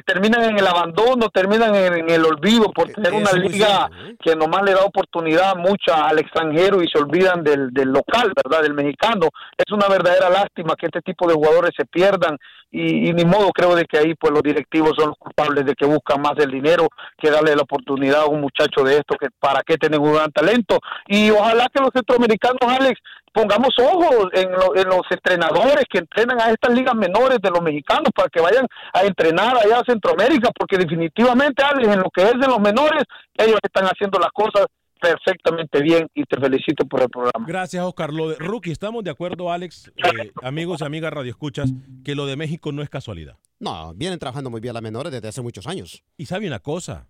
terminan 0.06 0.44
en 0.44 0.58
el 0.58 0.66
abandono, 0.66 1.28
terminan 1.28 1.74
en, 1.74 2.08
el 2.08 2.24
olvido 2.24 2.70
por 2.72 2.88
tener 2.92 3.12
una 3.14 3.32
liga 3.32 3.90
que 4.20 4.36
nomás 4.36 4.62
le 4.62 4.74
da 4.74 4.84
oportunidad 4.84 5.56
mucha 5.56 6.06
al 6.06 6.20
extranjero 6.20 6.82
y 6.84 6.88
se 6.88 6.98
olvidan 7.00 7.42
del, 7.42 7.72
del 7.72 7.88
local, 7.88 8.32
¿verdad? 8.44 8.62
Del 8.62 8.74
mexicano. 8.74 9.30
Es 9.56 9.72
una 9.72 9.88
verdadera 9.88 10.30
lástima 10.30 10.76
que 10.76 10.86
este 10.86 11.00
tipo 11.00 11.26
de 11.26 11.34
jugadores 11.34 11.72
se 11.76 11.84
pierdan 11.84 12.38
y, 12.72 13.12
ni 13.12 13.24
modo 13.24 13.50
creo 13.52 13.76
de 13.76 13.84
que 13.84 13.98
ahí 13.98 14.14
pues 14.14 14.32
los 14.32 14.41
directivos 14.42 14.92
son 14.96 15.08
los 15.08 15.18
culpables 15.18 15.64
de 15.64 15.74
que 15.74 15.86
buscan 15.86 16.20
más 16.20 16.32
el 16.38 16.50
dinero 16.50 16.88
que 17.18 17.30
darle 17.30 17.54
la 17.56 17.62
oportunidad 17.62 18.22
a 18.22 18.26
un 18.26 18.40
muchacho 18.40 18.82
de 18.84 18.98
esto 18.98 19.16
que 19.18 19.28
para 19.38 19.62
qué 19.62 19.76
tienen 19.76 20.00
un 20.00 20.14
gran 20.14 20.32
talento. 20.32 20.78
Y 21.06 21.30
ojalá 21.30 21.68
que 21.72 21.80
los 21.80 21.90
centroamericanos 21.94 22.60
Alex 22.62 23.00
pongamos 23.32 23.70
ojos 23.78 24.28
en, 24.32 24.50
en 24.50 24.88
los 24.88 25.02
entrenadores 25.10 25.84
que 25.88 25.98
entrenan 25.98 26.40
a 26.40 26.50
estas 26.50 26.74
ligas 26.74 26.94
menores 26.94 27.38
de 27.40 27.50
los 27.50 27.62
mexicanos 27.62 28.10
para 28.14 28.28
que 28.28 28.40
vayan 28.40 28.66
a 28.92 29.02
entrenar 29.02 29.56
allá 29.56 29.80
a 29.80 29.84
Centroamérica 29.84 30.50
porque 30.58 30.76
definitivamente 30.76 31.62
Alex 31.62 31.88
en 31.88 32.00
lo 32.00 32.10
que 32.10 32.22
es 32.22 32.32
de 32.32 32.46
los 32.46 32.60
menores 32.60 33.04
ellos 33.34 33.58
están 33.62 33.86
haciendo 33.86 34.18
las 34.18 34.30
cosas 34.32 34.66
perfectamente 35.02 35.82
bien 35.82 36.08
y 36.14 36.22
te 36.22 36.40
felicito 36.40 36.86
por 36.86 37.02
el 37.02 37.08
programa. 37.08 37.44
Gracias, 37.46 37.84
Oscar. 37.84 38.12
Lo 38.12 38.28
de 38.28 38.36
Rookie, 38.36 38.70
estamos 38.70 39.02
de 39.02 39.10
acuerdo, 39.10 39.50
Alex, 39.50 39.92
eh, 39.96 40.30
amigos 40.42 40.80
y 40.80 40.84
amigas 40.84 41.12
Radio 41.12 41.30
Escuchas, 41.30 41.72
que 42.04 42.14
lo 42.14 42.24
de 42.26 42.36
México 42.36 42.70
no 42.70 42.82
es 42.82 42.88
casualidad. 42.88 43.36
No, 43.58 43.92
vienen 43.94 44.20
trabajando 44.20 44.48
muy 44.48 44.60
bien 44.60 44.74
las 44.74 44.82
menores 44.82 45.12
desde 45.12 45.26
hace 45.26 45.42
muchos 45.42 45.66
años. 45.66 46.04
Y 46.16 46.26
sabe 46.26 46.46
una 46.46 46.60
cosa, 46.60 47.08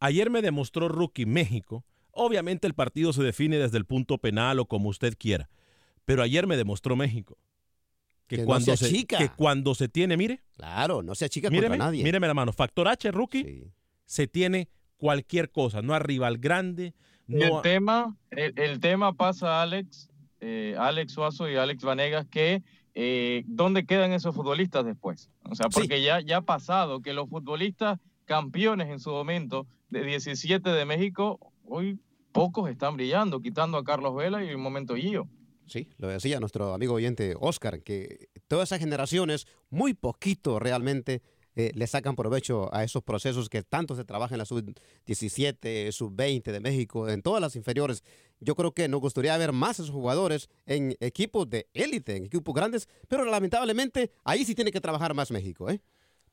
ayer 0.00 0.28
me 0.28 0.42
demostró 0.42 0.88
Rookie 0.88 1.24
México, 1.24 1.86
obviamente 2.10 2.66
el 2.66 2.74
partido 2.74 3.14
se 3.14 3.22
define 3.22 3.56
desde 3.56 3.78
el 3.78 3.86
punto 3.86 4.18
penal 4.18 4.58
o 4.58 4.66
como 4.66 4.90
usted 4.90 5.14
quiera, 5.18 5.48
pero 6.04 6.22
ayer 6.22 6.46
me 6.46 6.58
demostró 6.58 6.94
México. 6.94 7.38
Que, 8.26 8.44
cuando, 8.44 8.76
se, 8.76 9.06
que 9.06 9.30
cuando 9.34 9.74
se 9.74 9.88
tiene, 9.88 10.16
mire. 10.16 10.42
Claro, 10.56 11.02
no 11.02 11.16
se 11.16 11.24
achica 11.24 11.50
contra 11.50 11.76
nadie. 11.76 12.04
Míreme 12.04 12.28
la 12.28 12.34
mano. 12.34 12.52
Factor 12.52 12.86
H, 12.86 13.10
rookie, 13.10 13.64
se 14.04 14.28
tiene 14.28 14.68
cualquier 14.98 15.50
cosa. 15.50 15.82
No 15.82 15.94
a 15.94 15.98
rival 15.98 16.38
grande, 16.38 16.94
el, 17.30 17.62
tema, 17.62 18.16
el, 18.30 18.80
tema 18.80 19.12
pasa, 19.12 19.62
Alex, 19.62 20.10
eh, 20.40 20.74
Alex 20.78 21.12
Suazo 21.12 21.48
y 21.48 21.56
Alex 21.56 21.82
Vanegas, 21.82 22.26
que 22.26 22.62
eh, 22.94 23.44
¿dónde 23.46 23.86
quedan 23.86 24.12
esos 24.12 24.34
futbolistas 24.34 24.84
después? 24.84 25.30
O 25.44 25.54
sea, 25.54 25.68
porque 25.68 26.02
ya, 26.02 26.20
ya 26.20 26.38
ha 26.38 26.42
pasado 26.42 27.00
que 27.00 27.12
los 27.12 27.28
futbolistas 27.28 27.98
campeones 28.24 28.88
en 28.88 29.00
su 29.00 29.10
momento 29.10 29.66
de 29.88 30.04
17 30.04 30.70
de 30.70 30.84
México, 30.84 31.52
hoy 31.64 31.98
pocos 32.32 32.70
están 32.70 32.96
brillando, 32.96 33.40
quitando 33.40 33.78
a 33.78 33.84
Carlos 33.84 34.14
Vela 34.14 34.44
y 34.44 34.48
el 34.48 34.58
momento 34.58 34.94
Gio. 34.94 35.28
Sí, 35.66 35.88
lo 35.98 36.08
decía 36.08 36.40
nuestro 36.40 36.74
amigo 36.74 36.94
oyente 36.94 37.34
Oscar, 37.38 37.82
que 37.82 38.28
todas 38.48 38.68
esas 38.68 38.80
generaciones, 38.80 39.46
muy 39.68 39.94
poquito 39.94 40.58
realmente 40.58 41.22
eh, 41.56 41.72
le 41.74 41.86
sacan 41.86 42.16
provecho 42.16 42.72
a 42.74 42.84
esos 42.84 43.02
procesos 43.02 43.48
que 43.48 43.62
tanto 43.62 43.96
se 43.96 44.04
trabaja 44.04 44.34
en 44.34 44.38
la 44.38 44.44
sub-17, 44.44 45.90
sub-20 45.92 46.52
de 46.52 46.60
México, 46.60 47.08
en 47.08 47.22
todas 47.22 47.40
las 47.40 47.56
inferiores. 47.56 48.04
Yo 48.40 48.54
creo 48.54 48.72
que 48.72 48.88
nos 48.88 49.00
gustaría 49.00 49.36
ver 49.36 49.52
más 49.52 49.78
a 49.78 49.82
esos 49.82 49.94
jugadores 49.94 50.48
en 50.66 50.96
equipos 51.00 51.48
de 51.48 51.68
élite, 51.74 52.16
en 52.16 52.26
equipos 52.26 52.54
grandes, 52.54 52.88
pero 53.08 53.24
lamentablemente 53.24 54.12
ahí 54.24 54.44
sí 54.44 54.54
tiene 54.54 54.72
que 54.72 54.80
trabajar 54.80 55.14
más 55.14 55.30
México. 55.30 55.68
¿eh? 55.70 55.80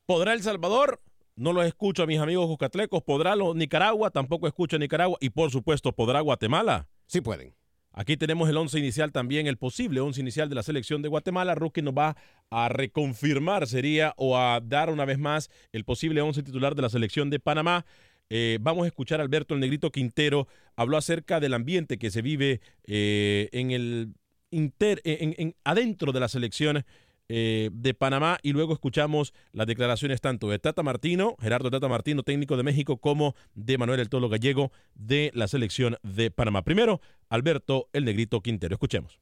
¿Podrá 0.06 0.34
El 0.34 0.44
Salvador? 0.44 1.02
No 1.36 1.54
los 1.54 1.66
escucho 1.66 2.04
a 2.04 2.08
mis 2.08 2.20
amigos 2.20 2.48
jucatlecos. 2.48 3.04
¿Podrá 3.04 3.36
Nicaragua? 3.36 4.10
Tampoco 4.10 4.48
escucho 4.48 4.78
a 4.78 4.80
Nicaragua. 4.80 5.18
Y 5.22 5.30
por 5.30 5.52
supuesto, 5.52 5.92
¿podrá 5.92 6.22
Guatemala? 6.22 6.88
Sí 7.06 7.22
pueden. 7.22 7.54
Aquí 8.00 8.16
tenemos 8.16 8.48
el 8.48 8.58
once 8.58 8.78
inicial 8.78 9.12
también, 9.12 9.48
el 9.48 9.58
posible 9.58 10.02
once 10.02 10.22
inicial 10.22 10.50
de 10.50 10.54
la 10.54 10.62
selección 10.62 11.02
de 11.02 11.10
Guatemala. 11.10 11.56
Rookie 11.56 11.82
nos 11.82 11.96
va 11.96 12.16
a 12.52 12.70
reconfirmar, 12.70 13.66
sería, 13.66 14.14
o 14.18 14.38
a 14.38 14.62
dar 14.62 14.92
una 14.92 15.04
vez 15.04 15.18
más 15.18 15.50
el 15.72 15.84
posible 15.84 16.22
once 16.22 16.44
titular 16.44 16.76
de 16.76 16.84
la 16.84 16.90
selección 16.90 17.32
de 17.32 17.40
Panamá. 17.40 17.88
Eh, 18.30 18.60
vamos 18.62 18.84
a 18.84 18.88
escuchar 18.88 19.20
a 19.20 19.24
Alberto 19.24 19.56
el 19.56 19.62
Negrito 19.62 19.92
Quintero. 19.92 20.48
Habló 20.76 20.96
acerca 20.98 21.40
del 21.40 21.56
ambiente 21.56 21.98
que 21.98 22.12
se 22.12 22.22
vive 22.22 22.62
eh, 22.86 23.50
en 23.52 23.72
el 23.72 24.14
inter, 24.52 25.02
en, 25.04 25.56
adentro 25.64 26.12
de 26.12 26.20
la 26.20 26.28
selección 26.28 26.86
eh, 27.30 27.70
de 27.74 27.94
Panamá 27.94 28.38
y 28.42 28.54
luego 28.54 28.72
escuchamos 28.72 29.34
las 29.52 29.68
declaraciones 29.68 30.22
tanto 30.22 30.50
de 30.50 30.60
Tata 30.60 30.82
Martino, 30.82 31.36
Gerardo 31.42 31.70
Tata 31.70 31.90
Martino, 31.90 32.24
técnico 32.24 32.56
de 32.56 32.64
México, 32.64 32.98
como 32.98 33.36
de 33.54 33.78
Manuel 33.78 34.00
El 34.00 34.10
Tolo 34.10 34.30
Gallego 34.30 34.72
de 34.96 35.32
la 35.34 35.50
selección 35.50 35.98
de 36.04 36.32
Panamá. 36.32 36.62
Primero, 36.64 37.02
Alberto 37.28 37.90
El 37.92 38.06
Negrito 38.06 38.40
Quintero. 38.42 38.76
Escuchemos. 38.76 39.20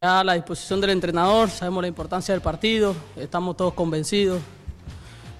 A 0.00 0.24
la 0.24 0.34
disposición 0.34 0.80
del 0.80 0.90
entrenador, 0.90 1.50
sabemos 1.50 1.82
la 1.82 1.88
importancia 1.88 2.32
del 2.32 2.42
partido, 2.42 2.96
estamos 3.16 3.56
todos 3.56 3.74
convencidos 3.74 4.40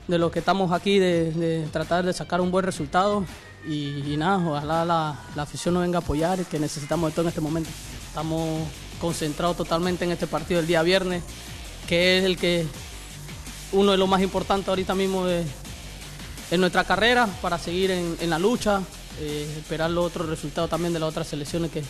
de 0.07 0.19
lo 0.19 0.31
que 0.31 0.41
estamos 0.41 0.73
aquí, 0.73 0.99
de, 0.99 1.67
tratar 1.73 2.05
de 2.05 2.13
sacar 2.13 2.41
un 2.41 2.51
buen 2.51 2.65
resultado 2.65 3.25
y, 3.67 4.17
nada, 4.17 4.39
ojalá 4.39 4.85
la, 4.85 5.21
la, 5.35 5.43
afición 5.43 5.75
nos 5.75 5.83
venga 5.83 5.99
a 5.99 6.03
apoyar 6.03 6.45
que 6.45 6.59
necesitamos 6.59 7.11
de 7.11 7.15
todo 7.15 7.23
en 7.23 7.29
este 7.29 7.41
momento. 7.41 7.71
Estamos 8.07 8.67
concentrados 9.01 9.57
totalmente 9.57 10.05
en 10.05 10.13
este 10.13 10.27
partido 10.27 10.61
del 10.61 10.69
día 10.69 10.83
viernes 10.83 11.23
que 11.87 12.19
es 12.19 12.25
el 12.25 12.37
que 12.37 12.67
uno 13.73 13.93
de 13.93 13.99
los 13.99 14.09
más 14.09 14.23
importantes 14.23 14.69
ahorita 14.69 14.95
mismo 14.95 15.27
de, 15.27 15.45
en 16.51 16.61
nuestra 16.61 16.85
carrera 16.85 17.29
para 17.43 17.59
seguir 17.59 17.91
en, 17.91 18.31
la 18.31 18.39
lucha, 18.39 18.83
eh, 19.21 19.47
esperar 19.59 19.91
los 19.91 20.07
otros 20.07 20.29
resultados 20.29 20.71
también 20.71 20.93
de 20.93 21.01
las 21.01 21.09
otras 21.09 21.27
selecciones 21.27 21.71
que, 21.71 21.83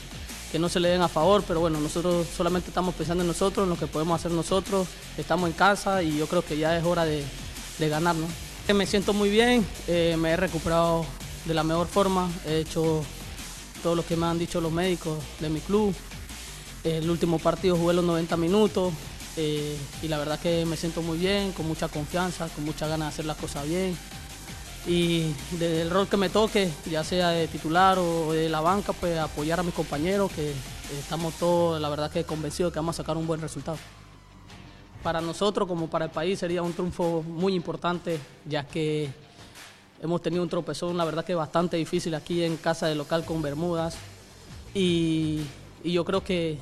que 0.51 0.59
no 0.59 0.69
se 0.69 0.81
le 0.81 0.89
den 0.89 1.03
a 1.03 1.09
favor, 1.09 1.45
pero 1.47 1.61
bueno, 1.61 1.81
nosotros 1.81 2.27
solamente 2.37 2.69
estamos 2.69 2.95
pensando 2.95 3.23
en 3.23 3.29
nosotros, 3.29 3.65
en 3.65 3.71
lo 3.71 3.79
que 3.79 3.87
podemos 3.87 4.19
hacer 4.19 4.33
nosotros, 4.33 4.87
estamos 5.19 5.49
en 5.49 5.55
casa 5.55 6.03
y 6.03 6.19
yo 6.19 6.27
creo 6.27 6.45
que 6.45 6.57
ya 6.57 6.77
es 6.77 6.85
hora 6.85 7.05
de, 7.05 7.25
de 7.79 7.89
ganar. 7.89 8.17
Me 8.75 8.87
siento 8.87 9.13
muy 9.13 9.31
bien, 9.31 9.65
eh, 9.87 10.17
me 10.19 10.31
he 10.31 10.37
recuperado 10.37 11.07
de 11.45 11.55
la 11.55 11.63
mejor 11.63 11.87
forma, 11.87 12.29
he 12.47 12.61
hecho 12.61 13.05
todo 13.83 13.95
lo 13.95 14.05
que 14.05 14.17
me 14.17 14.27
han 14.27 14.39
dicho 14.39 14.61
los 14.61 14.73
médicos 14.73 15.19
de 15.41 15.49
mi 15.49 15.61
club. 15.61 15.95
El 16.83 17.09
último 17.11 17.39
partido 17.39 17.77
jugué 17.77 17.95
los 17.95 18.05
90 18.05 18.37
minutos, 18.37 18.93
eh, 19.37 19.77
y 20.03 20.09
la 20.09 20.19
verdad 20.19 20.41
que 20.41 20.65
me 20.65 20.77
siento 20.77 21.03
muy 21.03 21.19
bien, 21.19 21.53
con 21.53 21.67
mucha 21.67 21.89
confianza, 21.89 22.49
con 22.49 22.65
mucha 22.65 22.87
ganas 22.87 23.09
de 23.09 23.15
hacer 23.15 23.25
las 23.27 23.37
cosas 23.37 23.67
bien. 23.67 23.97
y 24.89 25.35
del 25.59 25.91
rol 25.91 26.07
que 26.09 26.17
me 26.17 26.29
toque, 26.29 26.71
ya 26.89 27.03
sea 27.03 27.31
de 27.31 27.49
titular 27.49 27.99
o 27.99 28.33
de 28.33 28.49
la 28.49 28.61
banca, 28.61 28.93
pues 28.93 29.19
apoyar 29.19 29.59
a 29.59 29.65
mis 29.65 29.75
compañeros, 29.75 30.31
que 30.31 30.53
estamos 30.99 31.35
todos, 31.35 31.81
la 31.81 31.89
verdad 31.89 32.11
que 32.11 32.23
convencidos 32.25 32.73
que 32.73 32.79
vamos 32.79 32.95
a 32.95 33.03
sacar 33.03 33.17
un 33.17 33.27
buen 33.27 33.41
resultado. 33.41 33.79
Para 35.03 35.21
nosotros 35.21 35.67
como 35.67 35.89
para 35.91 36.05
el 36.05 36.11
país 36.13 36.39
sería 36.39 36.63
un 36.63 36.73
triunfo 36.73 37.23
muy 37.23 37.55
importante, 37.55 38.21
ya 38.45 38.65
que 38.65 39.11
hemos 40.01 40.23
tenido 40.23 40.43
un 40.43 40.49
tropezón, 40.49 40.97
la 40.97 41.05
verdad 41.05 41.25
que 41.25 41.35
bastante 41.35 41.77
difícil 41.77 42.15
aquí 42.15 42.45
en 42.45 42.57
casa 42.57 42.87
de 42.87 42.95
local 42.95 43.25
con 43.25 43.43
Bermudas, 43.43 43.97
y 44.73 45.43
yo 45.83 46.05
creo 46.05 46.23
que, 46.23 46.59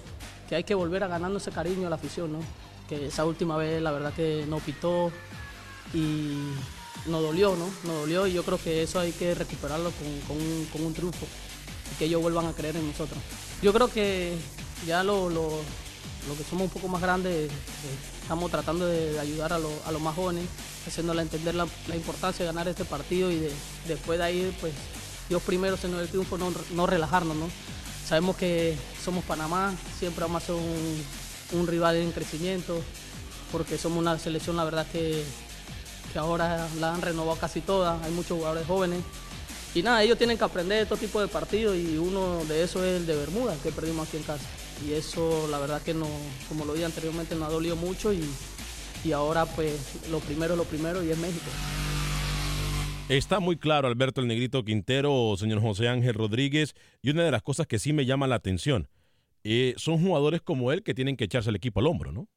que 0.48 0.56
hay 0.56 0.64
que 0.64 0.74
volver 0.74 1.04
a 1.04 1.08
ganando 1.08 1.38
ese 1.38 1.50
cariño 1.50 1.86
a 1.86 1.90
la 1.90 1.96
afición, 1.96 2.32
¿no? 2.32 2.40
que 2.88 3.06
esa 3.06 3.24
última 3.24 3.56
vez 3.56 3.80
la 3.82 3.92
verdad 3.92 4.12
que 4.12 4.44
no 4.48 4.58
pitó 4.58 5.10
y 5.92 6.50
nos 7.06 7.22
dolió, 7.22 7.56
¿no? 7.56 7.66
Nos 7.84 8.00
dolió 8.02 8.26
y 8.26 8.32
yo 8.32 8.42
creo 8.42 8.58
que 8.58 8.82
eso 8.82 9.00
hay 9.00 9.12
que 9.12 9.34
recuperarlo 9.34 9.90
con, 9.92 10.38
con, 10.72 10.84
un, 10.84 10.94
triunfo 10.94 11.26
y 11.92 11.98
que 11.98 12.06
ellos 12.06 12.22
vuelvan 12.22 12.46
a 12.46 12.52
creer 12.52 12.76
en 12.76 12.86
nosotros. 12.86 13.18
Yo 13.62 13.72
creo 13.72 13.88
que 13.88 14.36
ya 14.86 15.02
lo, 15.02 15.28
lo, 15.28 15.48
lo 16.28 16.36
que 16.36 16.44
somos 16.48 16.64
un 16.64 16.70
poco 16.70 16.88
más 16.88 17.00
grandes, 17.00 17.50
eh, 17.50 17.50
estamos 18.22 18.50
tratando 18.50 18.86
de, 18.86 19.18
ayudar 19.18 19.52
a, 19.52 19.56
a, 19.56 19.92
los 19.92 20.00
más 20.02 20.14
jóvenes, 20.14 20.46
haciéndole 20.86 21.22
entender 21.22 21.54
la, 21.54 21.66
la, 21.88 21.96
importancia 21.96 22.44
de 22.44 22.52
ganar 22.52 22.68
este 22.68 22.84
partido 22.84 23.30
y 23.30 23.36
de, 23.36 23.52
después 23.86 24.18
de 24.18 24.24
ahí, 24.24 24.56
pues, 24.60 24.72
Dios 25.28 25.42
primero, 25.42 25.76
Señor 25.76 26.02
el 26.02 26.08
triunfo, 26.08 26.36
no, 26.36 26.52
no 26.72 26.86
relajarnos, 26.86 27.36
¿no? 27.36 27.48
Sabemos 28.06 28.36
que 28.36 28.76
somos 29.02 29.24
Panamá, 29.24 29.74
siempre 29.98 30.24
vamos 30.24 30.42
a 30.42 30.46
ser 30.46 30.54
un, 30.54 31.66
rival 31.66 31.96
en 31.96 32.12
crecimiento, 32.12 32.82
porque 33.50 33.78
somos 33.78 33.98
una 33.98 34.18
selección, 34.18 34.56
la 34.56 34.64
verdad 34.64 34.86
que 34.90 35.24
que 36.14 36.20
ahora 36.20 36.68
la 36.78 36.94
han 36.94 37.02
renovado 37.02 37.36
casi 37.40 37.60
toda, 37.60 38.00
hay 38.04 38.12
muchos 38.12 38.38
jugadores 38.38 38.64
jóvenes. 38.68 39.00
Y 39.74 39.82
nada, 39.82 40.00
ellos 40.04 40.16
tienen 40.16 40.38
que 40.38 40.44
aprender 40.44 40.80
estos 40.80 41.00
tipos 41.00 41.20
de 41.20 41.26
partidos 41.26 41.76
y 41.76 41.98
uno 41.98 42.44
de 42.44 42.62
esos 42.62 42.82
es 42.82 43.00
el 43.00 43.06
de 43.06 43.16
Bermuda, 43.16 43.56
que 43.64 43.72
perdimos 43.72 44.06
aquí 44.06 44.18
en 44.18 44.22
casa. 44.22 44.44
Y 44.86 44.92
eso 44.92 45.48
la 45.50 45.58
verdad 45.58 45.82
que 45.82 45.92
no, 45.92 46.06
como 46.48 46.64
lo 46.64 46.72
dije 46.72 46.84
anteriormente, 46.84 47.34
nos 47.34 47.48
ha 47.48 47.52
dolido 47.52 47.74
mucho 47.74 48.12
y, 48.12 48.24
y 49.02 49.10
ahora 49.10 49.44
pues 49.44 49.72
lo 50.08 50.20
primero 50.20 50.54
es 50.54 50.58
lo 50.58 50.64
primero 50.64 51.02
y 51.02 51.10
es 51.10 51.18
México. 51.18 51.50
Está 53.10 53.38
muy 53.38 53.58
claro 53.58 53.86
Alberto 53.86 54.22
el 54.22 54.28
Negrito 54.28 54.64
Quintero, 54.64 55.34
señor 55.36 55.60
José 55.60 55.88
Ángel 55.88 56.14
Rodríguez, 56.14 56.74
y 57.02 57.10
una 57.10 57.22
de 57.22 57.30
las 57.30 57.42
cosas 57.42 57.66
que 57.66 57.78
sí 57.78 57.92
me 57.92 58.06
llama 58.06 58.26
la 58.26 58.36
atención, 58.36 58.88
eh, 59.44 59.74
son 59.76 59.98
jugadores 59.98 60.40
como 60.40 60.72
él 60.72 60.82
que 60.82 60.94
tienen 60.94 61.18
que 61.18 61.24
echarse 61.24 61.50
el 61.50 61.56
equipo 61.56 61.80
al 61.80 61.86
hombro, 61.86 62.12
¿no? 62.12 62.28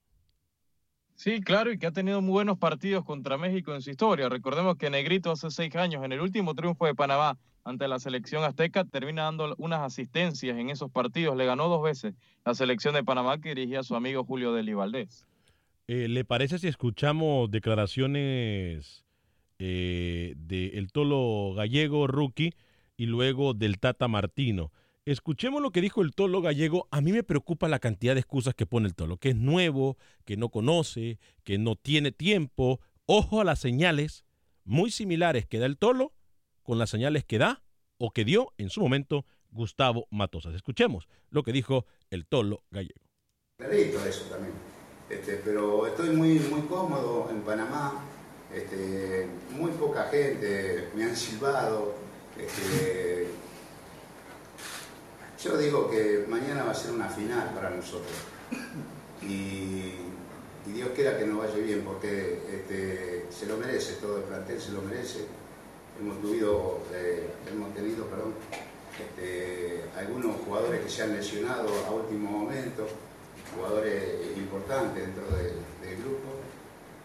Sí, 1.15 1.39
claro, 1.39 1.71
y 1.71 1.79
que 1.79 1.87
ha 1.87 1.93
tenido 1.93 2.21
muy 2.21 2.33
buenos 2.33 2.57
partidos 2.57 3.05
contra 3.05 3.37
México 3.37 3.73
en 3.73 3.81
su 3.81 3.91
historia. 3.91 4.27
Recordemos 4.27 4.75
que 4.75 4.89
Negrito 4.89 5.31
hace 5.31 5.49
seis 5.51 5.73
años, 5.77 6.03
en 6.03 6.11
el 6.11 6.19
último 6.19 6.53
triunfo 6.53 6.85
de 6.85 6.93
Panamá 6.93 7.39
ante 7.63 7.87
la 7.87 7.97
selección 7.97 8.43
azteca, 8.43 8.83
termina 8.83 9.23
dando 9.23 9.55
unas 9.57 9.79
asistencias 9.79 10.57
en 10.57 10.69
esos 10.69 10.91
partidos. 10.91 11.37
Le 11.37 11.45
ganó 11.45 11.69
dos 11.69 11.81
veces 11.81 12.13
la 12.45 12.53
selección 12.53 12.93
de 12.93 13.05
Panamá 13.05 13.39
que 13.39 13.55
dirigía 13.55 13.79
a 13.79 13.83
su 13.83 13.95
amigo 13.95 14.25
Julio 14.25 14.51
Deli 14.51 14.73
Valdés. 14.73 15.25
Eh, 15.87 16.09
¿Le 16.09 16.25
parece 16.25 16.59
si 16.59 16.67
escuchamos 16.67 17.49
declaraciones 17.49 19.06
eh, 19.59 20.33
del 20.37 20.91
Tolo 20.91 21.53
Gallego, 21.55 22.07
rookie, 22.07 22.53
y 22.95 23.05
luego 23.05 23.53
del 23.53 23.79
Tata 23.79 24.07
Martino? 24.07 24.71
Escuchemos 25.05 25.61
lo 25.61 25.71
que 25.71 25.79
dijo 25.79 26.01
el 26.01 26.13
Tolo 26.13 26.41
Gallego. 26.41 26.87
A 26.91 26.99
mí 26.99 27.13
me 27.13 27.23
preocupa 27.23 27.69
la 27.69 27.79
cantidad 27.79 28.13
de 28.13 28.19
excusas 28.19 28.53
que 28.53 28.65
pone 28.65 28.87
el 28.87 28.95
Tolo, 28.95 29.15
que 29.17 29.29
es 29.29 29.35
nuevo, 29.37 29.97
que 30.25 30.35
no 30.35 30.49
conoce, 30.49 31.19
que 31.43 31.57
no 31.57 31.77
tiene 31.77 32.11
tiempo. 32.11 32.81
Ojo 33.05 33.39
a 33.39 33.45
las 33.45 33.59
señales 33.59 34.25
muy 34.65 34.91
similares 34.91 35.45
que 35.45 35.59
da 35.59 35.65
el 35.65 35.77
Tolo 35.77 36.13
con 36.61 36.77
las 36.77 36.89
señales 36.89 37.23
que 37.23 37.37
da 37.37 37.63
o 37.97 38.11
que 38.11 38.25
dio 38.25 38.53
en 38.57 38.69
su 38.69 38.81
momento 38.81 39.25
Gustavo 39.49 40.07
Matosas. 40.11 40.53
Escuchemos 40.53 41.07
lo 41.29 41.43
que 41.43 41.53
dijo 41.53 41.85
el 42.09 42.27
Tolo 42.27 42.65
Gallego. 42.69 42.99
Necesito 43.59 44.05
eso 44.05 44.25
también. 44.25 44.53
Este, 45.09 45.37
pero 45.37 45.87
estoy 45.87 46.09
muy, 46.09 46.37
muy 46.39 46.61
cómodo 46.63 47.29
en 47.31 47.41
Panamá. 47.43 48.03
Este, 48.53 49.27
muy 49.51 49.71
poca 49.71 50.03
gente 50.05 50.89
me 50.95 51.03
han 51.03 51.15
silbado. 51.15 51.95
Este, 52.37 53.27
yo 55.43 55.57
digo 55.57 55.89
que 55.89 56.25
mañana 56.27 56.63
va 56.63 56.71
a 56.71 56.75
ser 56.75 56.91
una 56.91 57.09
final 57.09 57.51
para 57.53 57.69
nosotros. 57.69 58.15
Y, 59.21 59.93
Dios 60.67 60.89
quiera 60.93 61.17
que 61.17 61.25
nos 61.25 61.37
vaya 61.37 61.55
bien, 61.55 61.81
porque 61.81 62.41
este, 62.53 63.25
se 63.31 63.45
lo 63.45 63.55
merece, 63.55 63.93
todo 64.01 64.17
el 64.17 64.23
plantel 64.23 64.59
se 64.59 64.71
lo 64.71 64.81
merece. 64.81 65.25
Hemos, 65.99 66.17
eh, 66.93 67.29
hemos 67.49 67.73
tenido 67.73 68.05
algunos 69.97 70.35
jugadores 70.45 70.81
que 70.81 70.89
se 70.89 71.03
han 71.03 71.15
lesionado 71.15 71.69
a 71.87 71.91
último 71.91 72.29
momento, 72.31 72.85
jugadores 73.55 74.37
importantes 74.37 75.05
dentro 75.05 75.25
de, 75.35 75.43
del 75.87 75.97
grupo. 76.03 76.36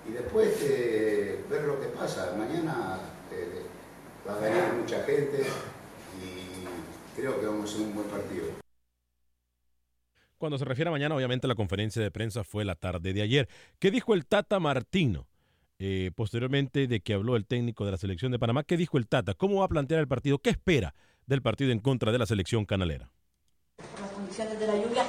Y 0.09 0.13
después 0.13 0.57
eh, 0.63 1.45
ver 1.49 1.63
lo 1.63 1.81
que 1.81 1.87
pasa. 1.89 2.35
Mañana 2.37 2.99
eh, 3.31 3.63
va 4.29 4.37
a 4.37 4.39
venir 4.39 4.75
mucha 4.81 5.03
gente 5.05 5.45
creo 7.17 7.41
que 7.41 7.47
vamos 7.47 7.71
a 7.71 7.75
hacer 7.75 7.87
un 7.87 7.95
buen 7.95 8.09
partido. 8.09 8.45
Cuando 10.39 10.59
se 10.59 10.65
refiere 10.65 10.89
a 10.89 10.93
mañana, 10.93 11.15
obviamente 11.15 11.47
la 11.47 11.55
conferencia 11.55 12.03
de 12.03 12.11
prensa 12.11 12.43
fue 12.43 12.65
la 12.65 12.75
tarde 12.75 13.13
de 13.13 13.23
ayer. 13.23 13.49
¿Qué 13.79 13.91
dijo 13.91 14.13
el 14.15 14.27
Tata 14.27 14.59
Martino? 14.59 15.29
Eh, 15.79 16.11
posteriormente 16.15 16.87
de 16.87 17.01
que 17.01 17.15
habló 17.15 17.37
el 17.37 17.47
técnico 17.47 17.85
de 17.85 17.93
la 17.93 17.97
selección 17.97 18.33
de 18.33 18.39
Panamá, 18.39 18.65
¿qué 18.65 18.77
dijo 18.77 18.99
el 18.99 19.09
Tata? 19.09 19.35
¿Cómo 19.35 19.61
va 19.61 19.67
a 19.67 19.69
plantear 19.69 20.01
el 20.01 20.09
partido? 20.09 20.39
¿Qué 20.39 20.51
espera 20.51 20.95
del 21.27 21.43
partido 21.43 21.71
en 21.71 21.79
contra 21.79 22.13
de 22.13 22.19
la 22.19 22.27
selección 22.27 22.65
canalera? 22.65 23.11
Las 24.01 24.11
condiciones 24.11 24.59
de 24.59 24.67
la 24.67 24.75
lluvia. 24.75 25.05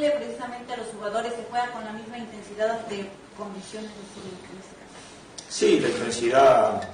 ¿Qué 0.00 0.06
decirle 0.06 0.24
precisamente 0.24 0.72
a 0.72 0.76
los 0.78 0.86
jugadores 0.86 1.32
que 1.34 1.42
juegan 1.50 1.72
con 1.72 1.84
la 1.84 1.92
misma 1.92 2.16
intensidad 2.16 2.86
de 2.86 3.06
condiciones 3.36 3.90
de 3.90 4.00
su 4.14 5.54
Sí, 5.54 5.78
la 5.78 5.88
intensidad 5.88 6.88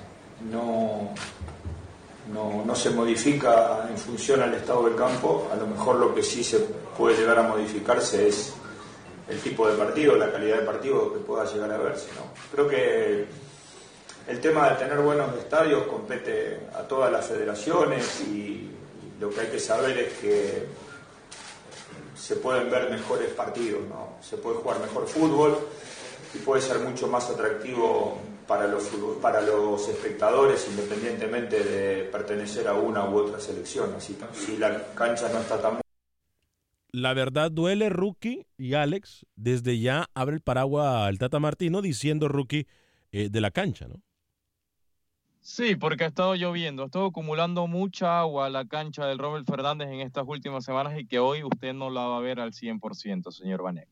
no, 0.51 1.15
no, 2.33 2.65
no, 2.65 2.75
se 2.75 2.91
modifica 2.91 3.87
en 3.89 3.97
función 3.97 4.43
al 4.43 4.55
estado 4.55 4.87
del 4.87 4.97
campo, 4.97 5.49
a 5.53 5.55
lo 5.55 5.69
mejor 5.69 5.97
lo 5.97 6.15
que 6.17 6.23
sí 6.23 6.43
se 6.43 6.59
puede 6.99 7.17
llegar 7.17 7.39
a 7.39 7.43
modificarse 7.43 8.27
es 8.27 8.55
el 9.29 9.39
tipo 9.39 9.69
de 9.69 9.77
partido, 9.77 10.17
la 10.17 10.33
calidad 10.33 10.59
de 10.59 10.67
partido 10.67 11.13
que 11.13 11.21
pueda 11.21 11.45
llegar 11.45 11.71
a 11.71 11.79
verse. 11.79 12.09
¿no? 12.17 12.23
Creo 12.51 12.67
que 12.67 13.27
el 14.27 14.41
tema 14.41 14.71
de 14.71 14.77
tener 14.85 14.99
buenos 14.99 15.33
estadios 15.37 15.87
compete 15.87 16.59
a 16.75 16.83
todas 16.83 17.13
las 17.13 17.25
federaciones 17.25 18.21
y 18.23 18.69
lo 19.21 19.31
que 19.31 19.43
hay 19.43 19.47
que 19.47 19.61
saber 19.61 19.97
es 19.97 20.13
que 20.15 20.86
se 22.27 22.35
pueden 22.35 22.69
ver 22.69 22.91
mejores 22.91 23.29
partidos, 23.35 23.87
¿no? 23.89 24.17
se 24.21 24.37
puede 24.37 24.57
jugar 24.57 24.81
mejor 24.81 25.07
fútbol 25.07 25.57
y 26.35 26.39
puede 26.39 26.61
ser 26.61 26.81
mucho 26.81 27.07
más 27.07 27.31
atractivo 27.31 28.21
para 28.49 28.67
los, 28.67 28.91
para 29.23 29.41
los 29.43 29.89
espectadores 29.89 30.67
independientemente 30.69 31.63
de 31.63 32.03
pertenecer 32.03 32.67
a 32.67 32.73
una 32.73 33.09
u 33.09 33.17
otra 33.19 33.39
selección. 33.39 33.95
Así 33.97 34.19
si 34.33 34.57
la 34.57 34.93
cancha 34.95 35.29
no 35.29 35.39
está 35.39 35.63
tan... 35.63 35.81
La 36.91 37.15
verdad 37.15 37.53
duele, 37.53 37.91
Rookie 37.91 38.45
y 38.57 38.75
Alex. 38.75 39.25
Desde 39.37 39.79
ya 39.79 40.11
abre 40.13 40.35
el 40.35 40.43
paraguas 40.43 41.07
al 41.07 41.19
Tata 41.19 41.39
Martino 41.39 41.81
diciendo, 41.81 42.27
Rookie, 42.27 42.67
eh, 43.13 43.29
de 43.31 43.41
la 43.41 43.53
cancha, 43.53 43.87
¿no? 43.87 44.03
Sí, 45.47 45.77
porque 45.77 46.05
ha 46.05 46.09
estado 46.09 46.35
lloviendo, 46.35 46.83
ha 46.83 46.87
estado 46.87 47.07
acumulando 47.07 47.67
mucha 47.69 48.19
agua 48.19 48.47
a 48.47 48.51
la 48.51 48.67
cancha 48.67 49.07
del 49.07 49.19
Robert 49.19 49.47
Fernández 49.47 49.89
en 49.89 50.01
estas 50.01 50.25
últimas 50.27 50.65
semanas 50.65 50.99
y 50.99 51.07
que 51.07 51.21
hoy 51.21 51.45
usted 51.45 51.73
no 51.73 51.89
la 51.89 52.07
va 52.07 52.17
a 52.19 52.21
ver 52.21 52.41
al 52.41 52.53
100%, 52.53 53.31
señor 53.31 53.63
Vanek. 53.63 53.89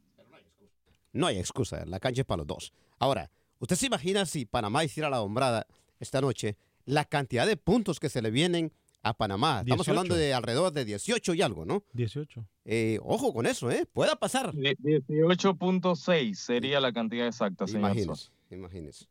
No 1.13 1.29
hay 1.29 1.39
excusa, 1.39 1.85
la 1.87 2.01
cancha 2.01 2.23
es 2.23 2.27
para 2.27 2.39
los 2.39 2.49
dos. 2.49 2.73
Ahora, 2.99 3.31
¿Usted 3.65 3.77
se 3.77 3.87
imagina 3.87 4.27
si 4.27 4.45
Panamá 4.45 4.85
hiciera 4.85 5.09
la 5.09 5.23
hombrada 5.23 5.67
esta 5.99 6.21
noche, 6.21 6.59
la 6.85 7.07
cantidad 7.07 7.47
de 7.47 7.57
puntos 7.57 7.99
que 7.99 8.11
se 8.11 8.21
le 8.21 8.31
vienen 8.31 8.73
a 9.03 9.15
Panamá? 9.15 9.61
Estamos 9.61 9.89
hablando 9.89 10.15
de 10.15 10.35
alrededor 10.35 10.71
de 10.71 10.85
18 10.85 11.33
y 11.33 11.41
algo, 11.41 11.65
¿no? 11.65 11.83
18. 11.95 12.47
Eh, 12.67 12.99
ojo 13.03 13.33
con 13.33 13.47
eso, 13.47 13.71
¿eh? 13.71 13.87
Pueda 13.91 14.17
pasar. 14.17 14.53
18.6 14.53 16.35
sería 16.35 16.79
la 16.79 16.93
cantidad 16.93 17.27
exacta, 17.27 17.67
señor. 17.67 17.93
Imagínese, 17.93 18.29
imagínese. 18.51 19.07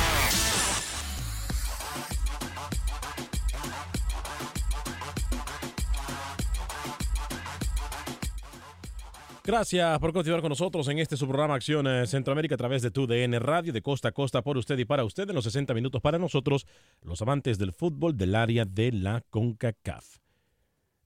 Gracias 9.43 9.97
por 9.97 10.13
continuar 10.13 10.41
con 10.41 10.49
nosotros 10.49 10.87
en 10.87 10.99
este 10.99 11.17
su 11.17 11.27
programa 11.27 11.55
Acción 11.55 11.87
eh, 11.87 12.05
Centroamérica 12.05 12.53
a 12.53 12.57
través 12.59 12.83
de 12.83 12.91
tu 12.91 13.07
DN 13.07 13.39
Radio, 13.39 13.73
de 13.73 13.81
costa 13.81 14.09
a 14.09 14.11
costa, 14.11 14.43
por 14.43 14.55
usted 14.55 14.77
y 14.77 14.85
para 14.85 15.03
usted, 15.03 15.27
en 15.27 15.33
los 15.33 15.45
60 15.45 15.73
minutos 15.73 15.99
para 15.99 16.19
nosotros, 16.19 16.67
los 17.01 17.23
amantes 17.23 17.57
del 17.57 17.73
fútbol 17.73 18.15
del 18.15 18.35
área 18.35 18.65
de 18.65 18.91
la 18.91 19.21
CONCACAF. 19.31 20.19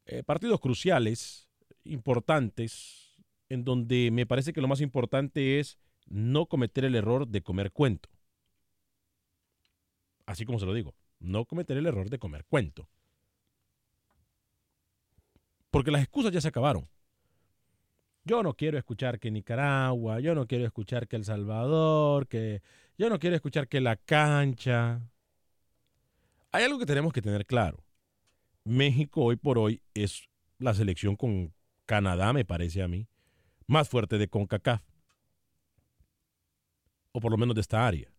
Eh, 0.06 0.22
partidos 0.24 0.60
cruciales, 0.60 1.50
importantes, 1.86 3.16
en 3.48 3.64
donde 3.64 4.12
me 4.12 4.26
parece 4.26 4.52
que 4.52 4.60
lo 4.60 4.68
más 4.68 4.82
importante 4.82 5.62
es 5.62 5.80
no 6.06 6.48
cometer 6.48 6.84
el 6.84 6.96
error 6.96 7.30
de 7.30 7.42
comer 7.42 7.72
cuento. 7.72 8.10
Así 10.26 10.44
como 10.44 10.60
se 10.60 10.66
lo 10.66 10.74
digo, 10.74 10.94
no 11.20 11.46
cometer 11.46 11.78
el 11.78 11.86
error 11.86 12.10
de 12.10 12.20
comer 12.20 12.44
cuento. 12.44 12.90
Porque 15.72 15.92
las 15.92 16.02
excusas 16.02 16.34
ya 16.34 16.42
se 16.42 16.50
acabaron. 16.50 16.86
Yo 18.28 18.42
no 18.42 18.56
quiero 18.56 18.80
escuchar 18.80 19.20
que 19.20 19.30
Nicaragua, 19.30 20.20
yo 20.20 20.34
no 20.34 20.48
quiero 20.48 20.66
escuchar 20.66 21.08
que 21.08 21.16
El 21.16 21.24
Salvador, 21.24 22.28
que 22.28 22.64
yo 22.98 23.08
no 23.08 23.20
quiero 23.20 23.36
escuchar 23.36 23.68
que 23.68 23.80
la 23.80 23.98
cancha. 23.98 25.08
Hay 26.52 26.64
algo 26.64 26.80
que 26.80 26.88
tenemos 26.88 27.14
que 27.14 27.22
tener 27.22 27.46
claro. 27.46 27.84
México 28.64 29.22
hoy 29.22 29.36
por 29.36 29.60
hoy 29.60 29.84
es 29.94 30.28
la 30.58 30.74
selección 30.74 31.16
con 31.16 31.54
Canadá, 31.86 32.34
me 32.34 32.46
parece 32.46 32.82
a 32.82 32.88
mí, 32.88 33.08
más 33.68 33.90
fuerte 33.90 34.18
de 34.18 34.28
CONCACAF. 34.28 34.82
O 37.12 37.20
por 37.20 37.32
lo 37.32 37.38
menos 37.38 37.54
de 37.54 37.62
esta 37.62 37.86
área. 37.86 38.12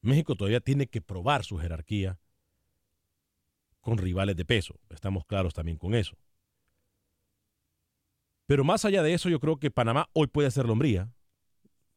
México 0.00 0.34
todavía 0.34 0.60
tiene 0.60 0.88
que 0.88 1.00
probar 1.00 1.44
su 1.44 1.58
jerarquía 1.58 2.18
con 3.80 3.98
rivales 3.98 4.34
de 4.34 4.44
peso. 4.44 4.80
Estamos 4.90 5.24
claros 5.24 5.54
también 5.54 5.78
con 5.78 5.94
eso. 5.94 6.16
Pero 8.48 8.64
más 8.64 8.86
allá 8.86 9.02
de 9.02 9.12
eso, 9.12 9.28
yo 9.28 9.40
creo 9.40 9.58
que 9.58 9.70
Panamá 9.70 10.08
hoy 10.14 10.26
puede 10.26 10.48
hacer 10.48 10.64
lombría. 10.64 11.12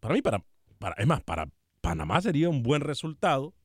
Para 0.01 0.13
mí, 0.13 0.21
para, 0.21 0.43
para, 0.79 0.95
es 1.01 1.07
más, 1.07 1.23
para 1.23 1.49
Panamá 1.79 2.19
sería 2.19 2.49
un 2.49 2.61
buen 2.61 2.81
resultado 2.81 3.55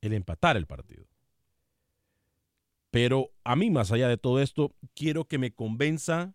el 0.00 0.14
empatar 0.14 0.56
el 0.56 0.66
partido. 0.66 1.04
Pero 2.90 3.32
a 3.44 3.54
mí, 3.54 3.68
más 3.68 3.92
allá 3.92 4.08
de 4.08 4.16
todo 4.16 4.40
esto, 4.40 4.74
quiero 4.94 5.26
que 5.26 5.36
me 5.36 5.52
convenza 5.52 6.32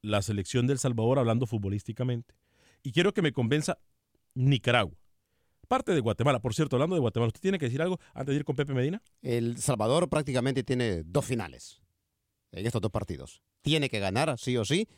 la 0.00 0.22
selección 0.22 0.68
del 0.68 0.78
Salvador 0.78 1.18
hablando 1.18 1.46
futbolísticamente. 1.46 2.36
Y 2.84 2.92
quiero 2.92 3.12
que 3.12 3.20
me 3.20 3.32
convenza 3.32 3.80
Nicaragua. 4.34 4.96
Parte 5.66 5.92
de 5.92 6.00
Guatemala. 6.00 6.38
Por 6.38 6.54
cierto, 6.54 6.76
hablando 6.76 6.94
de 6.94 7.00
Guatemala, 7.00 7.26
¿usted 7.26 7.40
tiene 7.40 7.58
que 7.58 7.64
decir 7.64 7.82
algo 7.82 7.98
antes 8.14 8.32
de 8.32 8.36
ir 8.36 8.44
con 8.44 8.54
Pepe 8.54 8.74
Medina? 8.74 9.02
El 9.22 9.58
Salvador 9.58 10.08
prácticamente 10.08 10.62
tiene 10.62 11.02
dos 11.02 11.24
finales 11.24 11.82
en 12.52 12.66
estos 12.66 12.80
dos 12.80 12.90
partidos 12.90 13.42
tiene 13.62 13.88
que 13.88 14.00
ganar 14.00 14.36
sí 14.38 14.56
o 14.56 14.64
sí. 14.64 14.88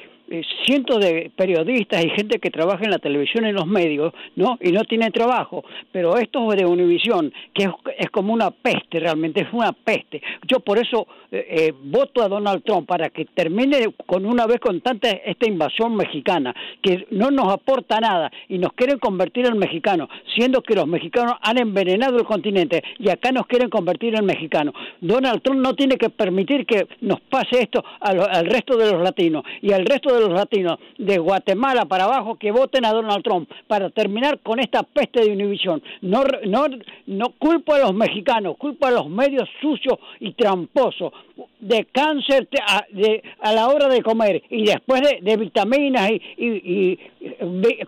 cientos 0.66 1.00
de 1.00 1.32
periodistas 1.36 2.04
y 2.04 2.10
gente 2.10 2.40
que 2.40 2.50
trabaja 2.50 2.84
en 2.84 2.92
la 2.92 3.00
televisión 3.00 3.46
y 3.46 3.50
en 3.50 3.56
los 3.56 3.68
medios, 3.68 4.14
¿no? 4.36 4.58
Y 4.62 4.72
no 4.72 4.84
tiene 4.86 5.12
trabajo. 5.12 5.64
Pero 5.92 6.18
esto 6.18 6.50
de 6.52 6.66
Univisión, 6.66 7.34
que 7.54 7.70
es, 7.98 8.10
como 8.10 8.34
una 8.34 8.52
peste, 8.52 9.00
realmente 9.00 9.42
es 9.42 9.48
una 9.52 9.74
peste. 9.74 10.22
Yo 10.48 10.60
por 10.60 10.78
eso 10.78 11.08
eh, 11.32 11.46
eh, 11.50 11.74
voto 11.84 12.24
a 12.24 12.28
Donald 12.28 12.64
Trump 12.64 12.88
para 12.88 13.10
que 13.10 13.26
termine 13.26 13.94
con 14.06 14.26
una 14.26 14.46
vez 14.46 14.60
con 14.60 14.82
tanta 14.82 15.10
esta 15.10 15.48
invasión 15.48 15.96
mexicana, 15.96 16.56
que 16.82 17.08
no 17.12 17.32
nos 17.32 17.52
aporta 17.52 18.00
nada 18.00 18.32
y 18.48 18.58
nos 18.58 18.74
quieren 18.74 19.00
convertir 19.00 19.46
en 19.46 19.58
mexicanos, 19.58 20.10
siendo 20.36 20.62
que 20.62 20.76
los 20.76 20.88
mexicanos 20.88 21.36
han 21.42 21.58
envenenado 21.58 22.18
el 22.18 22.26
continente 22.26 22.84
y 23.00 23.10
acá 23.10 23.32
nos 23.32 23.48
quieren 23.48 23.70
convertir 23.70 24.16
en 24.16 24.26
mexicanos. 24.26 24.74
Donald 25.00 25.42
Trump 25.42 25.60
no 25.60 25.76
tiene 25.76 25.98
que 25.98 26.10
permitir 26.10 26.66
que 26.66 26.88
nos 27.02 27.20
pase 27.22 27.62
esto 27.64 27.84
al 28.00 28.46
resto 28.46 28.78
de 28.78 28.92
los 28.92 29.02
latinos 29.02 29.44
y 29.62 29.72
al 29.72 29.86
resto 29.86 30.14
de 30.14 30.21
los 30.22 30.34
latinos 30.34 30.80
de 30.98 31.18
Guatemala 31.18 31.86
para 31.86 32.06
abajo 32.06 32.36
que 32.36 32.52
voten 32.52 32.86
a 32.86 32.94
Donald 32.94 33.24
Trump 33.24 33.50
para 33.68 33.90
terminar 33.90 34.40
con 34.40 34.60
esta 34.60 34.84
peste 34.84 35.22
de 35.22 35.32
Univision. 35.32 35.82
No, 36.02 36.24
no, 36.46 36.66
no 37.08 37.30
culpo 37.38 37.74
a 37.74 37.80
los 37.80 37.94
mexicanos, 37.94 38.58
culpo 38.58 38.88
a 38.88 38.92
los 38.92 39.10
medios 39.10 39.48
sucios 39.62 39.98
y 40.20 40.34
tramposos 40.34 41.12
de 41.60 41.86
cáncer 41.92 42.48
a, 42.68 42.86
de, 42.92 43.24
a 43.40 43.54
la 43.54 43.68
hora 43.68 43.88
de 43.88 44.02
comer 44.02 44.44
y 44.50 44.66
después 44.66 45.02
de, 45.22 45.38
vitaminas 45.38 46.12
y, 46.38 46.98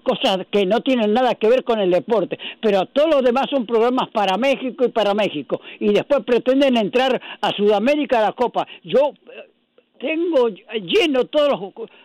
cosas 0.04 0.46
que 0.52 0.66
no 0.66 0.82
tienen 0.82 1.14
nada 1.14 1.36
que 1.36 1.50
ver 1.50 1.64
con 1.64 1.80
el 1.80 1.92
deporte. 1.92 2.38
Pero 2.62 2.86
todos 2.86 3.10
los 3.10 3.24
demás 3.24 3.46
son 3.50 3.66
programas 3.66 4.10
para 4.12 4.38
México 4.38 4.86
y 4.86 4.90
para 4.90 5.14
México. 5.14 5.60
Y 5.80 5.94
después 5.94 6.24
pretenden 6.24 6.78
entrar 6.78 7.20
a 7.42 7.52
Sudamérica 7.52 8.20
a 8.20 8.30
la 8.30 8.32
Copa. 8.34 8.68
Yo 8.84 9.14
tengo 10.04 10.50
lleno 10.50 11.24
todas 11.28 11.58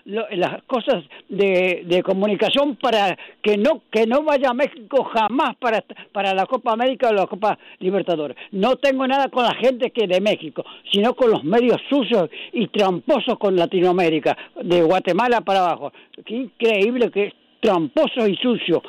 las 0.04 0.62
cosas 0.62 1.02
de, 1.28 2.00
comunicación 2.04 2.76
para 2.76 3.18
que 3.42 3.56
no 3.56 3.82
que 3.90 4.06
no 4.06 4.22
vaya 4.22 4.50
a 4.50 4.54
México 4.54 5.02
jamás 5.02 5.56
para 5.56 5.84
para 6.12 6.32
la 6.32 6.46
Copa 6.46 6.72
América 6.72 7.08
o 7.08 7.12
la 7.12 7.26
Copa 7.26 7.58
Libertadores. 7.80 8.36
No 8.52 8.76
tengo 8.76 9.04
nada 9.08 9.28
con 9.28 9.42
la 9.42 9.54
gente 9.54 9.90
que 9.90 10.06
de 10.06 10.20
México, 10.20 10.64
sino 10.92 11.14
con 11.14 11.32
los 11.32 11.42
medios 11.42 11.80
sucios 11.90 12.30
y 12.52 12.68
tramposos 12.68 13.36
con 13.36 13.56
Latinoamérica, 13.56 14.36
de 14.62 14.80
Guatemala 14.82 15.40
para 15.40 15.60
abajo. 15.60 15.92
Qué 16.24 16.36
increíble 16.36 17.10
que 17.10 17.26
es 17.26 17.34
tramposo 17.60 18.28
y 18.28 18.36
sucio 18.36 18.80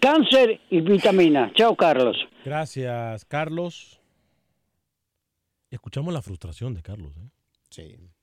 cáncer 0.00 0.60
y 0.70 0.80
vitamina. 0.80 1.52
Chao, 1.54 1.76
Carlos. 1.76 2.16
Gracias, 2.44 3.24
Carlos. 3.24 4.00
Escuchamos 5.70 6.12
la 6.12 6.20
frustración 6.20 6.74
de 6.74 6.82
Carlos. 6.82 7.16
¿eh? 7.16 7.30
Sí. 7.70 8.13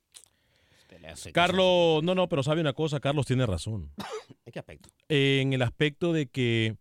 Carlos, 1.34 2.04
no, 2.04 2.16
no, 2.16 2.30
pero 2.30 2.44
sabe 2.44 2.62
una 2.62 2.74
cosa, 2.74 3.00
Carlos 3.00 3.26
tiene 3.26 3.46
razón. 3.46 3.92
¿En 4.46 4.52
qué 4.52 4.60
aspecto? 4.60 4.90
En 5.10 5.54
el 5.54 5.62
aspecto 5.62 6.14
de 6.14 6.28
que 6.28 6.78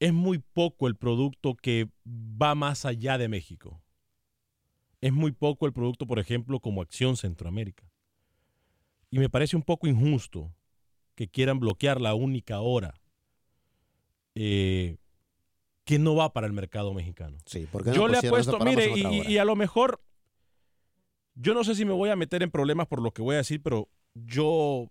es 0.00 0.12
muy 0.12 0.38
poco 0.38 0.88
el 0.88 0.96
producto 0.96 1.54
que 1.54 1.88
va 2.06 2.54
más 2.54 2.84
allá 2.84 3.18
de 3.18 3.28
México. 3.28 3.82
Es 5.00 5.12
muy 5.12 5.32
poco 5.32 5.66
el 5.66 5.72
producto, 5.72 6.06
por 6.06 6.18
ejemplo, 6.18 6.60
como 6.60 6.82
Acción 6.82 7.16
Centroamérica. 7.16 7.90
Y 9.10 9.18
me 9.18 9.28
parece 9.28 9.56
un 9.56 9.62
poco 9.62 9.86
injusto 9.86 10.52
que 11.14 11.28
quieran 11.28 11.58
bloquear 11.58 12.00
la 12.00 12.14
única 12.14 12.60
hora 12.60 12.94
eh, 14.34 14.96
que 15.84 15.98
no 15.98 16.14
va 16.14 16.32
para 16.32 16.46
el 16.46 16.52
mercado 16.52 16.94
mexicano. 16.94 17.38
Sí, 17.44 17.66
porque 17.70 17.92
Yo 17.92 18.08
le 18.08 18.18
apuesto, 18.18 18.58
mire, 18.60 18.92
y, 18.96 19.32
y 19.32 19.38
a 19.38 19.44
lo 19.44 19.56
mejor, 19.56 20.00
yo 21.40 21.54
no 21.54 21.64
sé 21.64 21.74
si 21.74 21.84
me 21.84 21.92
voy 21.92 22.10
a 22.10 22.16
meter 22.16 22.42
en 22.42 22.50
problemas 22.50 22.86
por 22.86 23.00
lo 23.00 23.12
que 23.12 23.22
voy 23.22 23.34
a 23.34 23.38
decir, 23.38 23.62
pero 23.62 23.88
yo 24.14 24.90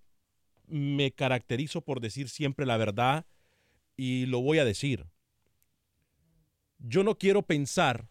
me 0.67 1.11
caracterizo 1.11 1.81
por 1.81 1.99
decir 1.99 2.27
siempre 2.29 2.65
la 2.65 2.77
verdad 2.77 3.25
y 3.95 4.25
lo 4.25 4.41
voy 4.41 4.57
a 4.57 4.65
decir. 4.65 5.05
Yo 6.79 7.03
no 7.03 7.17
quiero 7.17 7.43
pensar 7.43 8.09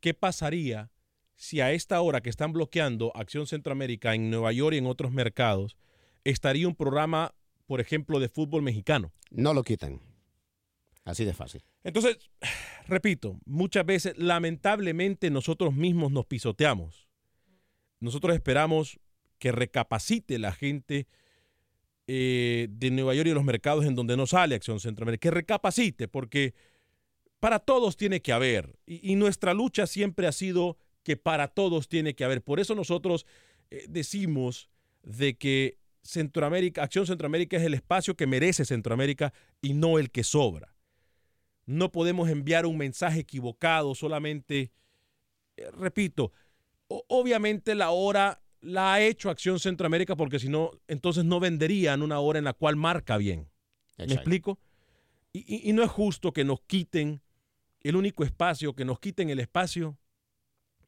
qué 0.00 0.14
pasaría 0.14 0.90
si 1.34 1.60
a 1.60 1.72
esta 1.72 2.00
hora 2.00 2.20
que 2.20 2.30
están 2.30 2.52
bloqueando 2.52 3.10
Acción 3.16 3.46
Centroamérica 3.46 4.14
en 4.14 4.30
Nueva 4.30 4.52
York 4.52 4.74
y 4.74 4.78
en 4.78 4.86
otros 4.86 5.10
mercados, 5.10 5.76
estaría 6.22 6.68
un 6.68 6.76
programa, 6.76 7.34
por 7.66 7.80
ejemplo, 7.80 8.20
de 8.20 8.28
fútbol 8.28 8.62
mexicano. 8.62 9.12
No 9.30 9.52
lo 9.52 9.64
quitan. 9.64 10.00
Así 11.04 11.24
de 11.24 11.34
fácil. 11.34 11.62
Entonces, 11.82 12.18
repito, 12.88 13.38
muchas 13.44 13.84
veces 13.84 14.14
lamentablemente 14.16 15.30
nosotros 15.30 15.74
mismos 15.74 16.10
nos 16.12 16.26
pisoteamos. 16.26 17.08
Nosotros 18.00 18.34
esperamos 18.34 18.98
que 19.38 19.52
recapacite 19.52 20.38
la 20.38 20.52
gente 20.52 21.06
eh, 22.06 22.68
de 22.70 22.90
Nueva 22.90 23.14
York 23.14 23.28
y 23.28 23.34
los 23.34 23.44
mercados 23.44 23.84
en 23.84 23.94
donde 23.94 24.16
no 24.16 24.26
sale 24.26 24.54
Acción 24.54 24.80
Centroamérica, 24.80 25.22
que 25.22 25.30
recapacite, 25.30 26.08
porque 26.08 26.54
para 27.40 27.58
todos 27.58 27.96
tiene 27.96 28.20
que 28.20 28.32
haber. 28.32 28.78
Y, 28.86 29.16
nuestra 29.16 29.54
lucha 29.54 29.86
siempre 29.86 30.26
ha 30.26 30.32
sido 30.32 30.78
que 31.02 31.16
para 31.16 31.48
todos 31.48 31.88
tiene 31.88 32.14
que 32.14 32.24
haber. 32.24 32.42
Por 32.42 32.60
eso 32.60 32.74
nosotros 32.74 33.26
eh, 33.70 33.84
decimos 33.88 34.70
de 35.02 35.36
que 35.36 35.78
Centroamérica, 36.02 36.82
Acción 36.82 37.06
Centroamérica 37.06 37.56
es 37.56 37.62
el 37.62 37.74
espacio 37.74 38.16
que 38.16 38.26
merece 38.26 38.64
Centroamérica 38.64 39.32
y 39.62 39.74
no 39.74 39.98
el 39.98 40.10
que 40.10 40.24
sobra. 40.24 40.73
No 41.66 41.90
podemos 41.92 42.28
enviar 42.28 42.66
un 42.66 42.76
mensaje 42.76 43.20
equivocado 43.20 43.94
solamente, 43.94 44.72
eh, 45.56 45.70
repito, 45.72 46.32
obviamente 46.88 47.74
la 47.74 47.90
hora 47.90 48.42
la 48.60 48.94
ha 48.94 49.00
hecho 49.00 49.30
Acción 49.30 49.60
Centroamérica 49.60 50.16
porque 50.16 50.38
si 50.38 50.48
no, 50.48 50.70
entonces 50.88 51.24
no 51.24 51.40
venderían 51.40 52.02
una 52.02 52.18
hora 52.18 52.38
en 52.38 52.44
la 52.44 52.54
cual 52.54 52.76
marca 52.76 53.16
bien. 53.16 53.48
¿Me 53.98 54.14
explico? 54.14 54.58
Y, 55.32 55.72
no 55.72 55.82
es 55.82 55.90
justo 55.90 56.32
que 56.32 56.44
nos 56.44 56.60
quiten 56.62 57.20
el 57.80 57.96
único 57.96 58.24
espacio, 58.24 58.74
que 58.74 58.84
nos 58.84 59.00
quiten 59.00 59.30
el 59.30 59.40
espacio. 59.40 59.98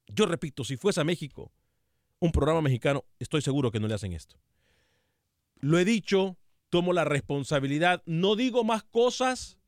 Yo 0.07 0.27
repito, 0.27 0.65
si 0.65 0.77
fuese 0.77 1.01
a 1.01 1.05
México, 1.05 1.53
un 2.21 2.33
programa 2.33 2.63
mexicano, 2.63 3.05
estoy 3.19 3.43
seguro 3.43 3.71
que 3.71 3.81
no 3.81 3.89
le 3.89 3.95
hacen 3.95 4.13
esto. 4.13 4.37
Lo 5.57 5.79
he 5.79 5.85
dicho, 5.85 6.39
tomo 6.71 6.93
la 6.93 7.05
responsabilidad, 7.05 8.03
no 8.07 8.37
digo 8.37 8.63
más 8.63 8.85
cosas 8.85 9.59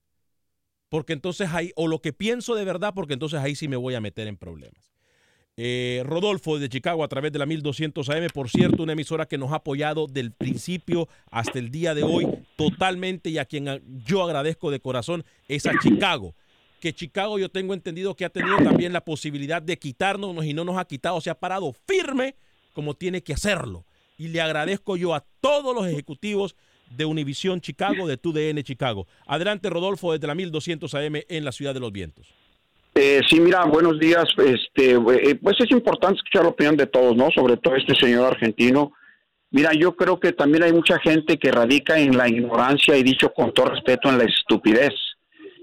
porque 0.88 1.12
entonces 1.12 1.50
ahí, 1.52 1.72
o 1.76 1.86
lo 1.86 2.00
que 2.00 2.12
pienso 2.12 2.54
de 2.54 2.64
verdad, 2.64 2.92
porque 2.94 3.14
entonces 3.14 3.40
ahí 3.40 3.54
sí 3.54 3.68
me 3.68 3.76
voy 3.76 3.94
a 3.94 4.00
meter 4.00 4.26
en 4.26 4.36
problemas. 4.36 4.88
Eh, 5.60 6.04
Rodolfo 6.06 6.56
de 6.60 6.68
Chicago 6.68 7.02
a 7.02 7.08
través 7.08 7.32
de 7.32 7.40
la 7.40 7.44
1200 7.44 8.08
AM, 8.10 8.28
por 8.32 8.48
cierto, 8.48 8.84
una 8.84 8.92
emisora 8.92 9.26
que 9.26 9.38
nos 9.38 9.50
ha 9.50 9.56
apoyado 9.56 10.06
del 10.06 10.30
principio 10.30 11.08
hasta 11.32 11.58
el 11.58 11.72
día 11.72 11.96
de 11.96 12.04
hoy 12.04 12.28
totalmente 12.56 13.28
y 13.28 13.38
a 13.38 13.44
quien 13.44 13.82
yo 14.06 14.22
agradezco 14.22 14.70
de 14.70 14.78
corazón 14.78 15.24
es 15.48 15.66
a 15.66 15.72
Chicago. 15.82 16.36
Que 16.78 16.92
Chicago 16.92 17.40
yo 17.40 17.48
tengo 17.48 17.74
entendido 17.74 18.14
que 18.14 18.24
ha 18.24 18.30
tenido 18.30 18.56
también 18.58 18.92
la 18.92 19.04
posibilidad 19.04 19.60
de 19.60 19.76
quitarnos 19.80 20.44
y 20.44 20.54
no 20.54 20.64
nos 20.64 20.78
ha 20.78 20.84
quitado, 20.84 21.20
se 21.20 21.28
ha 21.28 21.34
parado 21.34 21.72
firme 21.88 22.36
como 22.72 22.94
tiene 22.94 23.24
que 23.24 23.32
hacerlo. 23.32 23.84
Y 24.16 24.28
le 24.28 24.40
agradezco 24.40 24.96
yo 24.96 25.12
a 25.12 25.26
todos 25.40 25.74
los 25.74 25.88
ejecutivos 25.88 26.54
de 26.90 27.04
Univisión 27.04 27.60
Chicago, 27.60 28.06
de 28.06 28.16
TUDN 28.16 28.62
Chicago. 28.62 29.06
Adelante, 29.26 29.70
Rodolfo, 29.70 30.12
desde 30.12 30.26
la 30.26 30.34
1200 30.34 30.94
AM 30.94 31.22
en 31.28 31.44
la 31.44 31.52
Ciudad 31.52 31.74
de 31.74 31.80
los 31.80 31.92
Vientos. 31.92 32.34
Eh, 32.94 33.20
sí, 33.28 33.38
mira, 33.40 33.64
buenos 33.64 33.98
días. 33.98 34.24
Este, 34.38 34.92
eh, 34.92 35.38
pues 35.40 35.56
es 35.60 35.70
importante 35.70 36.16
escuchar 36.16 36.42
la 36.42 36.48
opinión 36.48 36.76
de 36.76 36.86
todos, 36.86 37.16
¿no? 37.16 37.30
Sobre 37.30 37.56
todo 37.56 37.76
este 37.76 37.94
señor 37.94 38.32
argentino. 38.32 38.92
Mira, 39.50 39.70
yo 39.72 39.94
creo 39.96 40.18
que 40.18 40.32
también 40.32 40.64
hay 40.64 40.72
mucha 40.72 40.98
gente 40.98 41.38
que 41.38 41.50
radica 41.50 41.98
en 41.98 42.16
la 42.16 42.28
ignorancia 42.28 42.96
y 42.96 43.02
dicho 43.02 43.32
con 43.32 43.54
todo 43.54 43.66
respeto 43.66 44.08
en 44.08 44.18
la 44.18 44.24
estupidez 44.24 44.92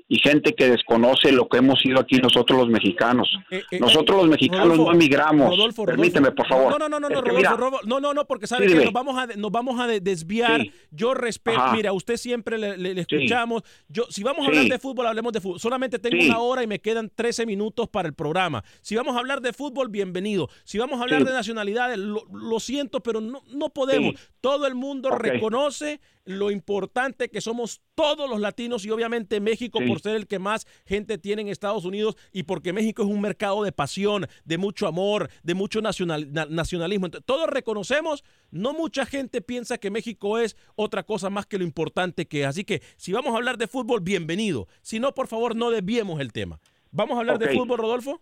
y 0.08 0.20
gente 0.20 0.54
que 0.54 0.70
desconoce 0.70 1.32
lo 1.32 1.48
que 1.50 1.58
hemos 1.58 1.80
sido 1.80 2.00
aquí 2.00 2.18
nosotros 2.18 2.60
los 2.60 2.70
mexicanos. 2.70 3.28
Eh, 3.50 3.64
eh, 3.72 3.80
nosotros 3.80 4.18
los 4.18 4.28
mexicanos 4.28 4.78
no 4.78 4.92
emigramos. 4.92 5.74
Permíteme, 5.86 6.32
por 6.32 6.48
favor. 6.48 6.72
No, 6.72 6.78
no, 6.78 6.88
no, 6.88 7.00
no, 7.00 7.10
no, 7.10 7.22
Rodolfo, 7.22 7.80
no, 7.86 8.00
no, 8.00 8.14
no, 8.14 8.26
porque 8.26 8.46
sabe 8.46 8.68
que 8.68 8.76
nos 8.76 8.94
vamos 8.94 9.18
a 9.18 9.26
nos 9.36 9.52
vamos 9.52 9.80
a 9.80 9.88
desviar. 9.88 10.62
Yo 10.92 11.14
respeto, 11.14 11.60
mira, 11.74 11.92
usted 11.92 12.18
siempre 12.18 12.58
le, 12.58 13.00
escuchamos. 13.00 13.64
Yo 13.88 14.06
si 14.10 14.22
vamos 14.24 14.46
a 14.46 14.50
hablar 14.50 14.66
de 14.66 14.78
fútbol, 14.78 15.08
hablemos 15.08 15.34
de 15.34 15.42
fútbol. 15.42 15.60
Solamente 15.60 15.98
tengo 15.98 16.24
una 16.24 16.40
hora 16.40 16.62
y 16.62 16.68
me 16.68 16.80
quedan 16.80 17.10
13 17.14 17.46
minutos 17.48 17.90
para 17.90 18.08
el 18.08 18.14
programa. 18.14 18.64
Si 18.82 18.96
vamos 18.96 19.16
a 19.16 19.20
hablar 19.20 19.42
de 19.42 19.54
fútbol, 19.54 19.90
bienvenido. 19.90 20.50
Si 20.66 20.78
vamos 20.78 21.00
a 21.00 21.04
hablar 21.04 21.26
de 21.26 21.32
nacionalidades, 21.32 21.98
lo, 21.98 22.60
siento, 22.60 23.02
pero 23.02 23.22
no, 23.22 23.42
no 23.48 23.70
podemos. 23.70 24.16
Todo 24.40 24.68
el 24.68 24.76
mundo 24.76 25.10
reconoce 25.10 26.00
lo 26.26 26.52
importante 26.52 27.30
que 27.30 27.40
somos 27.40 27.82
todos 27.94 28.30
los 28.30 28.40
latinos 28.40 28.86
y 28.86 28.90
obviamente 28.90 29.40
México 29.40 29.80
por 29.88 30.02
ser 30.02 30.16
el 30.16 30.28
que 30.28 30.40
más 30.40 30.66
gente 30.86 31.18
tiene 31.18 31.44
en 31.44 31.48
Estados 31.50 31.86
Unidos 31.86 32.18
y 32.34 32.44
porque 32.44 32.74
México 32.74 33.04
es 33.04 33.10
un 33.10 33.22
mercado 33.22 33.64
de 33.64 33.72
pasión, 33.72 34.28
de 34.44 34.58
mucho 34.58 34.88
amor, 34.88 35.30
de 35.44 35.54
mucho 35.54 35.82
nacional, 35.82 36.32
nacionalismo. 36.50 37.10
todos 37.10 37.48
reconocemos, 37.48 38.24
no 38.52 38.74
mucha 38.74 39.06
gente 39.06 39.42
piensa 39.42 39.78
que 39.78 39.92
México 39.92 40.40
es 40.40 40.58
otra 40.76 41.04
cosa 41.04 41.30
más 41.30 41.46
que 41.46 41.58
lo 41.58 41.64
importante 41.64 42.28
que 42.28 42.42
es. 42.42 42.48
Así 42.48 42.64
que 42.64 42.82
si 42.98 43.14
vamos 43.14 43.34
a 43.34 43.38
hablar 43.38 43.58
de 43.58 43.68
fútbol, 43.68 44.02
bienvenido. 44.02 44.68
Si 44.82 45.00
no, 45.00 45.14
por 45.14 45.28
favor, 45.28 45.56
no 45.56 45.70
desviemos 45.70 46.20
el 46.20 46.34
tema. 46.34 46.60
¿Vamos 46.92 47.18
a 47.18 47.20
hablar 47.20 47.38
de 47.38 47.54
fútbol, 47.54 47.78
Rodolfo? 47.78 48.22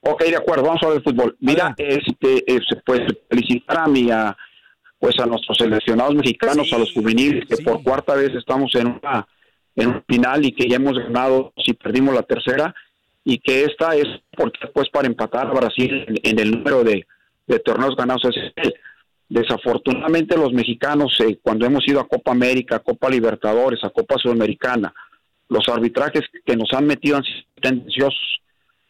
Ok, 0.00 0.22
de 0.24 0.36
acuerdo, 0.36 0.64
vamos 0.64 0.82
a 0.82 0.86
hablar 0.86 1.02
de 1.02 1.10
fútbol. 1.10 1.36
Mira, 1.40 1.74
este, 1.78 2.44
pues 2.84 3.00
felicitar 3.28 3.78
a 3.78 3.86
mi 3.88 4.10
a 4.10 4.36
pues 5.06 5.20
a 5.20 5.26
nuestros 5.26 5.56
seleccionados 5.56 6.16
mexicanos, 6.16 6.72
a 6.72 6.78
los 6.78 6.92
juveniles, 6.92 7.44
que 7.46 7.62
por 7.62 7.80
cuarta 7.84 8.16
vez 8.16 8.34
estamos 8.34 8.74
en 8.74 8.88
una 8.88 9.24
en 9.76 9.88
un 9.90 10.02
final 10.02 10.44
y 10.44 10.50
que 10.50 10.68
ya 10.68 10.76
hemos 10.76 10.98
ganado 10.98 11.52
si 11.64 11.74
perdimos 11.74 12.12
la 12.12 12.24
tercera 12.24 12.74
y 13.22 13.38
que 13.38 13.62
esta 13.62 13.94
es 13.94 14.06
porque 14.36 14.66
pues 14.74 14.90
para 14.90 15.06
empatar 15.06 15.46
a 15.46 15.52
Brasil 15.52 16.06
en, 16.24 16.40
el 16.40 16.50
número 16.50 16.82
de, 16.82 17.06
torneos 17.64 17.94
ganados. 17.94 18.24
Es 18.24 18.72
Desafortunadamente 19.28 20.36
los 20.36 20.52
mexicanos 20.52 21.16
eh, 21.20 21.38
cuando 21.40 21.66
hemos 21.66 21.86
ido 21.86 22.00
a 22.00 22.08
Copa 22.08 22.32
América, 22.32 22.80
Copa 22.80 23.08
Libertadores, 23.08 23.84
a 23.84 23.90
Copa 23.90 24.16
Sudamericana, 24.18 24.92
los 25.48 25.68
arbitrajes 25.68 26.22
que 26.44 26.56
nos 26.56 26.72
han 26.72 26.84
metido 26.84 27.18
han 27.18 27.22
sido 27.22 27.44
tendenciosos 27.62 28.40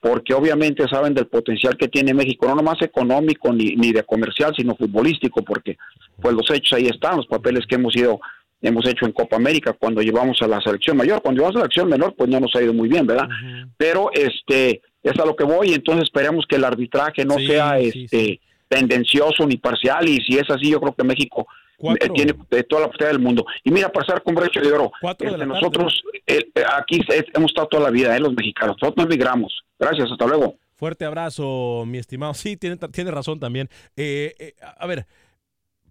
porque 0.06 0.34
obviamente 0.34 0.86
saben 0.88 1.14
del 1.14 1.26
potencial 1.26 1.76
que 1.76 1.88
tiene 1.88 2.14
México, 2.14 2.46
no 2.46 2.54
nomás 2.54 2.80
económico 2.80 3.52
ni, 3.52 3.74
ni 3.74 3.90
de 3.90 4.04
comercial, 4.04 4.54
sino 4.56 4.76
futbolístico, 4.76 5.42
porque 5.42 5.76
pues 6.20 6.34
los 6.34 6.50
hechos 6.50 6.78
ahí 6.78 6.86
están, 6.86 7.16
los 7.16 7.26
papeles 7.26 7.66
que 7.66 7.76
hemos 7.76 7.94
ido 7.96 8.20
hemos 8.62 8.86
hecho 8.88 9.04
en 9.04 9.12
Copa 9.12 9.36
América 9.36 9.74
cuando 9.74 10.00
llevamos 10.00 10.40
a 10.40 10.48
la 10.48 10.60
selección 10.60 10.96
mayor, 10.96 11.22
cuando 11.22 11.40
llevamos 11.40 11.56
a 11.56 11.58
la 11.58 11.64
selección 11.64 11.88
menor 11.88 12.14
pues 12.16 12.28
no 12.28 12.40
nos 12.40 12.54
ha 12.56 12.62
ido 12.62 12.72
muy 12.72 12.88
bien, 12.88 13.06
¿verdad? 13.06 13.28
Pero 13.76 14.10
este 14.12 14.82
es 15.02 15.18
a 15.18 15.24
lo 15.24 15.36
que 15.36 15.44
voy, 15.44 15.72
entonces 15.74 16.04
esperemos 16.04 16.46
que 16.48 16.56
el 16.56 16.64
arbitraje 16.64 17.24
no 17.24 17.36
sea 17.38 17.78
este 17.78 18.40
tendencioso 18.68 19.46
ni 19.46 19.56
parcial 19.58 20.08
y 20.08 20.18
si 20.22 20.38
es 20.38 20.50
así 20.50 20.70
yo 20.70 20.80
creo 20.80 20.94
que 20.94 21.04
México 21.04 21.46
eh, 21.78 22.08
tiene 22.14 22.32
toda 22.64 22.82
la 22.82 22.86
posibilidad 22.88 23.12
del 23.12 23.20
mundo. 23.20 23.44
Y 23.62 23.70
mira, 23.70 23.90
pasar 23.90 24.22
con 24.22 24.34
brecho 24.34 24.60
de 24.60 24.72
oro. 24.72 24.90
Este, 25.18 25.46
nosotros 25.46 26.02
eh, 26.26 26.48
aquí 26.76 27.00
hemos 27.34 27.50
estado 27.50 27.68
toda 27.68 27.84
la 27.84 27.90
vida, 27.90 28.16
¿eh? 28.16 28.20
los 28.20 28.34
mexicanos. 28.34 28.76
Nosotros 28.80 29.04
no 29.04 29.12
emigramos. 29.12 29.64
Gracias, 29.78 30.10
hasta 30.10 30.26
luego. 30.26 30.56
Fuerte 30.74 31.04
abrazo, 31.04 31.84
mi 31.86 31.98
estimado. 31.98 32.34
Sí, 32.34 32.56
tiene, 32.56 32.76
tiene 32.76 33.10
razón 33.10 33.38
también. 33.38 33.68
Eh, 33.96 34.54
a 34.78 34.86
ver, 34.86 35.06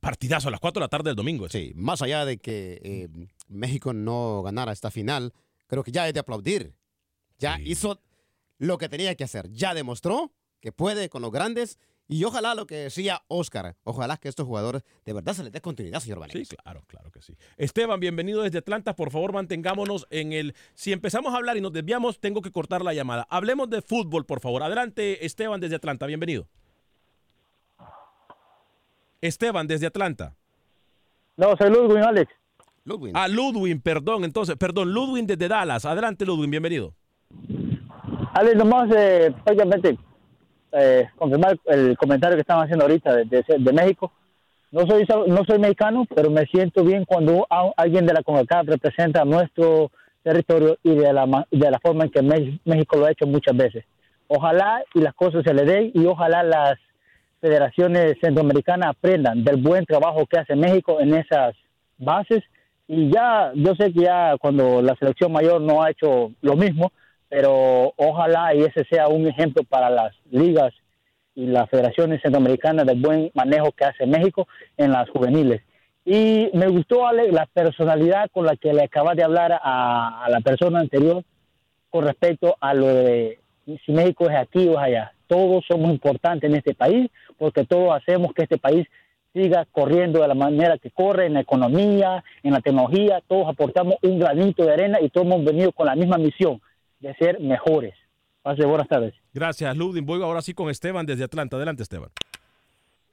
partidazo 0.06 0.49
a 0.49 0.51
las 0.51 0.60
4 0.60 0.80
de 0.80 0.84
la 0.84 0.88
tarde 0.88 1.10
del 1.10 1.16
domingo. 1.16 1.49
Sí, 1.49 1.72
más 1.74 2.03
allá 2.03 2.26
de 2.26 2.38
que 2.38 3.10
México 3.47 3.91
no 3.91 4.43
ganara 4.43 4.72
esta 4.72 4.91
final, 4.91 5.34
creo 5.66 5.84
que 5.84 5.91
ya 5.91 6.08
es 6.08 6.14
de 6.14 6.20
aplaudir. 6.20 6.76
Ya 7.39 7.60
hizo 7.60 7.99
lo 8.60 8.78
que 8.78 8.88
tenía 8.88 9.16
que 9.16 9.24
hacer. 9.24 9.51
Ya 9.51 9.74
demostró 9.74 10.32
que 10.60 10.72
puede 10.72 11.10
con 11.10 11.24
los 11.24 11.32
grandes 11.32 11.80
Y 12.08 12.24
ojalá 12.24 12.53
lo 12.53 12.68
que 12.68 12.76
decía 12.76 13.24
Oscar, 13.28 13.78
ojalá 13.84 14.18
que 14.18 14.30
estos 14.30 14.45
jugadores 14.45 14.84
de 15.06 15.14
verdad 15.14 15.34
se 15.34 15.43
les 15.43 15.51
dé 15.51 15.60
continuidad, 15.60 15.99
señor 15.99 16.20
Vanegas. 16.20 16.47
Sí, 16.47 16.56
claro, 16.56 16.84
claro 16.86 17.12
que 17.12 17.22
sí. 17.22 17.36
Esteban, 17.58 17.99
bienvenido 17.99 18.43
desde 18.43 18.60
Atlanta. 18.60 18.95
Por 18.95 19.10
favor, 19.10 19.34
mantengámonos 19.34 20.06
en 20.12 20.32
el... 20.32 20.53
Si 20.76 20.91
empezamos 20.91 21.34
a 21.34 21.38
hablar 21.38 21.58
y 21.58 21.62
nos 21.62 21.74
desviamos, 21.74 22.20
tengo 22.20 22.43
que 22.43 22.51
cortar 22.51 22.84
la 22.84 22.93
llamada. 22.93 23.26
Hablemos 23.30 23.72
de 23.72 23.82
fútbol, 23.82 24.26
por 24.26 24.39
favor. 24.39 24.62
Adelante, 24.62 25.26
Esteban, 25.26 25.60
desde 25.60 25.78
Atlanta. 25.78 26.06
Bienvenido. 26.06 26.47
Esteban, 29.22 29.68
desde 29.68 29.88
Atlanta. 29.88 30.34
No, 31.38 31.55
soy 31.57 31.70
Ludwig, 31.70 32.03
Alex. 32.03 32.32
Ludwig. 32.86 33.13
Ah, 33.16 33.28
Ludwig, 33.28 33.82
perdón. 33.82 34.24
Entonces, 34.24 34.55
perdón, 34.57 34.93
Ludwig 34.93 35.26
desde 35.26 35.47
Dallas. 35.47 35.86
Adelante, 35.86 36.26
Ludwig, 36.26 36.49
bienvenido. 36.49 36.93
Alex, 38.34 38.55
nomás 38.55 38.89
eh, 38.95 39.34
prácticamente 39.43 39.97
eh, 40.72 41.07
confirmar 41.16 41.57
el 41.66 41.97
comentario 41.97 42.36
que 42.38 42.41
estaban 42.41 42.63
haciendo 42.66 42.86
ahorita 42.86 43.16
de, 43.16 43.26
de- 43.26 43.45
de 43.59 43.74
México. 43.74 44.11
No 44.72 44.86
soy 44.86 45.05
no 45.28 45.43
soy 45.45 45.57
mexicano, 45.59 46.05
pero 46.13 46.30
me 46.30 46.45
siento 46.47 46.84
bien 46.84 47.05
cuando 47.05 47.47
a- 47.49 47.72
alguien 47.78 48.05
de 48.05 48.13
la 48.13 48.24
CONCACAF 48.24 48.68
representa 48.68 49.24
nuestro 49.24 49.89
territorio 50.22 50.78
y 50.84 50.95
de 50.95 51.13
la 51.13 51.26
ma- 51.26 51.47
de 51.49 51.72
la 51.72 51.80
forma 51.80 52.03
en 52.05 52.09
que 52.11 52.22
México 52.22 52.97
lo 52.97 53.05
ha 53.05 53.11
hecho 53.11 53.26
muchas 53.26 53.55
veces. 53.55 53.86
Ojalá 54.28 54.84
y 54.93 54.99
las 54.99 55.13
cosas 55.13 55.43
se 55.45 55.53
le 55.53 55.63
den 55.63 55.91
y 55.93 56.05
ojalá 56.05 56.43
las 56.43 56.78
federaciones 57.46 58.18
centroamericanas 58.22 58.89
aprendan 58.89 59.43
del 59.43 59.58
buen 59.58 59.86
trabajo 59.86 60.26
que 60.26 60.39
hace 60.39 60.56
México 60.56 61.00
en 61.00 61.14
esas 61.14 61.56
bases 61.96 62.41
y 62.88 63.12
ya 63.12 63.52
yo 63.54 63.76
sé 63.76 63.93
que 63.93 64.02
ya 64.02 64.36
cuando 64.39 64.82
la 64.82 64.96
selección 64.96 65.32
mayor 65.32 65.62
no 65.62 65.84
ha 65.84 65.91
hecho 65.91 66.32
lo 66.41 66.56
mismo 66.56 66.91
pero 67.30 67.93
ojalá 67.98 68.56
y 68.56 68.62
ese 68.62 68.84
sea 68.86 69.10
un 69.10 69.28
ejemplo 69.28 69.64
para 69.64 69.91
las 69.91 70.16
ligas 70.32 70.74
y 71.36 71.46
las 71.46 71.70
federaciones 71.70 72.20
centroamericanas 72.24 72.88
del 72.88 73.00
buen 73.00 73.30
manejo 73.36 73.72
que 73.74 73.86
hace 73.86 74.08
México 74.08 74.48
en 74.78 74.91
las 74.91 75.08
juveniles. 75.10 75.62
Y 76.04 76.50
me 76.54 76.68
gustó, 76.68 77.12
la 77.12 77.46
personalidad 77.46 78.32
con 78.32 78.46
la 78.46 78.56
que 78.56 78.74
le 78.74 78.84
acabas 78.84 79.16
de 79.18 79.24
hablar 79.24 79.52
a, 79.52 80.24
a 80.24 80.30
la 80.30 80.39
persona 80.39 80.80
anterior 80.80 81.24
con 81.89 82.06
respecto 82.06 82.56
a 82.60 82.74
lo 82.74 82.88
de 82.88 83.39
si 83.86 83.91
México 83.91 84.30
es 84.30 84.36
aquí 84.36 84.68
o 84.68 84.74
es 84.74 84.78
allá. 84.78 85.12
Todos 85.28 85.66
somos 85.68 85.91
importantes 85.91 86.50
en 86.50 86.56
este 86.56 86.74
país 86.74 87.10
porque 87.38 87.66
todos 87.66 87.96
hacemos 87.96 88.34
que 88.34 88.44
este 88.44 88.58
país 88.58 88.88
siga 89.34 89.66
corriendo 89.72 90.22
de 90.22 90.28
la 90.30 90.34
manera 90.34 90.78
que 90.78 90.92
corre 90.92 91.26
en 91.26 91.34
la 91.34 91.42
economía, 91.42 92.24
en 92.44 92.54
la 92.54 92.62
tecnología. 92.62 93.22
Todos 93.28 93.48
aportamos 93.50 93.96
un 94.02 94.20
granito 94.20 94.64
de 94.64 94.72
arena 94.74 95.00
y 95.02 95.10
todos 95.10 95.28
hemos 95.28 95.44
venido 95.44 95.72
con 95.74 95.88
la 95.88 95.96
misma 95.96 96.18
misión 96.18 96.62
de 97.00 97.14
ser 97.16 97.40
mejores. 97.42 97.94
Pase 98.42 98.64
buenas 98.66 98.88
tardes. 98.88 99.14
Gracias, 99.34 99.76
Ludwig. 99.76 100.04
Voy 100.06 100.22
ahora 100.22 100.42
sí 100.42 100.54
con 100.54 100.70
Esteban 100.70 101.06
desde 101.06 101.24
Atlanta. 101.26 101.58
Adelante, 101.58 101.84
Esteban. 101.84 102.10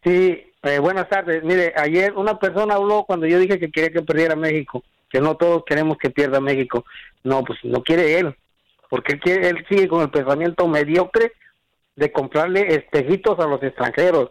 Sí, 0.04 0.42
eh, 0.62 0.78
buenas 0.80 1.08
tardes. 1.08 1.42
Mire, 1.44 1.72
ayer 1.76 2.12
una 2.14 2.38
persona 2.38 2.74
habló 2.74 3.04
cuando 3.04 3.26
yo 3.26 3.38
dije 3.38 3.58
que 3.58 3.70
quería 3.70 3.90
que 3.90 4.02
perdiera 4.02 4.34
México, 4.34 4.82
que 5.08 5.20
no 5.20 5.36
todos 5.36 5.64
queremos 5.64 5.96
que 5.98 6.10
pierda 6.10 6.40
México. 6.40 6.84
No, 7.24 7.44
pues 7.44 7.58
no 7.62 7.82
quiere 7.82 8.18
él, 8.18 8.34
porque 8.90 9.12
él, 9.14 9.20
quiere- 9.20 9.48
él 9.48 9.64
sigue 9.68 9.88
con 9.88 10.02
el 10.02 10.10
pensamiento 10.10 10.66
mediocre 10.66 11.32
de 11.96 12.12
comprarle 12.12 12.74
espejitos 12.74 13.38
a 13.38 13.46
los 13.46 13.62
extranjeros. 13.62 14.30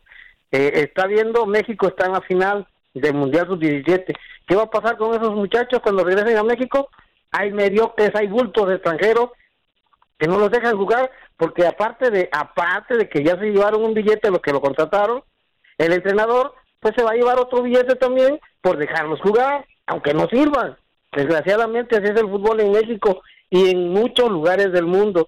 Eh, 0.51 0.71
está 0.75 1.07
viendo, 1.07 1.45
México 1.45 1.87
está 1.87 2.05
en 2.05 2.13
la 2.13 2.21
final 2.21 2.67
del 2.93 3.13
Mundial 3.13 3.47
Sub-17. 3.47 4.13
¿Qué 4.47 4.55
va 4.55 4.63
a 4.63 4.69
pasar 4.69 4.97
con 4.97 5.13
esos 5.13 5.33
muchachos 5.35 5.79
cuando 5.81 6.03
regresen 6.03 6.37
a 6.37 6.43
México? 6.43 6.89
Hay 7.31 7.51
mediocres, 7.51 8.11
hay 8.15 8.27
bultos 8.27 8.69
extranjeros 8.71 9.29
que 10.21 10.27
no 10.27 10.37
los 10.37 10.51
dejan 10.51 10.77
jugar 10.77 11.09
porque 11.35 11.65
aparte 11.65 12.11
de 12.11 12.29
aparte 12.31 12.95
de 12.95 13.09
que 13.09 13.23
ya 13.23 13.39
se 13.39 13.47
llevaron 13.47 13.83
un 13.83 13.95
billete 13.95 14.29
los 14.29 14.39
que 14.39 14.51
lo 14.51 14.61
contrataron 14.61 15.23
el 15.79 15.93
entrenador 15.93 16.53
pues 16.79 16.93
se 16.95 17.03
va 17.03 17.11
a 17.11 17.15
llevar 17.15 17.39
otro 17.39 17.63
billete 17.63 17.95
también 17.95 18.39
por 18.61 18.77
dejarlos 18.77 19.19
jugar 19.21 19.65
aunque 19.87 20.13
no 20.13 20.27
sirvan 20.27 20.77
desgraciadamente 21.11 21.95
así 21.95 22.05
es 22.05 22.21
el 22.21 22.29
fútbol 22.29 22.59
en 22.59 22.71
México 22.71 23.23
y 23.49 23.71
en 23.71 23.89
muchos 23.89 24.29
lugares 24.29 24.71
del 24.71 24.85
mundo 24.85 25.27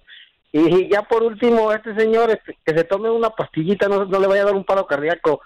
y 0.56 0.88
ya 0.88 1.02
por 1.02 1.22
último 1.24 1.72
este 1.72 1.94
señor 1.96 2.30
este, 2.30 2.56
que 2.64 2.76
se 2.78 2.84
tome 2.84 3.10
una 3.10 3.30
pastillita 3.30 3.88
no, 3.88 4.04
no 4.04 4.20
le 4.20 4.26
vaya 4.28 4.42
a 4.42 4.46
dar 4.46 4.54
un 4.54 4.64
paro 4.64 4.86
cardíaco 4.86 5.40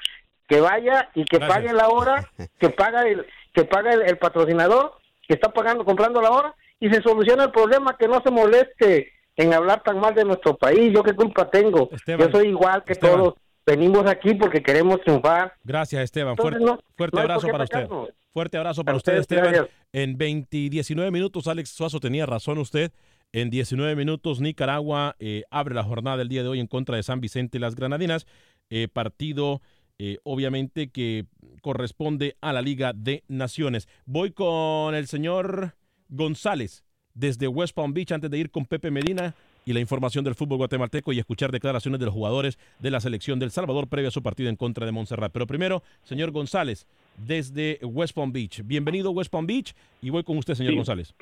que 0.47 0.61
vaya 0.61 1.09
y 1.15 1.25
que 1.25 1.41
pague 1.41 1.73
la 1.73 1.89
hora 1.89 2.29
que 2.61 2.69
paga 2.71 3.03
el 3.09 3.25
que 3.55 3.65
paga 3.65 3.93
el, 3.95 4.03
el 4.03 4.19
patrocinador 4.19 4.93
que 5.27 5.35
está 5.35 5.51
pagando 5.53 5.85
comprando 5.85 6.21
la 6.21 6.31
hora 6.31 6.55
y 6.79 6.91
se 6.91 7.01
soluciona 7.03 7.45
el 7.45 7.51
problema 7.53 7.97
que 7.97 8.07
no 8.07 8.21
se 8.23 8.31
moleste 8.31 9.13
en 9.37 9.55
hablar 9.55 9.83
tan 9.83 9.99
mal 9.99 10.15
de 10.15 10.25
nuestro 10.25 10.57
país 10.57 10.93
yo 10.93 11.03
qué 11.03 11.15
culpa 11.15 11.49
tengo 11.51 11.89
yo 12.07 12.31
soy 12.31 12.49
igual 12.49 12.85
que 12.85 12.93
Esteban. 12.93 13.19
todos 13.19 13.35
venimos 13.65 14.07
aquí 14.07 14.35
porque 14.35 14.63
queremos 14.63 15.01
triunfar 15.03 15.55
Gracias, 15.65 16.03
Esteban. 16.03 16.33
Entonces, 16.33 16.59
Fuerte, 16.59 16.65
no- 16.67 16.81
fuerte 16.97 17.15
no 17.17 17.21
hay 17.21 17.25
abrazo 17.25 17.49
para 17.49 17.65
usted. 17.65 17.89
Fuerte 18.33 18.57
abrazo 18.59 18.85
para 18.85 18.97
usted, 18.97 19.19
ustedes, 19.21 19.41
Esteban. 19.41 19.53
gracias. 19.67 19.77
En 19.93 20.17
20 20.17 20.57
y 20.57 20.69
19 20.71 21.11
minutos, 21.11 21.47
Alex 21.49 21.71
Suazo 21.71 21.99
tenía 22.01 22.25
razón 22.25 22.57
usted. 22.59 22.93
En 23.33 23.51
19 23.51 23.95
minutos, 23.95 24.41
Nicaragua 24.41 25.15
eh, 25.19 25.43
abre 25.51 25.75
la 25.75 25.85
jornada 25.85 26.17
del 26.17 26.29
día 26.29 26.43
de 26.43 26.49
hoy 26.49 26.61
en 26.61 26.67
contra 26.67 26.97
de 26.97 27.03
San 27.03 27.21
Vicente 27.21 27.59
y 27.59 27.61
las 27.61 27.75
Granadinas. 27.75 28.27
Eh, 28.71 28.89
partido, 28.91 29.61
eh, 29.99 30.19
obviamente, 30.23 30.89
que 30.89 31.27
corresponde 31.61 32.37
a 32.41 32.55
la 32.55 32.63
Liga 32.63 32.93
de 32.95 33.25
Naciones. 33.29 33.87
Voy 34.07 34.31
con 34.31 34.95
el 34.95 35.07
señor 35.09 35.75
González 36.09 36.85
desde 37.13 37.49
West 37.49 37.75
Palm 37.75 37.93
Beach 37.93 38.13
antes 38.13 38.31
de 38.31 38.39
ir 38.39 38.51
con 38.51 38.65
Pepe 38.65 38.91
Medina 38.91 39.35
y 39.67 39.75
la 39.75 39.81
información 39.81 40.25
del 40.25 40.35
fútbol 40.35 40.57
guatemalteco 40.59 41.13
y 41.13 41.19
escuchar 41.19 41.53
declaraciones 41.53 42.01
de 42.01 42.07
los 42.07 42.15
jugadores 42.15 42.59
de 42.79 42.91
la 42.91 43.01
selección 43.01 43.39
del 43.39 43.51
Salvador 43.51 43.89
previo 43.89 44.09
a 44.09 44.13
su 44.13 44.23
partido 44.23 44.49
en 44.49 44.57
contra 44.57 44.87
de 44.87 44.93
Montserrat. 44.93 45.33
Pero 45.33 45.47
primero, 45.47 45.83
señor 46.05 46.31
González, 46.31 46.87
desde 47.19 47.79
West 47.83 48.15
Palm 48.15 48.33
Beach. 48.33 48.63
Bienvenido 48.65 49.11
West 49.11 49.31
Palm 49.31 49.47
Beach 49.47 49.75
y 50.01 50.09
voy 50.09 50.25
con 50.25 50.39
usted, 50.39 50.55
señor 50.55 50.73
Sí. 50.73 50.77
González. 50.77 51.15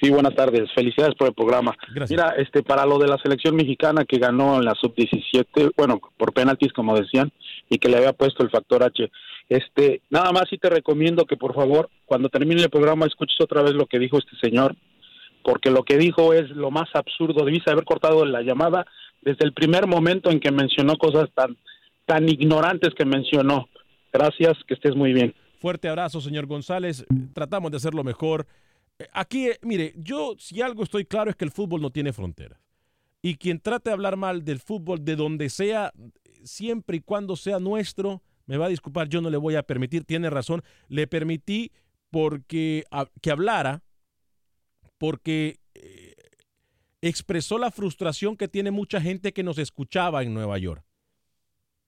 Sí, 0.00 0.10
buenas 0.10 0.34
tardes. 0.34 0.70
Felicidades 0.74 1.14
por 1.14 1.28
el 1.28 1.34
programa. 1.34 1.74
Mira, 2.08 2.34
este 2.36 2.62
para 2.62 2.84
lo 2.84 2.98
de 2.98 3.08
la 3.08 3.18
selección 3.18 3.56
mexicana 3.56 4.04
que 4.04 4.18
ganó 4.18 4.56
en 4.56 4.64
la 4.64 4.74
sub-17, 4.74 5.72
bueno, 5.76 6.00
por 6.18 6.32
penaltis 6.32 6.72
como 6.72 6.94
decían 6.96 7.32
y 7.70 7.78
que 7.78 7.88
le 7.88 7.96
había 7.98 8.12
puesto 8.12 8.42
el 8.42 8.50
factor 8.50 8.82
H. 8.82 9.10
Este, 9.48 10.02
nada 10.10 10.32
más 10.32 10.44
sí 10.50 10.58
te 10.58 10.68
recomiendo 10.68 11.24
que 11.24 11.36
por 11.36 11.54
favor, 11.54 11.88
cuando 12.04 12.28
termine 12.28 12.62
el 12.62 12.70
programa 12.70 13.06
escuches 13.06 13.40
otra 13.40 13.62
vez 13.62 13.72
lo 13.72 13.86
que 13.86 13.98
dijo 13.98 14.18
este 14.18 14.36
señor, 14.40 14.76
porque 15.42 15.70
lo 15.70 15.82
que 15.84 15.96
dijo 15.96 16.34
es 16.34 16.50
lo 16.50 16.70
más 16.70 16.88
absurdo. 16.94 17.44
Debiste 17.44 17.70
haber 17.70 17.84
cortado 17.84 18.24
la 18.26 18.42
llamada 18.42 18.86
desde 19.22 19.44
el 19.44 19.52
primer 19.52 19.86
momento 19.86 20.30
en 20.30 20.40
que 20.40 20.50
mencionó 20.50 20.96
cosas 20.96 21.30
tan 21.34 21.56
tan 22.04 22.28
ignorantes 22.28 22.94
que 22.94 23.04
mencionó. 23.04 23.68
Gracias, 24.12 24.56
que 24.66 24.74
estés 24.74 24.94
muy 24.94 25.12
bien. 25.12 25.34
Fuerte 25.60 25.88
abrazo, 25.88 26.20
señor 26.20 26.46
González. 26.46 27.04
Tratamos 27.34 27.70
de 27.70 27.78
hacerlo 27.78 28.04
mejor. 28.04 28.46
Aquí, 29.12 29.48
eh, 29.48 29.58
mire, 29.62 29.94
yo 29.96 30.34
si 30.38 30.62
algo 30.62 30.82
estoy 30.82 31.04
claro 31.04 31.30
es 31.30 31.36
que 31.36 31.44
el 31.44 31.50
fútbol 31.50 31.82
no 31.82 31.90
tiene 31.90 32.12
fronteras. 32.12 32.60
Y 33.22 33.36
quien 33.36 33.60
trate 33.60 33.90
de 33.90 33.94
hablar 33.94 34.16
mal 34.16 34.44
del 34.44 34.60
fútbol 34.60 35.04
de 35.04 35.16
donde 35.16 35.50
sea, 35.50 35.92
siempre 36.44 36.98
y 36.98 37.00
cuando 37.00 37.36
sea 37.36 37.58
nuestro, 37.58 38.22
me 38.46 38.56
va 38.56 38.66
a 38.66 38.70
disculpar, 38.70 39.08
yo 39.08 39.20
no 39.20 39.30
le 39.30 39.36
voy 39.36 39.56
a 39.56 39.64
permitir, 39.64 40.04
tiene 40.04 40.30
razón, 40.30 40.62
le 40.88 41.06
permití 41.06 41.72
porque 42.10 42.84
que 43.20 43.30
hablara, 43.30 43.82
porque 44.96 45.58
eh, 45.74 46.14
expresó 47.02 47.58
la 47.58 47.70
frustración 47.70 48.36
que 48.36 48.48
tiene 48.48 48.70
mucha 48.70 49.00
gente 49.00 49.32
que 49.32 49.42
nos 49.42 49.58
escuchaba 49.58 50.22
en 50.22 50.32
Nueva 50.32 50.58
York. 50.58 50.84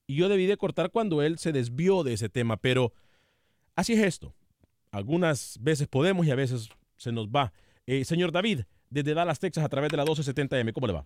Y 0.07 0.17
yo 0.17 0.29
debí 0.29 0.47
de 0.47 0.57
cortar 0.57 0.91
cuando 0.91 1.23
él 1.23 1.39
se 1.39 1.53
desvió 1.53 2.03
de 2.03 2.15
ese 2.15 2.29
tema, 2.29 2.57
pero 2.57 2.93
así 3.77 3.93
es 3.93 4.01
esto. 4.01 4.35
Algunas 4.91 5.59
veces 5.61 5.87
podemos 5.87 6.27
y 6.27 6.31
a 6.31 6.35
veces 6.35 6.71
se 6.99 7.13
nos 7.13 7.29
va. 7.29 7.53
Eh, 7.87 8.05
señor 8.05 8.33
David, 8.33 8.61
desde 8.91 9.15
Dallas, 9.15 9.41
Texas, 9.41 9.65
a 9.65 9.69
través 9.69 9.91
de 9.91 9.97
la 9.97 10.05
1270M, 10.05 10.73
¿cómo 10.75 10.87
le 10.87 10.93
va? 10.93 11.05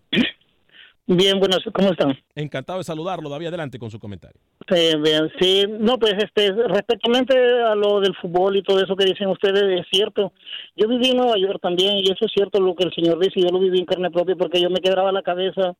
Bien, 1.05 1.37
buenas, 1.37 1.59
¿cómo 1.73 1.91
están? 1.91 2.17
Encantado 2.33 2.79
de 2.79 2.85
saludarlo, 2.85 3.29
David, 3.29 3.47
adelante 3.47 3.77
con 3.77 3.91
su 3.91 3.99
comentario. 3.99 4.39
Eh, 4.73 4.95
bien, 5.03 5.29
sí, 5.37 5.65
no, 5.67 5.99
pues 5.99 6.13
este, 6.17 6.53
respectamente 6.53 7.37
a 7.37 7.75
lo 7.75 7.99
del 7.99 8.15
fútbol 8.15 8.55
y 8.55 8.63
todo 8.63 8.81
eso 8.81 8.95
que 8.95 9.03
dicen 9.03 9.27
ustedes, 9.27 9.81
es 9.81 9.85
cierto. 9.91 10.31
Yo 10.77 10.87
viví 10.87 11.09
en 11.09 11.17
Nueva 11.17 11.37
York 11.37 11.59
también 11.61 11.97
y 11.97 12.05
eso 12.05 12.25
es 12.25 12.31
cierto 12.33 12.61
lo 12.61 12.73
que 12.73 12.85
el 12.85 12.93
señor 12.93 13.19
dice, 13.19 13.41
yo 13.41 13.49
lo 13.49 13.59
viví 13.59 13.79
en 13.79 13.85
carne 13.85 14.11
propia 14.11 14.37
porque 14.37 14.61
yo 14.61 14.69
me 14.69 14.79
quebraba 14.79 15.11
la 15.11 15.23
cabeza 15.23 15.75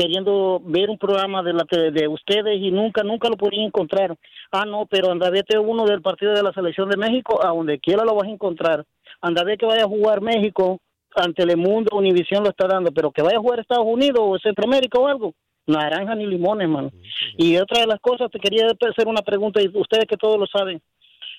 queriendo 0.00 0.62
ver 0.64 0.88
un 0.88 0.96
programa 0.96 1.42
de 1.42 1.52
la 1.52 1.66
de 1.70 2.08
ustedes 2.08 2.58
y 2.58 2.70
nunca, 2.70 3.02
nunca 3.02 3.28
lo 3.28 3.36
podía 3.36 3.62
encontrar. 3.62 4.16
Ah, 4.50 4.64
no, 4.64 4.86
pero 4.86 5.12
anda, 5.12 5.28
vete 5.28 5.58
uno 5.58 5.84
del 5.84 6.00
partido 6.00 6.32
de 6.32 6.42
la 6.42 6.54
selección 6.54 6.88
de 6.88 6.96
México, 6.96 7.44
a 7.44 7.48
donde 7.48 7.78
quiera 7.78 8.02
lo 8.02 8.14
vas 8.14 8.26
a 8.26 8.30
encontrar. 8.30 8.86
Anda, 9.20 9.44
ve 9.44 9.58
que 9.58 9.66
vaya 9.66 9.84
a 9.84 9.88
jugar 9.88 10.22
México, 10.22 10.80
ante 11.14 11.42
Telemundo, 11.42 11.98
Univisión 11.98 12.42
lo 12.42 12.48
está 12.48 12.66
dando, 12.66 12.92
pero 12.92 13.10
que 13.10 13.20
vaya 13.20 13.36
a 13.36 13.40
jugar 13.40 13.60
Estados 13.60 13.84
Unidos 13.86 14.20
o 14.22 14.38
Centroamérica 14.38 14.98
o 14.98 15.06
algo, 15.06 15.34
naranja 15.66 16.14
ni 16.14 16.24
limones, 16.24 16.68
mano. 16.68 16.90
Y 17.36 17.58
otra 17.58 17.80
de 17.80 17.86
las 17.86 18.00
cosas, 18.00 18.30
te 18.30 18.38
quería 18.38 18.68
hacer 18.68 19.06
una 19.06 19.20
pregunta, 19.20 19.60
y 19.60 19.68
ustedes 19.68 20.06
que 20.06 20.16
todos 20.16 20.38
lo 20.38 20.46
saben, 20.46 20.80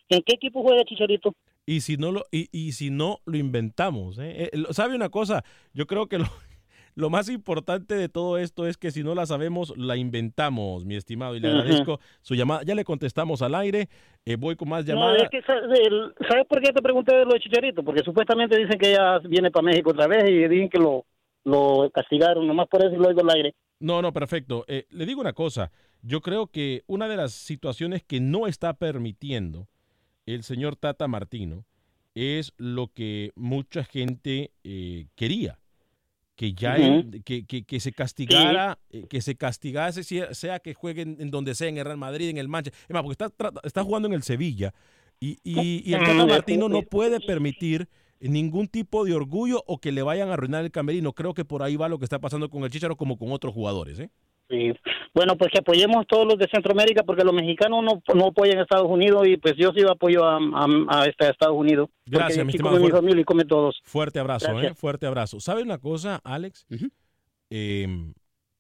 ¿en 0.07 0.21
qué 0.21 0.35
equipo 0.35 0.61
juega 0.61 0.83
Chicharito? 0.83 1.33
Y 1.65 1.81
si 1.81 1.97
no 1.97 2.11
lo, 2.11 2.25
y, 2.31 2.47
y 2.51 2.73
si 2.73 2.91
no 2.91 3.21
lo 3.25 3.37
inventamos, 3.37 4.19
¿eh? 4.19 4.51
Eh, 4.53 4.63
¿sabe 4.69 4.95
una 4.95 5.09
cosa? 5.09 5.43
Yo 5.73 5.87
creo 5.87 6.07
que 6.07 6.19
lo, 6.19 6.25
lo 6.95 7.09
más 7.09 7.29
importante 7.29 7.95
de 7.95 8.09
todo 8.09 8.37
esto 8.37 8.67
es 8.67 8.77
que 8.77 8.91
si 8.91 9.03
no 9.03 9.15
la 9.15 9.25
sabemos, 9.25 9.73
la 9.77 9.95
inventamos, 9.97 10.85
mi 10.85 10.95
estimado, 10.95 11.35
y 11.35 11.39
le 11.39 11.49
agradezco 11.49 11.99
su 12.21 12.35
llamada. 12.35 12.63
Ya 12.63 12.75
le 12.75 12.83
contestamos 12.83 13.41
al 13.41 13.55
aire, 13.55 13.87
eh, 14.25 14.35
voy 14.35 14.55
con 14.55 14.69
más 14.69 14.85
No, 14.85 14.93
llamadas. 14.93 15.23
es 15.23 15.29
que, 15.29 15.41
¿sabes 15.43 16.45
por 16.47 16.61
qué 16.61 16.71
te 16.73 16.81
pregunté 16.81 17.15
de 17.15 17.25
lo 17.25 17.33
de 17.33 17.39
Chicharito? 17.39 17.83
Porque 17.83 18.03
supuestamente 18.03 18.57
dicen 18.57 18.77
que 18.77 18.91
ya 18.93 19.19
viene 19.19 19.51
para 19.51 19.63
México 19.65 19.91
otra 19.91 20.07
vez 20.07 20.29
y 20.29 20.47
dicen 20.47 20.69
que 20.69 20.77
lo, 20.79 21.05
lo 21.43 21.89
castigaron, 21.93 22.45
nomás 22.47 22.67
por 22.67 22.83
eso 22.85 22.95
lo 22.97 23.07
oigo 23.07 23.21
al 23.21 23.35
aire. 23.35 23.55
No, 23.79 24.01
no, 24.01 24.13
perfecto. 24.13 24.63
Eh, 24.67 24.85
le 24.91 25.05
digo 25.05 25.21
una 25.21 25.33
cosa, 25.33 25.71
yo 26.03 26.21
creo 26.21 26.47
que 26.47 26.83
una 26.87 27.07
de 27.07 27.17
las 27.17 27.31
situaciones 27.33 28.03
que 28.03 28.19
no 28.19 28.47
está 28.47 28.73
permitiendo 28.73 29.67
el 30.25 30.43
señor 30.43 30.75
Tata 30.75 31.07
Martino 31.07 31.65
es 32.13 32.53
lo 32.57 32.87
que 32.93 33.31
mucha 33.35 33.83
gente 33.83 34.51
eh, 34.63 35.07
quería. 35.15 35.57
Que 36.41 36.53
ya 36.55 36.75
que, 37.23 37.45
que- 37.45 37.63
que 37.65 37.79
se 37.79 37.91
castigara, 37.91 38.79
eh, 38.89 39.05
que 39.07 39.21
se 39.21 39.35
castigase, 39.35 40.03
sea, 40.03 40.33
sea 40.33 40.57
que 40.57 40.73
jueguen 40.73 41.17
en 41.19 41.29
donde 41.29 41.53
sea, 41.53 41.67
en 41.67 41.77
el 41.77 41.85
Real 41.85 41.97
Madrid, 41.99 42.29
en 42.29 42.37
el 42.39 42.47
Manchester. 42.47 42.81
Es 42.89 42.93
más, 42.95 43.03
porque 43.03 43.23
está, 43.23 43.51
está 43.63 43.83
jugando 43.83 44.07
en 44.07 44.15
el 44.15 44.23
Sevilla. 44.23 44.73
Y, 45.19 45.37
y- 45.43 45.83
y 45.85 45.93
el 45.93 45.99
Tata 45.99 46.25
Martino 46.25 46.67
no 46.67 46.81
puede 46.89 47.19
permitir 47.27 47.87
ningún 48.19 48.67
tipo 48.67 49.05
de 49.05 49.13
orgullo 49.13 49.63
o 49.67 49.77
que 49.77 49.91
le 49.91 50.01
vayan 50.01 50.29
a 50.29 50.33
arruinar 50.33 50.65
el 50.65 50.71
camerino. 50.71 51.13
Creo 51.13 51.35
que 51.35 51.45
por 51.45 51.61
ahí 51.61 51.75
va 51.75 51.87
lo 51.89 51.99
que 51.99 52.05
está 52.05 52.17
pasando 52.17 52.49
con 52.49 52.63
el 52.63 52.71
Chicharo 52.71 52.95
como 52.97 53.17
con 53.19 53.31
otros 53.31 53.53
jugadores. 53.53 53.99
¿eh? 53.99 54.09
Sí. 54.51 54.73
Bueno, 55.13 55.37
pues 55.37 55.49
que 55.51 55.59
apoyemos 55.59 56.05
todos 56.07 56.27
los 56.27 56.37
de 56.37 56.47
Centroamérica 56.53 57.03
porque 57.03 57.23
los 57.23 57.33
mexicanos 57.33 57.83
no, 57.83 58.03
no 58.13 58.25
apoyan 58.27 58.59
a 58.59 58.63
Estados 58.63 58.87
Unidos 58.89 59.25
y 59.27 59.37
pues 59.37 59.55
yo 59.57 59.71
sí 59.73 59.81
apoyo 59.89 60.25
a, 60.25 60.35
a, 60.37 60.65
a 60.89 61.05
este, 61.05 61.29
Estados 61.29 61.55
Unidos. 61.57 61.87
Gracias, 62.05 62.45
mi 62.45 62.51
estimado. 62.51 62.75
come 62.75 62.83
mi 62.85 62.89
Fuerte- 62.91 63.01
familia 63.01 63.21
y 63.21 63.23
come 63.25 63.45
todos. 63.45 63.79
Fuerte 63.85 64.19
abrazo, 64.19 64.61
¿eh? 64.61 64.73
Fuerte 64.75 65.05
abrazo. 65.07 65.39
¿Sabe 65.39 65.63
una 65.63 65.77
cosa, 65.77 66.19
Alex? 66.25 66.65
Em, 67.49 68.13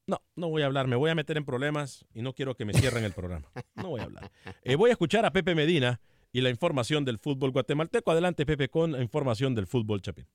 no, 0.07 0.19
no 0.35 0.49
voy 0.49 0.61
a 0.61 0.65
hablar. 0.65 0.87
Me 0.87 0.95
voy 0.95 1.09
a 1.09 1.15
meter 1.15 1.37
en 1.37 1.45
problemas 1.45 2.05
y 2.13 2.21
no 2.21 2.33
quiero 2.33 2.55
que 2.55 2.65
me 2.65 2.73
cierren 2.73 3.03
el 3.03 3.11
programa. 3.13 3.47
No 3.75 3.89
voy 3.89 4.01
a 4.01 4.05
hablar. 4.05 4.31
Eh, 4.63 4.75
voy 4.75 4.89
a 4.89 4.93
escuchar 4.93 5.25
a 5.25 5.31
Pepe 5.31 5.55
Medina 5.55 5.99
y 6.33 6.41
la 6.41 6.49
información 6.49 7.03
del 7.05 7.17
fútbol 7.17 7.51
guatemalteco. 7.51 8.11
Adelante, 8.11 8.45
Pepe, 8.45 8.69
con 8.69 8.93
la 8.93 9.01
información 9.01 9.55
del 9.55 9.67
fútbol 9.67 10.01
chapín. 10.01 10.25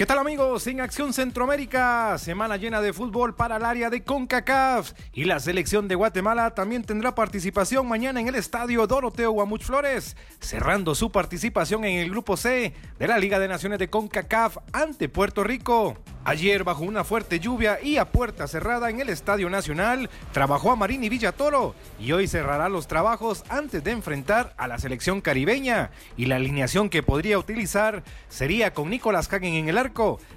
¿Qué 0.00 0.06
tal 0.06 0.16
amigos? 0.16 0.66
En 0.66 0.80
Acción 0.80 1.12
Centroamérica, 1.12 2.16
semana 2.16 2.56
llena 2.56 2.80
de 2.80 2.94
fútbol 2.94 3.34
para 3.34 3.58
el 3.58 3.66
área 3.66 3.90
de 3.90 4.02
CONCACAF 4.02 4.94
y 5.12 5.24
la 5.24 5.38
selección 5.40 5.88
de 5.88 5.94
Guatemala 5.94 6.54
también 6.54 6.84
tendrá 6.84 7.14
participación 7.14 7.86
mañana 7.86 8.18
en 8.18 8.26
el 8.26 8.34
estadio 8.34 8.86
Doroteo 8.86 9.32
Guamuch 9.32 9.64
Flores, 9.64 10.16
cerrando 10.38 10.94
su 10.94 11.12
participación 11.12 11.84
en 11.84 11.98
el 11.98 12.08
grupo 12.08 12.38
C 12.38 12.72
de 12.98 13.08
la 13.08 13.18
Liga 13.18 13.38
de 13.38 13.48
Naciones 13.48 13.78
de 13.78 13.90
CONCACAF 13.90 14.56
ante 14.72 15.10
Puerto 15.10 15.44
Rico. 15.44 15.98
Ayer 16.22 16.64
bajo 16.64 16.84
una 16.84 17.02
fuerte 17.02 17.40
lluvia 17.40 17.78
y 17.82 17.96
a 17.96 18.12
puerta 18.12 18.46
cerrada 18.46 18.90
en 18.90 19.00
el 19.00 19.08
Estadio 19.08 19.48
Nacional, 19.48 20.10
trabajó 20.32 20.70
a 20.70 20.76
Marini 20.76 21.08
Villatoro 21.08 21.74
y 21.98 22.12
hoy 22.12 22.28
cerrará 22.28 22.68
los 22.68 22.86
trabajos 22.86 23.42
antes 23.48 23.82
de 23.82 23.92
enfrentar 23.92 24.54
a 24.58 24.68
la 24.68 24.78
selección 24.78 25.22
caribeña 25.22 25.90
y 26.18 26.26
la 26.26 26.36
alineación 26.36 26.90
que 26.90 27.02
podría 27.02 27.38
utilizar 27.38 28.02
sería 28.28 28.74
con 28.74 28.90
Nicolás 28.90 29.32
Hagen 29.32 29.54
en 29.54 29.70
el 29.70 29.78
arco, 29.78 29.89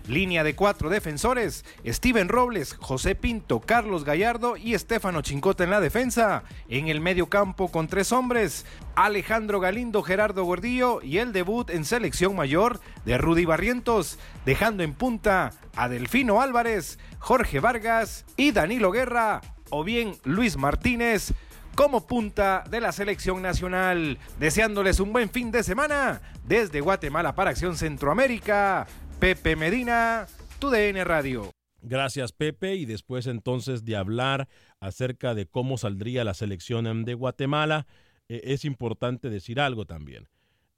línea 0.07 0.43
de 0.43 0.55
cuatro 0.55 0.89
defensores, 0.89 1.63
Steven 1.85 2.29
Robles, 2.29 2.73
José 2.73 3.15
Pinto, 3.15 3.59
Carlos 3.59 4.03
Gallardo 4.03 4.57
y 4.57 4.73
Estefano 4.73 5.21
Chincota 5.21 5.63
en 5.63 5.69
la 5.69 5.79
defensa, 5.79 6.43
en 6.69 6.87
el 6.87 7.01
medio 7.01 7.27
campo 7.27 7.71
con 7.71 7.87
tres 7.87 8.11
hombres, 8.11 8.65
Alejandro 8.95 9.59
Galindo, 9.59 10.01
Gerardo 10.01 10.43
Gordillo 10.43 11.01
y 11.01 11.19
el 11.19 11.33
debut 11.33 11.69
en 11.69 11.85
selección 11.85 12.35
mayor 12.35 12.79
de 13.05 13.17
Rudy 13.17 13.45
Barrientos, 13.45 14.19
dejando 14.45 14.83
en 14.83 14.93
punta 14.93 15.51
a 15.75 15.89
Delfino 15.89 16.41
Álvarez, 16.41 16.99
Jorge 17.19 17.59
Vargas 17.59 18.25
y 18.35 18.51
Danilo 18.51 18.91
Guerra, 18.91 19.41
o 19.69 19.83
bien 19.83 20.15
Luis 20.23 20.57
Martínez 20.57 21.33
como 21.75 22.05
punta 22.05 22.63
de 22.69 22.79
la 22.79 22.91
selección 22.91 23.41
nacional. 23.41 24.19
Deseándoles 24.39 24.99
un 24.99 25.13
buen 25.13 25.29
fin 25.29 25.51
de 25.51 25.63
semana 25.63 26.21
desde 26.45 26.81
Guatemala 26.81 27.35
para 27.35 27.51
Acción 27.51 27.75
Centroamérica. 27.75 28.87
Pepe 29.23 29.55
Medina, 29.55 30.27
tu 30.59 30.69
DN 30.69 31.01
Radio. 31.05 31.53
Gracias, 31.81 32.33
Pepe. 32.33 32.75
Y 32.75 32.83
después 32.83 33.25
entonces 33.25 33.85
de 33.85 33.95
hablar 33.95 34.49
acerca 34.81 35.33
de 35.33 35.45
cómo 35.45 35.77
saldría 35.77 36.25
la 36.25 36.33
selección 36.33 36.87
em, 36.87 37.05
de 37.05 37.13
Guatemala, 37.13 37.87
eh, 38.27 38.41
es 38.43 38.65
importante 38.65 39.29
decir 39.29 39.61
algo 39.61 39.85
también. 39.85 40.27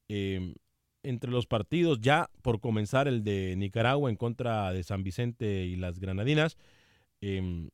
Eh, 0.09 0.53
entre 1.01 1.31
los 1.31 1.47
partidos, 1.47 2.01
ya 2.01 2.29
por 2.43 2.59
comenzar 2.59 3.07
el 3.07 3.23
de 3.23 3.55
Nicaragua 3.57 4.11
en 4.11 4.15
contra 4.15 4.71
de 4.73 4.83
San 4.83 5.01
Vicente 5.01 5.65
y 5.65 5.75
las 5.75 5.97
Granadinas, 5.99 6.55
em, 7.21 7.71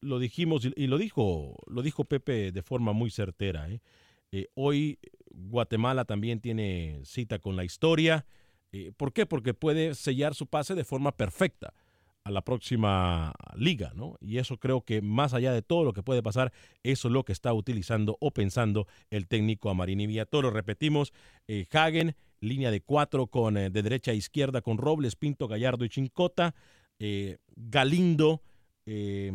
lo 0.00 0.20
dijimos 0.20 0.66
y, 0.66 0.72
y 0.76 0.86
lo 0.86 0.98
dijo 0.98 1.56
lo 1.66 1.82
dijo 1.82 2.04
Pepe 2.04 2.52
de 2.52 2.62
forma 2.62 2.92
muy 2.92 3.10
certera. 3.10 3.68
¿eh? 3.68 3.80
Eh, 4.30 4.46
hoy 4.54 5.00
Guatemala 5.32 6.04
también 6.04 6.38
tiene 6.38 7.00
cita 7.02 7.40
con 7.40 7.56
la 7.56 7.64
historia. 7.64 8.24
Eh, 8.76 8.92
¿Por 8.96 9.12
qué? 9.12 9.26
Porque 9.26 9.54
puede 9.54 9.94
sellar 9.94 10.34
su 10.34 10.46
pase 10.46 10.74
de 10.74 10.84
forma 10.84 11.12
perfecta 11.12 11.72
a 12.24 12.30
la 12.30 12.42
próxima 12.42 13.32
liga, 13.54 13.92
¿no? 13.94 14.16
Y 14.20 14.38
eso 14.38 14.58
creo 14.58 14.80
que 14.80 15.00
más 15.00 15.32
allá 15.32 15.52
de 15.52 15.62
todo 15.62 15.84
lo 15.84 15.92
que 15.92 16.02
puede 16.02 16.22
pasar, 16.22 16.52
eso 16.82 17.08
es 17.08 17.12
lo 17.12 17.24
que 17.24 17.32
está 17.32 17.52
utilizando 17.52 18.16
o 18.20 18.32
pensando 18.32 18.88
el 19.10 19.28
técnico 19.28 19.70
Amarini 19.70 20.08
Villatoro. 20.08 20.50
Repetimos, 20.50 21.12
eh, 21.46 21.66
Hagen, 21.70 22.16
línea 22.40 22.72
de 22.72 22.80
cuatro 22.80 23.28
con 23.28 23.56
eh, 23.56 23.70
de 23.70 23.82
derecha 23.82 24.10
a 24.10 24.14
izquierda 24.14 24.60
con 24.60 24.76
Robles, 24.76 25.14
Pinto, 25.14 25.46
Gallardo 25.46 25.84
y 25.84 25.88
Chincota, 25.88 26.54
Galindo, 27.54 28.42
eh, 28.86 29.30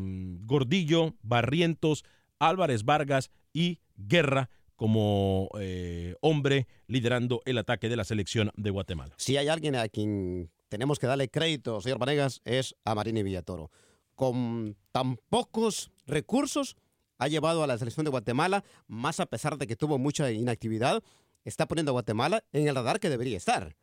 Gordillo, 0.46 1.16
Barrientos, 1.22 2.06
Álvarez 2.40 2.86
Vargas 2.86 3.32
y 3.54 3.80
Guerra 3.96 4.50
como 4.82 5.52
eh, 5.60 6.16
hombre 6.22 6.68
liderando 6.88 7.44
el 7.46 7.60
ataque 7.60 7.88
de 7.88 7.96
la 7.96 8.04
selección 8.04 8.50
de 8.56 8.72
Guatemala. 8.72 9.14
Si 9.18 9.38
hay 9.38 9.48
alguien 9.48 9.76
a 9.76 9.88
quien 9.90 10.50
tenemos 10.70 10.98
que 10.98 11.06
darle 11.06 11.30
crédito, 11.30 11.82
señor 11.82 12.00
Vanegas, 12.00 12.42
es 12.46 12.76
a 12.84 12.96
Marini 12.96 13.22
Villatoro. 13.22 13.70
Con 14.16 14.76
tan 14.92 15.18
pocos 15.30 15.92
recursos 16.08 16.78
ha 17.20 17.28
llevado 17.28 17.64
a 17.64 17.68
la 17.68 17.78
selección 17.78 18.06
de 18.06 18.10
Guatemala, 18.10 18.64
más 18.88 19.20
a 19.20 19.28
pesar 19.28 19.60
de 19.60 19.68
que 19.68 19.76
tuvo 19.76 20.00
mucha 20.00 20.32
inactividad, 20.32 21.04
está 21.46 21.68
poniendo 21.68 21.92
a 21.92 21.94
Guatemala 21.94 22.44
en 22.52 22.68
el 22.68 22.74
radar 22.74 23.00
que 23.00 23.12
debería 23.12 23.38
estar. 23.38 23.76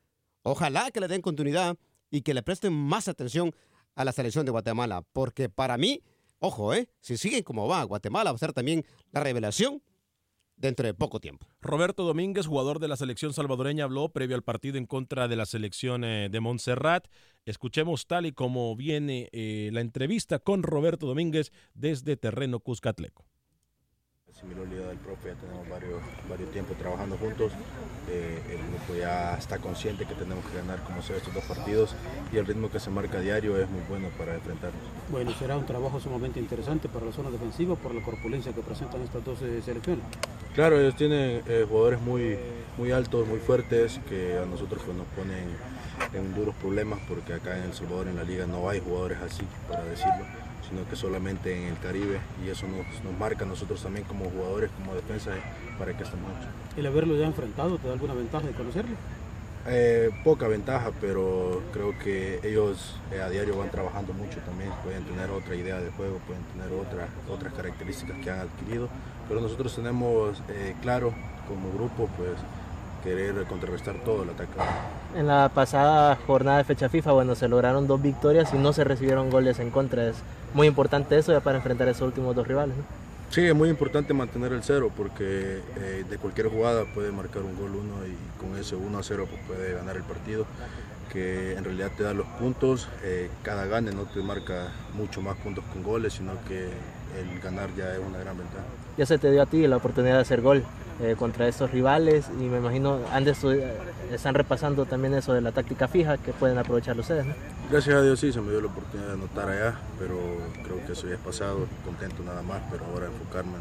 Ojalá 0.42 0.90
que 0.90 0.98
le 0.98 1.06
den 1.06 1.22
continuidad 1.22 1.76
y 2.10 2.22
que 2.22 2.34
le 2.34 2.42
presten 2.42 2.72
más 2.72 3.06
atención 3.06 3.54
a 3.94 4.04
la 4.04 4.10
selección 4.10 4.44
de 4.46 4.50
Guatemala, 4.50 5.04
porque 5.12 5.48
para 5.48 5.78
mí, 5.78 6.02
ojo, 6.40 6.74
eh, 6.74 6.88
si 7.00 7.16
siguen 7.16 7.44
como 7.44 7.68
va, 7.68 7.84
Guatemala 7.84 8.32
va 8.32 8.34
a 8.34 8.40
ser 8.40 8.52
también 8.52 8.84
la 9.12 9.20
revelación 9.20 9.80
dentro 10.58 10.86
de 10.86 10.94
poco 10.94 11.20
tiempo. 11.20 11.46
Roberto 11.60 12.04
Domínguez, 12.04 12.46
jugador 12.46 12.78
de 12.80 12.88
la 12.88 12.96
selección 12.96 13.32
salvadoreña, 13.32 13.84
habló 13.84 14.10
previo 14.10 14.36
al 14.36 14.42
partido 14.42 14.76
en 14.76 14.86
contra 14.86 15.28
de 15.28 15.36
la 15.36 15.46
selección 15.46 16.04
eh, 16.04 16.28
de 16.30 16.40
Montserrat. 16.40 17.06
Escuchemos 17.46 18.06
tal 18.06 18.26
y 18.26 18.32
como 18.32 18.76
viene 18.76 19.30
eh, 19.32 19.70
la 19.72 19.80
entrevista 19.80 20.38
con 20.38 20.62
Roberto 20.62 21.06
Domínguez 21.06 21.52
desde 21.74 22.16
Terreno 22.16 22.60
Cuscatleco. 22.60 23.24
Asimiló 24.38 24.64
la 24.66 24.72
idea 24.72 24.86
del 24.86 24.98
profe, 24.98 25.30
ya 25.30 25.34
tenemos 25.34 25.68
varios, 25.68 26.00
varios 26.30 26.52
tiempos 26.52 26.76
trabajando 26.78 27.16
juntos. 27.16 27.50
Eh, 28.08 28.40
el 28.50 28.58
grupo 28.68 28.94
ya 28.96 29.34
está 29.36 29.58
consciente 29.58 30.06
que 30.06 30.14
tenemos 30.14 30.44
que 30.46 30.58
ganar 30.58 30.78
como 30.84 31.02
sea 31.02 31.16
estos 31.16 31.34
dos 31.34 31.42
partidos 31.42 31.96
y 32.32 32.36
el 32.36 32.46
ritmo 32.46 32.70
que 32.70 32.78
se 32.78 32.88
marca 32.88 33.18
a 33.18 33.20
diario 33.20 33.58
es 33.58 33.68
muy 33.68 33.80
bueno 33.88 34.10
para 34.16 34.36
enfrentarnos. 34.36 34.80
Bueno, 35.10 35.32
será 35.32 35.56
un 35.56 35.66
trabajo 35.66 35.98
sumamente 35.98 36.38
interesante 36.38 36.88
para 36.88 37.06
la 37.06 37.12
zona 37.12 37.30
defensiva 37.30 37.74
por 37.74 37.92
la 37.92 38.00
corpulencia 38.00 38.52
que 38.52 38.60
presentan 38.60 39.02
estas 39.02 39.24
dos 39.24 39.42
eh, 39.42 39.60
selecciones. 39.60 40.04
Claro, 40.54 40.78
ellos 40.78 40.94
tienen 40.94 41.42
eh, 41.48 41.66
jugadores 41.68 42.00
muy, 42.00 42.38
muy 42.76 42.92
altos, 42.92 43.26
muy 43.26 43.40
fuertes, 43.40 43.98
que 44.08 44.38
a 44.38 44.46
nosotros 44.46 44.80
pues, 44.86 44.96
nos 44.96 45.06
ponen 45.16 45.48
en 46.14 46.34
duros 46.36 46.54
problemas 46.54 47.00
porque 47.08 47.32
acá 47.32 47.58
en 47.58 47.64
El 47.64 47.74
Salvador, 47.74 48.06
en 48.06 48.14
la 48.14 48.22
liga, 48.22 48.46
no 48.46 48.68
hay 48.68 48.78
jugadores 48.78 49.18
así, 49.18 49.42
para 49.68 49.82
decirlo, 49.82 50.24
sino 50.68 50.88
que 50.88 50.96
solamente 50.96 51.56
en 51.56 51.68
el 51.68 51.78
Caribe 51.78 52.18
y 52.44 52.50
eso 52.50 52.66
nos, 52.66 53.02
nos 53.04 53.18
marca 53.18 53.44
a 53.44 53.48
nosotros 53.48 53.82
también 53.82 54.04
como 54.06 54.30
jugadores, 54.30 54.70
como 54.78 54.94
defensa, 54.94 55.36
eh, 55.36 55.40
para 55.78 55.96
que 55.96 56.04
estemos 56.04 56.30
hechos. 56.32 56.52
¿El 56.76 56.86
haberlo 56.86 57.16
ya 57.16 57.26
enfrentado 57.26 57.78
te 57.78 57.86
da 57.86 57.94
alguna 57.94 58.14
ventaja 58.14 58.46
de 58.46 58.52
conocerlo? 58.52 58.96
Eh, 59.70 60.10
poca 60.24 60.48
ventaja, 60.48 60.92
pero 60.98 61.62
creo 61.74 61.98
que 61.98 62.40
ellos 62.42 62.96
eh, 63.12 63.20
a 63.20 63.28
diario 63.28 63.58
van 63.58 63.70
trabajando 63.70 64.14
mucho 64.14 64.38
también, 64.40 64.70
pueden 64.82 65.04
tener 65.04 65.30
otra 65.30 65.54
idea 65.56 65.78
de 65.78 65.90
juego, 65.90 66.18
pueden 66.26 66.42
tener 66.44 66.72
otra, 66.72 67.08
otras 67.28 67.52
características 67.52 68.16
que 68.24 68.30
han 68.30 68.40
adquirido, 68.40 68.88
pero 69.28 69.42
nosotros 69.42 69.74
tenemos 69.74 70.42
eh, 70.48 70.74
claro 70.80 71.12
como 71.46 71.70
grupo 71.72 72.08
pues 72.16 72.32
querer 73.04 73.44
contrarrestar 73.44 73.96
todo 74.04 74.22
el 74.22 74.30
ataque. 74.30 74.52
En 75.16 75.26
la 75.26 75.48
pasada 75.48 76.16
jornada 76.26 76.58
de 76.58 76.64
fecha 76.64 76.88
FIFA, 76.88 77.12
bueno, 77.12 77.34
se 77.34 77.48
lograron 77.48 77.86
dos 77.86 78.00
victorias 78.00 78.52
y 78.52 78.58
no 78.58 78.72
se 78.72 78.84
recibieron 78.84 79.30
goles 79.30 79.58
en 79.58 79.70
contra. 79.70 80.08
Es 80.08 80.16
muy 80.54 80.66
importante 80.66 81.18
eso 81.18 81.32
ya 81.32 81.40
para 81.40 81.56
enfrentar 81.56 81.88
esos 81.88 82.02
últimos 82.02 82.36
dos 82.36 82.46
rivales. 82.46 82.76
¿no? 82.76 82.84
Sí, 83.30 83.42
es 83.42 83.54
muy 83.54 83.68
importante 83.68 84.14
mantener 84.14 84.52
el 84.52 84.62
cero 84.62 84.90
porque 84.96 85.60
eh, 85.76 86.04
de 86.08 86.18
cualquier 86.18 86.48
jugada 86.48 86.84
puede 86.94 87.12
marcar 87.12 87.42
un 87.42 87.56
gol 87.56 87.76
uno 87.76 87.94
y 88.06 88.40
con 88.40 88.58
ese 88.58 88.74
1 88.74 88.98
a 88.98 89.02
0 89.02 89.26
pues, 89.28 89.42
puede 89.46 89.74
ganar 89.74 89.96
el 89.96 90.02
partido, 90.02 90.46
que 91.12 91.52
en 91.54 91.62
realidad 91.62 91.90
te 91.94 92.04
da 92.04 92.14
los 92.14 92.26
puntos, 92.26 92.88
eh, 93.02 93.28
cada 93.42 93.66
gane 93.66 93.92
no 93.92 94.04
te 94.04 94.22
marca 94.22 94.72
mucho 94.94 95.20
más 95.20 95.36
puntos 95.36 95.62
con 95.72 95.82
goles, 95.82 96.14
sino 96.14 96.32
que 96.46 96.70
el 97.16 97.40
ganar 97.40 97.68
ya 97.76 97.92
es 97.92 97.98
una 97.98 98.18
gran 98.18 98.36
ventaja. 98.36 98.64
Ya 98.96 99.06
se 99.06 99.18
te 99.18 99.30
dio 99.30 99.42
a 99.42 99.46
ti 99.46 99.66
la 99.66 99.76
oportunidad 99.76 100.14
de 100.14 100.20
hacer 100.20 100.40
gol 100.40 100.64
eh, 101.00 101.14
contra 101.16 101.46
estos 101.46 101.70
rivales 101.70 102.28
y 102.40 102.44
me 102.44 102.58
imagino 102.58 102.98
antes 103.12 103.44
están 104.12 104.34
repasando 104.34 104.84
también 104.84 105.14
eso 105.14 105.32
de 105.32 105.40
la 105.40 105.52
táctica 105.52 105.86
fija 105.86 106.18
que 106.18 106.32
pueden 106.32 106.58
aprovechar 106.58 106.98
ustedes. 106.98 107.26
¿no? 107.26 107.34
Gracias 107.70 107.94
a 107.94 108.02
Dios 108.02 108.18
sí, 108.18 108.32
se 108.32 108.40
me 108.40 108.50
dio 108.50 108.60
la 108.60 108.66
oportunidad 108.66 109.08
de 109.08 109.14
anotar 109.14 109.48
allá, 109.48 109.78
pero 109.98 110.18
creo 110.64 110.84
que 110.86 110.92
eso 110.92 111.06
ya 111.06 111.14
es 111.14 111.20
pasado, 111.20 111.66
contento 111.84 112.22
nada 112.24 112.42
más, 112.42 112.62
pero 112.70 112.84
ahora 112.86 113.06
enfocarme 113.06 113.58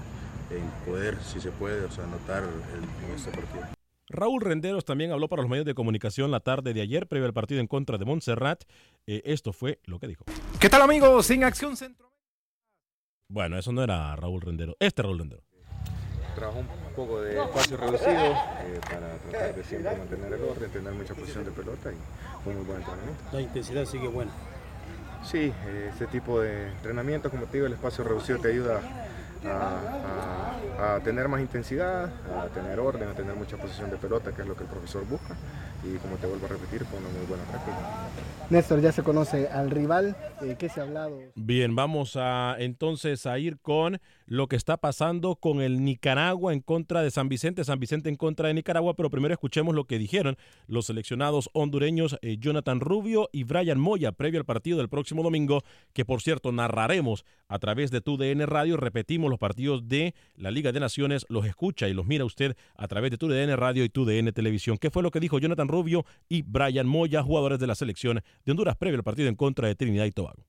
en 0.49 0.63
poder, 0.85 1.17
si 1.23 1.39
se 1.39 1.51
puede, 1.51 1.83
o 1.85 1.91
sea, 1.91 2.05
anotar 2.05 2.43
el, 2.43 3.07
en 3.09 3.15
este 3.15 3.31
partido. 3.31 3.67
Raúl 4.09 4.41
Renderos 4.41 4.85
también 4.85 5.11
habló 5.11 5.27
para 5.27 5.41
los 5.41 5.49
medios 5.49 5.65
de 5.65 5.73
comunicación 5.73 6.31
la 6.31 6.39
tarde 6.39 6.73
de 6.73 6.81
ayer, 6.81 7.07
previo 7.07 7.27
al 7.27 7.33
partido 7.33 7.59
en 7.59 7.67
contra 7.67 7.97
de 7.97 8.05
Montserrat. 8.05 8.63
Eh, 9.05 9.21
esto 9.25 9.51
fue 9.51 9.79
lo 9.85 9.99
que 9.99 10.07
dijo. 10.07 10.23
¿Qué 10.59 10.69
tal 10.69 10.81
amigos? 10.81 11.29
En 11.29 11.43
Acción 11.43 11.75
Centro. 11.75 12.06
Bueno, 13.30 13.57
eso 13.57 13.73
no 13.73 13.84
era 13.84 14.15
Raúl 14.15 14.41
Rendero, 14.41 14.75
este 14.80 15.01
Raúl 15.01 15.19
Rendero. 15.19 15.43
Trabajó 16.36 16.59
un 16.59 16.67
poco 16.95 17.21
de 17.21 17.41
espacio 17.41 17.78
reducido 17.78 18.09
eh, 18.09 18.80
para 18.89 19.17
tratar 19.17 19.55
de 19.55 19.63
siempre 19.63 19.97
mantener 19.97 20.34
el 20.34 20.43
orden, 20.43 20.71
tener 20.71 20.93
mucha 20.93 21.13
posición 21.13 21.43
de 21.43 21.51
pelota 21.51 21.91
y 21.91 21.95
fue 22.43 22.53
muy 22.53 22.63
buen 22.63 22.80
entrenamiento. 22.80 23.23
La 23.34 23.41
intensidad 23.41 23.86
sigue 23.86 24.07
buena. 24.07 24.32
Sí, 25.25 25.51
eh, 25.65 25.89
este 25.91 26.07
tipo 26.07 26.39
de 26.39 26.69
entrenamiento, 26.69 27.30
como 27.30 27.47
te 27.47 27.57
digo, 27.57 27.67
el 27.67 27.73
espacio 27.73 28.03
reducido 28.03 28.39
te 28.39 28.49
ayuda 28.49 28.80
a, 29.45 29.49
a, 29.49 30.46
a, 30.78 30.99
tener 31.03 31.28
más 31.28 31.41
intensidad, 31.41 32.05
a 32.05 32.47
tener 32.53 32.80
orden, 32.80 33.09
a 33.09 33.13
tener 33.13 33.36
mucha 33.36 33.57
posición 33.57 33.89
de 33.89 33.97
pelota, 33.97 34.32
que 34.32 34.41
es 34.41 34.47
lo 34.47 34.55
que 34.55 34.63
el 34.63 34.69
profesor 34.69 35.05
busca. 35.05 35.36
Y 35.84 35.97
como 35.97 36.15
te 36.17 36.28
vuelvo 36.28 36.45
a 36.45 36.49
repetir, 36.49 36.84
fue 36.86 36.99
una 36.99 37.09
muy 37.09 37.25
buena 37.28 37.43
práctica. 37.43 37.78
Néstor, 38.49 38.80
ya 38.80 38.93
se 38.93 39.03
conoce 39.03 39.49
al 39.49 39.69
rival, 39.69 40.15
eh, 40.41 40.55
¿qué 40.57 40.69
se 40.69 40.80
ha 40.80 40.84
hablado? 40.84 41.19
Bien, 41.36 41.75
vamos 41.75 42.15
a 42.15 42.55
entonces 42.59 43.25
a 43.25 43.38
ir 43.39 43.59
con 43.59 43.99
lo 44.25 44.47
que 44.47 44.55
está 44.55 44.78
pasando 44.78 45.36
con 45.36 45.61
el 45.61 45.84
Nicaragua 45.84 46.53
en 46.53 46.61
contra 46.61 47.01
de 47.01 47.11
San 47.11 47.28
Vicente, 47.28 47.65
San 47.65 47.80
Vicente 47.80 48.07
en 48.07 48.15
contra 48.15 48.47
de 48.47 48.53
Nicaragua, 48.53 48.93
pero 48.95 49.09
primero 49.09 49.34
escuchemos 49.34 49.75
lo 49.75 49.86
que 49.86 49.99
dijeron 49.99 50.38
los 50.67 50.86
seleccionados 50.86 51.49
hondureños 51.53 52.17
eh, 52.21 52.38
Jonathan 52.39 52.80
Rubio 52.80 53.30
y 53.34 53.43
Brian 53.43 53.80
Moya 53.80 54.13
previo 54.13 54.39
al 54.39 54.45
partido 54.45 54.78
del 54.78 54.89
próximo 54.89 55.23
domingo, 55.23 55.63
que 55.93 56.05
por 56.05 56.21
cierto 56.21 56.53
narraremos 56.53 57.25
a 57.49 57.59
través 57.59 57.91
de 57.91 57.99
tu 57.99 58.17
DN 58.17 58.45
Radio, 58.45 58.78
repetimos 58.78 59.30
los 59.30 59.39
partidos 59.39 59.88
de 59.89 60.15
la 60.36 60.51
Liga 60.51 60.66
de 60.74 60.80
Naciones, 60.80 61.26
los 61.30 61.45
escucha 61.45 61.88
y 61.88 61.93
los 61.93 62.05
mira 62.05 62.26
usted 62.26 62.55
a 62.76 62.88
través 62.88 63.11
de 63.11 63.18
tu 63.18 63.28
DN 63.28 63.55
Radio 63.55 63.84
y 63.84 63.89
tu 63.89 64.05
DN 64.05 64.32
Televisión. 64.32 64.78
¿Qué 64.78 64.89
fue 64.89 65.03
lo 65.03 65.11
que 65.11 65.20
dijo 65.20 65.39
Jonathan 65.39 65.68
Rubio 65.68 66.05
y 66.30 66.41
Brian 66.41 66.88
Moya, 66.88 67.24
jugadores 67.24 67.59
de 67.59 67.68
la 67.68 67.76
selección 67.76 68.22
de 68.45 68.51
Honduras 68.51 68.76
previo 68.78 68.97
al 68.97 69.03
partido 69.03 69.30
en 69.30 69.36
contra 69.36 69.68
de 69.68 69.76
Trinidad 69.76 70.05
y 70.05 70.11
Tobago? 70.11 70.45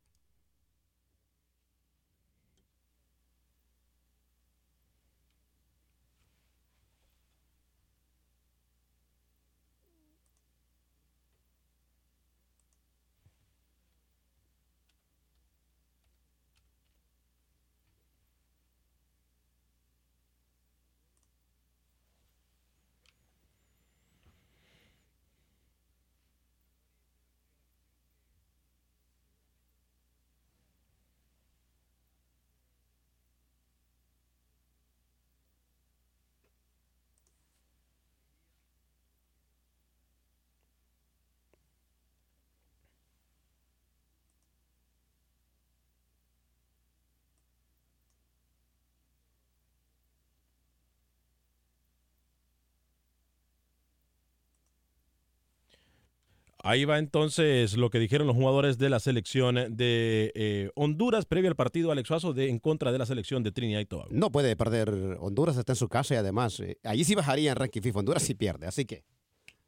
Ahí 56.65 56.85
va 56.85 56.99
entonces 56.99 57.77
lo 57.77 57.89
que 57.89 58.01
dijeron 58.01 58.27
los 58.27 58.35
jugadores 58.35 58.79
de 58.79 58.91
la 58.91 58.99
selección 58.99 59.55
de 59.55 60.33
eh, 60.35 60.71
Honduras 60.75 61.25
previo 61.25 61.49
al 61.49 61.55
partido 61.55 61.93
Alex 61.93 62.09
Suazo 62.09 62.33
de, 62.33 62.49
en 62.49 62.59
contra 62.59 62.91
de 62.91 62.99
la 62.99 63.07
selección 63.07 63.45
de 63.45 63.53
Trinidad 63.53 63.79
y 63.79 63.87
Tobago. 63.87 64.09
No 64.11 64.33
puede 64.33 64.57
perder 64.57 65.19
Honduras, 65.21 65.57
está 65.57 65.73
en 65.73 65.77
su 65.77 65.89
casa 65.89 66.15
y 66.15 66.17
además 66.17 66.59
eh, 66.59 66.77
allí 66.83 67.05
sí 67.05 67.15
bajaría 67.15 67.53
en 67.53 67.57
ranking 67.57 67.81
FIFA. 67.81 68.01
Honduras 68.01 68.25
sí 68.25 68.35
pierde, 68.35 68.67
así 68.67 68.85
que 68.85 69.05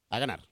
a 0.08 0.18
ganar. 0.18 0.48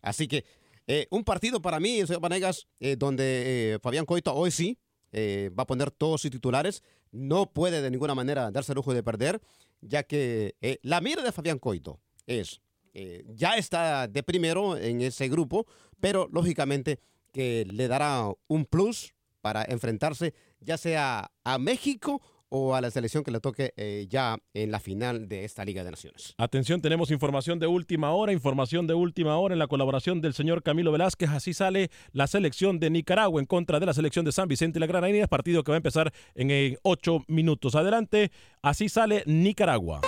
Así 0.00 0.28
que 0.28 0.46
eh, 0.86 1.08
un 1.10 1.24
partido 1.24 1.60
para 1.60 1.78
mí, 1.78 2.06
señor 2.06 2.22
Vanegas, 2.22 2.66
eh, 2.80 2.96
donde 2.96 3.78
Fabián 3.82 4.06
Coito 4.06 4.34
hoy 4.34 4.50
sí 4.50 4.78
va 5.14 5.64
a 5.64 5.66
poner 5.66 5.90
todos 5.90 6.22
sus 6.22 6.30
titulares. 6.30 6.82
No 7.10 7.52
puede 7.52 7.82
de 7.82 7.90
ninguna 7.90 8.14
manera 8.14 8.50
darse 8.50 8.72
el 8.72 8.76
lujo 8.76 8.94
de 8.94 9.02
perder, 9.02 9.42
ya 9.82 10.04
que 10.04 10.54
la 10.82 11.02
mira 11.02 11.22
de 11.22 11.32
Fabián 11.32 11.58
Coito 11.58 12.00
es 12.26 12.62
eh, 12.94 13.24
ya 13.28 13.56
está 13.56 14.08
de 14.08 14.22
primero 14.22 14.76
en 14.76 15.00
ese 15.00 15.28
grupo, 15.28 15.66
pero 16.00 16.28
lógicamente 16.32 16.98
que 17.32 17.66
le 17.70 17.88
dará 17.88 18.30
un 18.48 18.66
plus 18.66 19.14
para 19.40 19.64
enfrentarse 19.64 20.34
ya 20.60 20.76
sea 20.78 21.30
a 21.44 21.58
México 21.58 22.22
o 22.54 22.74
a 22.74 22.82
la 22.82 22.90
selección 22.90 23.24
que 23.24 23.30
le 23.30 23.40
toque 23.40 23.72
eh, 23.78 24.06
ya 24.10 24.36
en 24.52 24.70
la 24.70 24.78
final 24.78 25.26
de 25.26 25.44
esta 25.44 25.64
Liga 25.64 25.84
de 25.84 25.90
Naciones. 25.90 26.34
Atención, 26.36 26.82
tenemos 26.82 27.10
información 27.10 27.58
de 27.58 27.66
última 27.66 28.12
hora, 28.12 28.30
información 28.30 28.86
de 28.86 28.92
última 28.92 29.38
hora 29.38 29.54
en 29.54 29.58
la 29.58 29.68
colaboración 29.68 30.20
del 30.20 30.34
señor 30.34 30.62
Camilo 30.62 30.92
Velázquez. 30.92 31.30
Así 31.30 31.54
sale 31.54 31.90
la 32.12 32.26
selección 32.26 32.78
de 32.78 32.90
Nicaragua 32.90 33.40
en 33.40 33.46
contra 33.46 33.80
de 33.80 33.86
la 33.86 33.94
selección 33.94 34.26
de 34.26 34.32
San 34.32 34.48
Vicente 34.48 34.78
y 34.78 34.80
la 34.80 34.86
Granadina, 34.86 35.26
partido 35.28 35.64
que 35.64 35.72
va 35.72 35.76
a 35.76 35.78
empezar 35.78 36.12
en, 36.34 36.50
en 36.50 36.76
ocho 36.82 37.24
minutos. 37.26 37.74
Adelante, 37.74 38.30
así 38.60 38.90
sale 38.90 39.22
Nicaragua. 39.24 40.02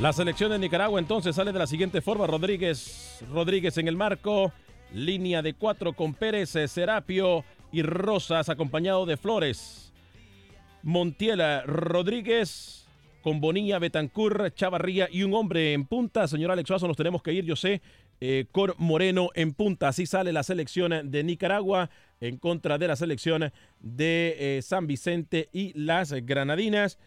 La 0.00 0.14
selección 0.14 0.50
de 0.50 0.58
Nicaragua 0.58 0.98
entonces 0.98 1.36
sale 1.36 1.52
de 1.52 1.58
la 1.58 1.66
siguiente 1.66 2.00
forma. 2.00 2.26
Rodríguez, 2.26 3.22
Rodríguez 3.30 3.76
en 3.76 3.86
el 3.86 3.98
marco. 3.98 4.50
Línea 4.94 5.42
de 5.42 5.52
cuatro 5.52 5.92
con 5.92 6.14
Pérez, 6.14 6.56
Serapio 6.68 7.44
y 7.70 7.82
Rosas, 7.82 8.48
acompañado 8.48 9.04
de 9.04 9.18
Flores. 9.18 9.92
Montiela, 10.82 11.64
Rodríguez, 11.66 12.88
con 13.22 13.42
Bonilla, 13.42 13.78
Betancur, 13.78 14.50
Chavarría 14.54 15.06
y 15.12 15.22
un 15.22 15.34
hombre 15.34 15.74
en 15.74 15.84
punta. 15.84 16.26
Señor 16.26 16.50
Alex 16.50 16.68
Suazo, 16.68 16.88
nos 16.88 16.96
tenemos 16.96 17.22
que 17.22 17.34
ir, 17.34 17.44
yo 17.44 17.54
sé. 17.54 17.82
Eh, 18.22 18.46
Cor 18.52 18.76
Moreno 18.78 19.28
en 19.34 19.52
punta. 19.52 19.88
Así 19.88 20.06
sale 20.06 20.32
la 20.32 20.44
selección 20.44 21.10
de 21.10 21.24
Nicaragua 21.24 21.90
en 22.22 22.38
contra 22.38 22.78
de 22.78 22.88
la 22.88 22.96
selección 22.96 23.52
de 23.80 24.36
eh, 24.38 24.62
San 24.62 24.86
Vicente 24.86 25.50
y 25.52 25.78
las 25.78 26.10
Granadinas. 26.12 26.98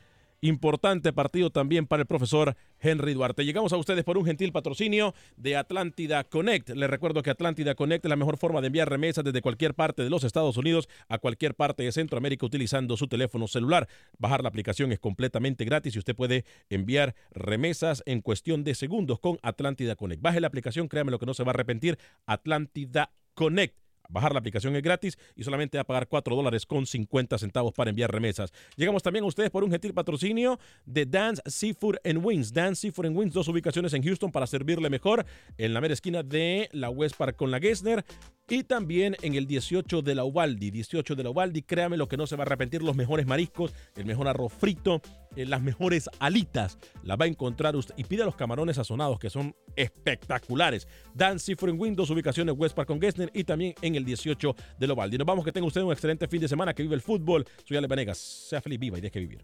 Importante 0.44 1.14
partido 1.14 1.52
también 1.52 1.88
para 1.88 2.02
el 2.02 2.06
profesor 2.06 2.58
Henry 2.82 3.14
Duarte. 3.14 3.46
Llegamos 3.46 3.72
a 3.72 3.78
ustedes 3.78 4.04
por 4.04 4.18
un 4.18 4.26
gentil 4.26 4.52
patrocinio 4.52 5.16
de 5.38 5.56
Atlántida 5.56 6.26
Connect. 6.26 6.72
Les 6.72 6.90
recuerdo 6.90 7.24
que 7.24 7.30
Atlántida 7.30 7.76
Connect 7.76 8.04
es 8.04 8.10
la 8.10 8.18
mejor 8.18 8.36
forma 8.36 8.60
de 8.60 8.68
enviar 8.68 8.90
remesas 8.90 9.24
desde 9.24 9.42
cualquier 9.42 9.74
parte 9.74 10.04
de 10.04 10.10
los 10.10 10.26
Estados 10.26 10.58
Unidos 10.58 10.90
a 11.08 11.18
cualquier 11.18 11.56
parte 11.56 11.84
de 11.84 11.94
Centroamérica 11.94 12.46
utilizando 12.46 12.98
su 12.98 13.08
teléfono 13.08 13.48
celular. 13.48 13.88
Bajar 14.20 14.44
la 14.44 14.50
aplicación 14.50 14.92
es 14.92 15.00
completamente 15.00 15.64
gratis 15.64 15.96
y 15.96 16.00
usted 16.00 16.14
puede 16.14 16.44
enviar 16.70 17.16
remesas 17.32 18.04
en 18.06 18.20
cuestión 18.20 18.66
de 18.66 18.76
segundos 18.76 19.22
con 19.22 19.40
Atlántida 19.44 19.96
Connect. 19.96 20.22
Baje 20.22 20.42
la 20.42 20.48
aplicación, 20.48 20.90
créame 20.90 21.12
lo 21.12 21.20
que 21.20 21.26
no 21.26 21.34
se 21.34 21.46
va 21.46 21.52
a 21.52 21.54
arrepentir. 21.54 21.98
Atlántida 22.26 23.14
Connect 23.34 23.83
Bajar 24.14 24.32
la 24.32 24.40
aplicación 24.40 24.76
es 24.76 24.84
gratis 24.84 25.18
y 25.36 25.44
solamente 25.44 25.78
va 25.78 25.82
a 25.82 25.86
pagar 25.86 26.08
4 26.08 26.36
dólares 26.36 26.68
con 26.68 26.86
50 26.86 27.38
centavos 27.40 27.74
para 27.74 27.90
enviar 27.90 28.12
remesas. 28.12 28.54
Llegamos 28.76 29.02
también 29.02 29.26
a 29.26 29.28
ustedes 29.28 29.50
por 29.50 29.64
un 29.64 29.72
gentil 29.72 29.94
patrocinio 29.94 30.60
de 30.86 31.08
Dance 31.08 31.42
Seafood 31.48 31.96
and 32.06 32.24
Wings. 32.24 32.54
Dance 32.54 32.82
Seafood 32.82 33.08
and 33.08 33.18
Wings, 33.18 33.34
dos 33.34 33.48
ubicaciones 33.48 33.94
en 33.94 34.04
Houston 34.04 34.32
para 34.32 34.46
servirle 34.46 34.90
mejor 34.90 35.26
en 35.58 35.74
la 35.74 35.82
mera 35.82 35.96
esquina 35.96 36.22
de 36.22 36.70
la 36.72 36.92
West 36.92 37.16
Park 37.18 37.36
con 37.36 37.50
la 37.50 37.60
Gessner 37.60 38.06
y 38.50 38.64
también 38.64 39.16
en 39.22 39.34
el 39.36 39.48
18 39.48 40.02
de 40.02 40.16
la 40.16 40.26
Ubaldi. 40.26 40.70
18 40.70 41.16
de 41.16 41.24
la 41.24 41.32
Ubaldi, 41.32 41.64
créame 41.64 41.98
lo 41.98 42.08
que 42.08 42.18
no 42.18 42.28
se 42.28 42.36
va 42.36 42.44
a 42.44 42.46
arrepentir, 42.46 42.84
los 42.84 42.96
mejores 42.96 43.26
mariscos, 43.26 43.74
el 43.96 44.06
mejor 44.06 44.28
arroz 44.28 44.54
frito, 44.54 45.02
las 45.36 45.62
mejores 45.62 46.10
alitas, 46.20 46.78
las 47.04 47.20
va 47.20 47.26
a 47.26 47.28
encontrar 47.28 47.76
usted. 47.76 47.94
Y 47.98 48.04
pida 48.04 48.26
los 48.26 48.36
camarones 48.36 48.76
sazonados 48.76 49.20
que 49.20 49.30
son 49.30 49.56
espectaculares. 49.76 50.88
Dan 51.14 51.40
Seafood 51.40 51.70
and 51.70 51.82
Windows, 51.82 52.10
ubicaciones 52.10 52.56
West 52.58 52.76
Park 52.76 52.88
con 52.88 53.02
Gessner 53.02 53.30
y 53.34 53.44
también 53.44 53.76
en 53.82 53.96
el 53.96 54.06
18 54.06 54.56
de 54.80 54.88
la 54.88 54.94
Ubaldi. 54.94 55.18
Nos 55.18 55.28
vamos, 55.28 55.46
que 55.46 55.52
tenga 55.52 55.68
usted 55.68 55.82
un 55.82 55.92
excelente 55.92 56.28
fin 56.28 56.42
de 56.42 56.48
semana, 56.48 56.74
que 56.74 56.84
vive 56.84 56.96
el 56.96 57.02
fútbol. 57.02 57.46
Soy 57.66 57.78
Ale 57.78 57.88
Vanegas, 57.88 58.18
sea 58.18 58.62
feliz, 58.62 58.80
viva 58.80 58.98
y 58.98 59.02
deje 59.02 59.20
vivir. 59.20 59.44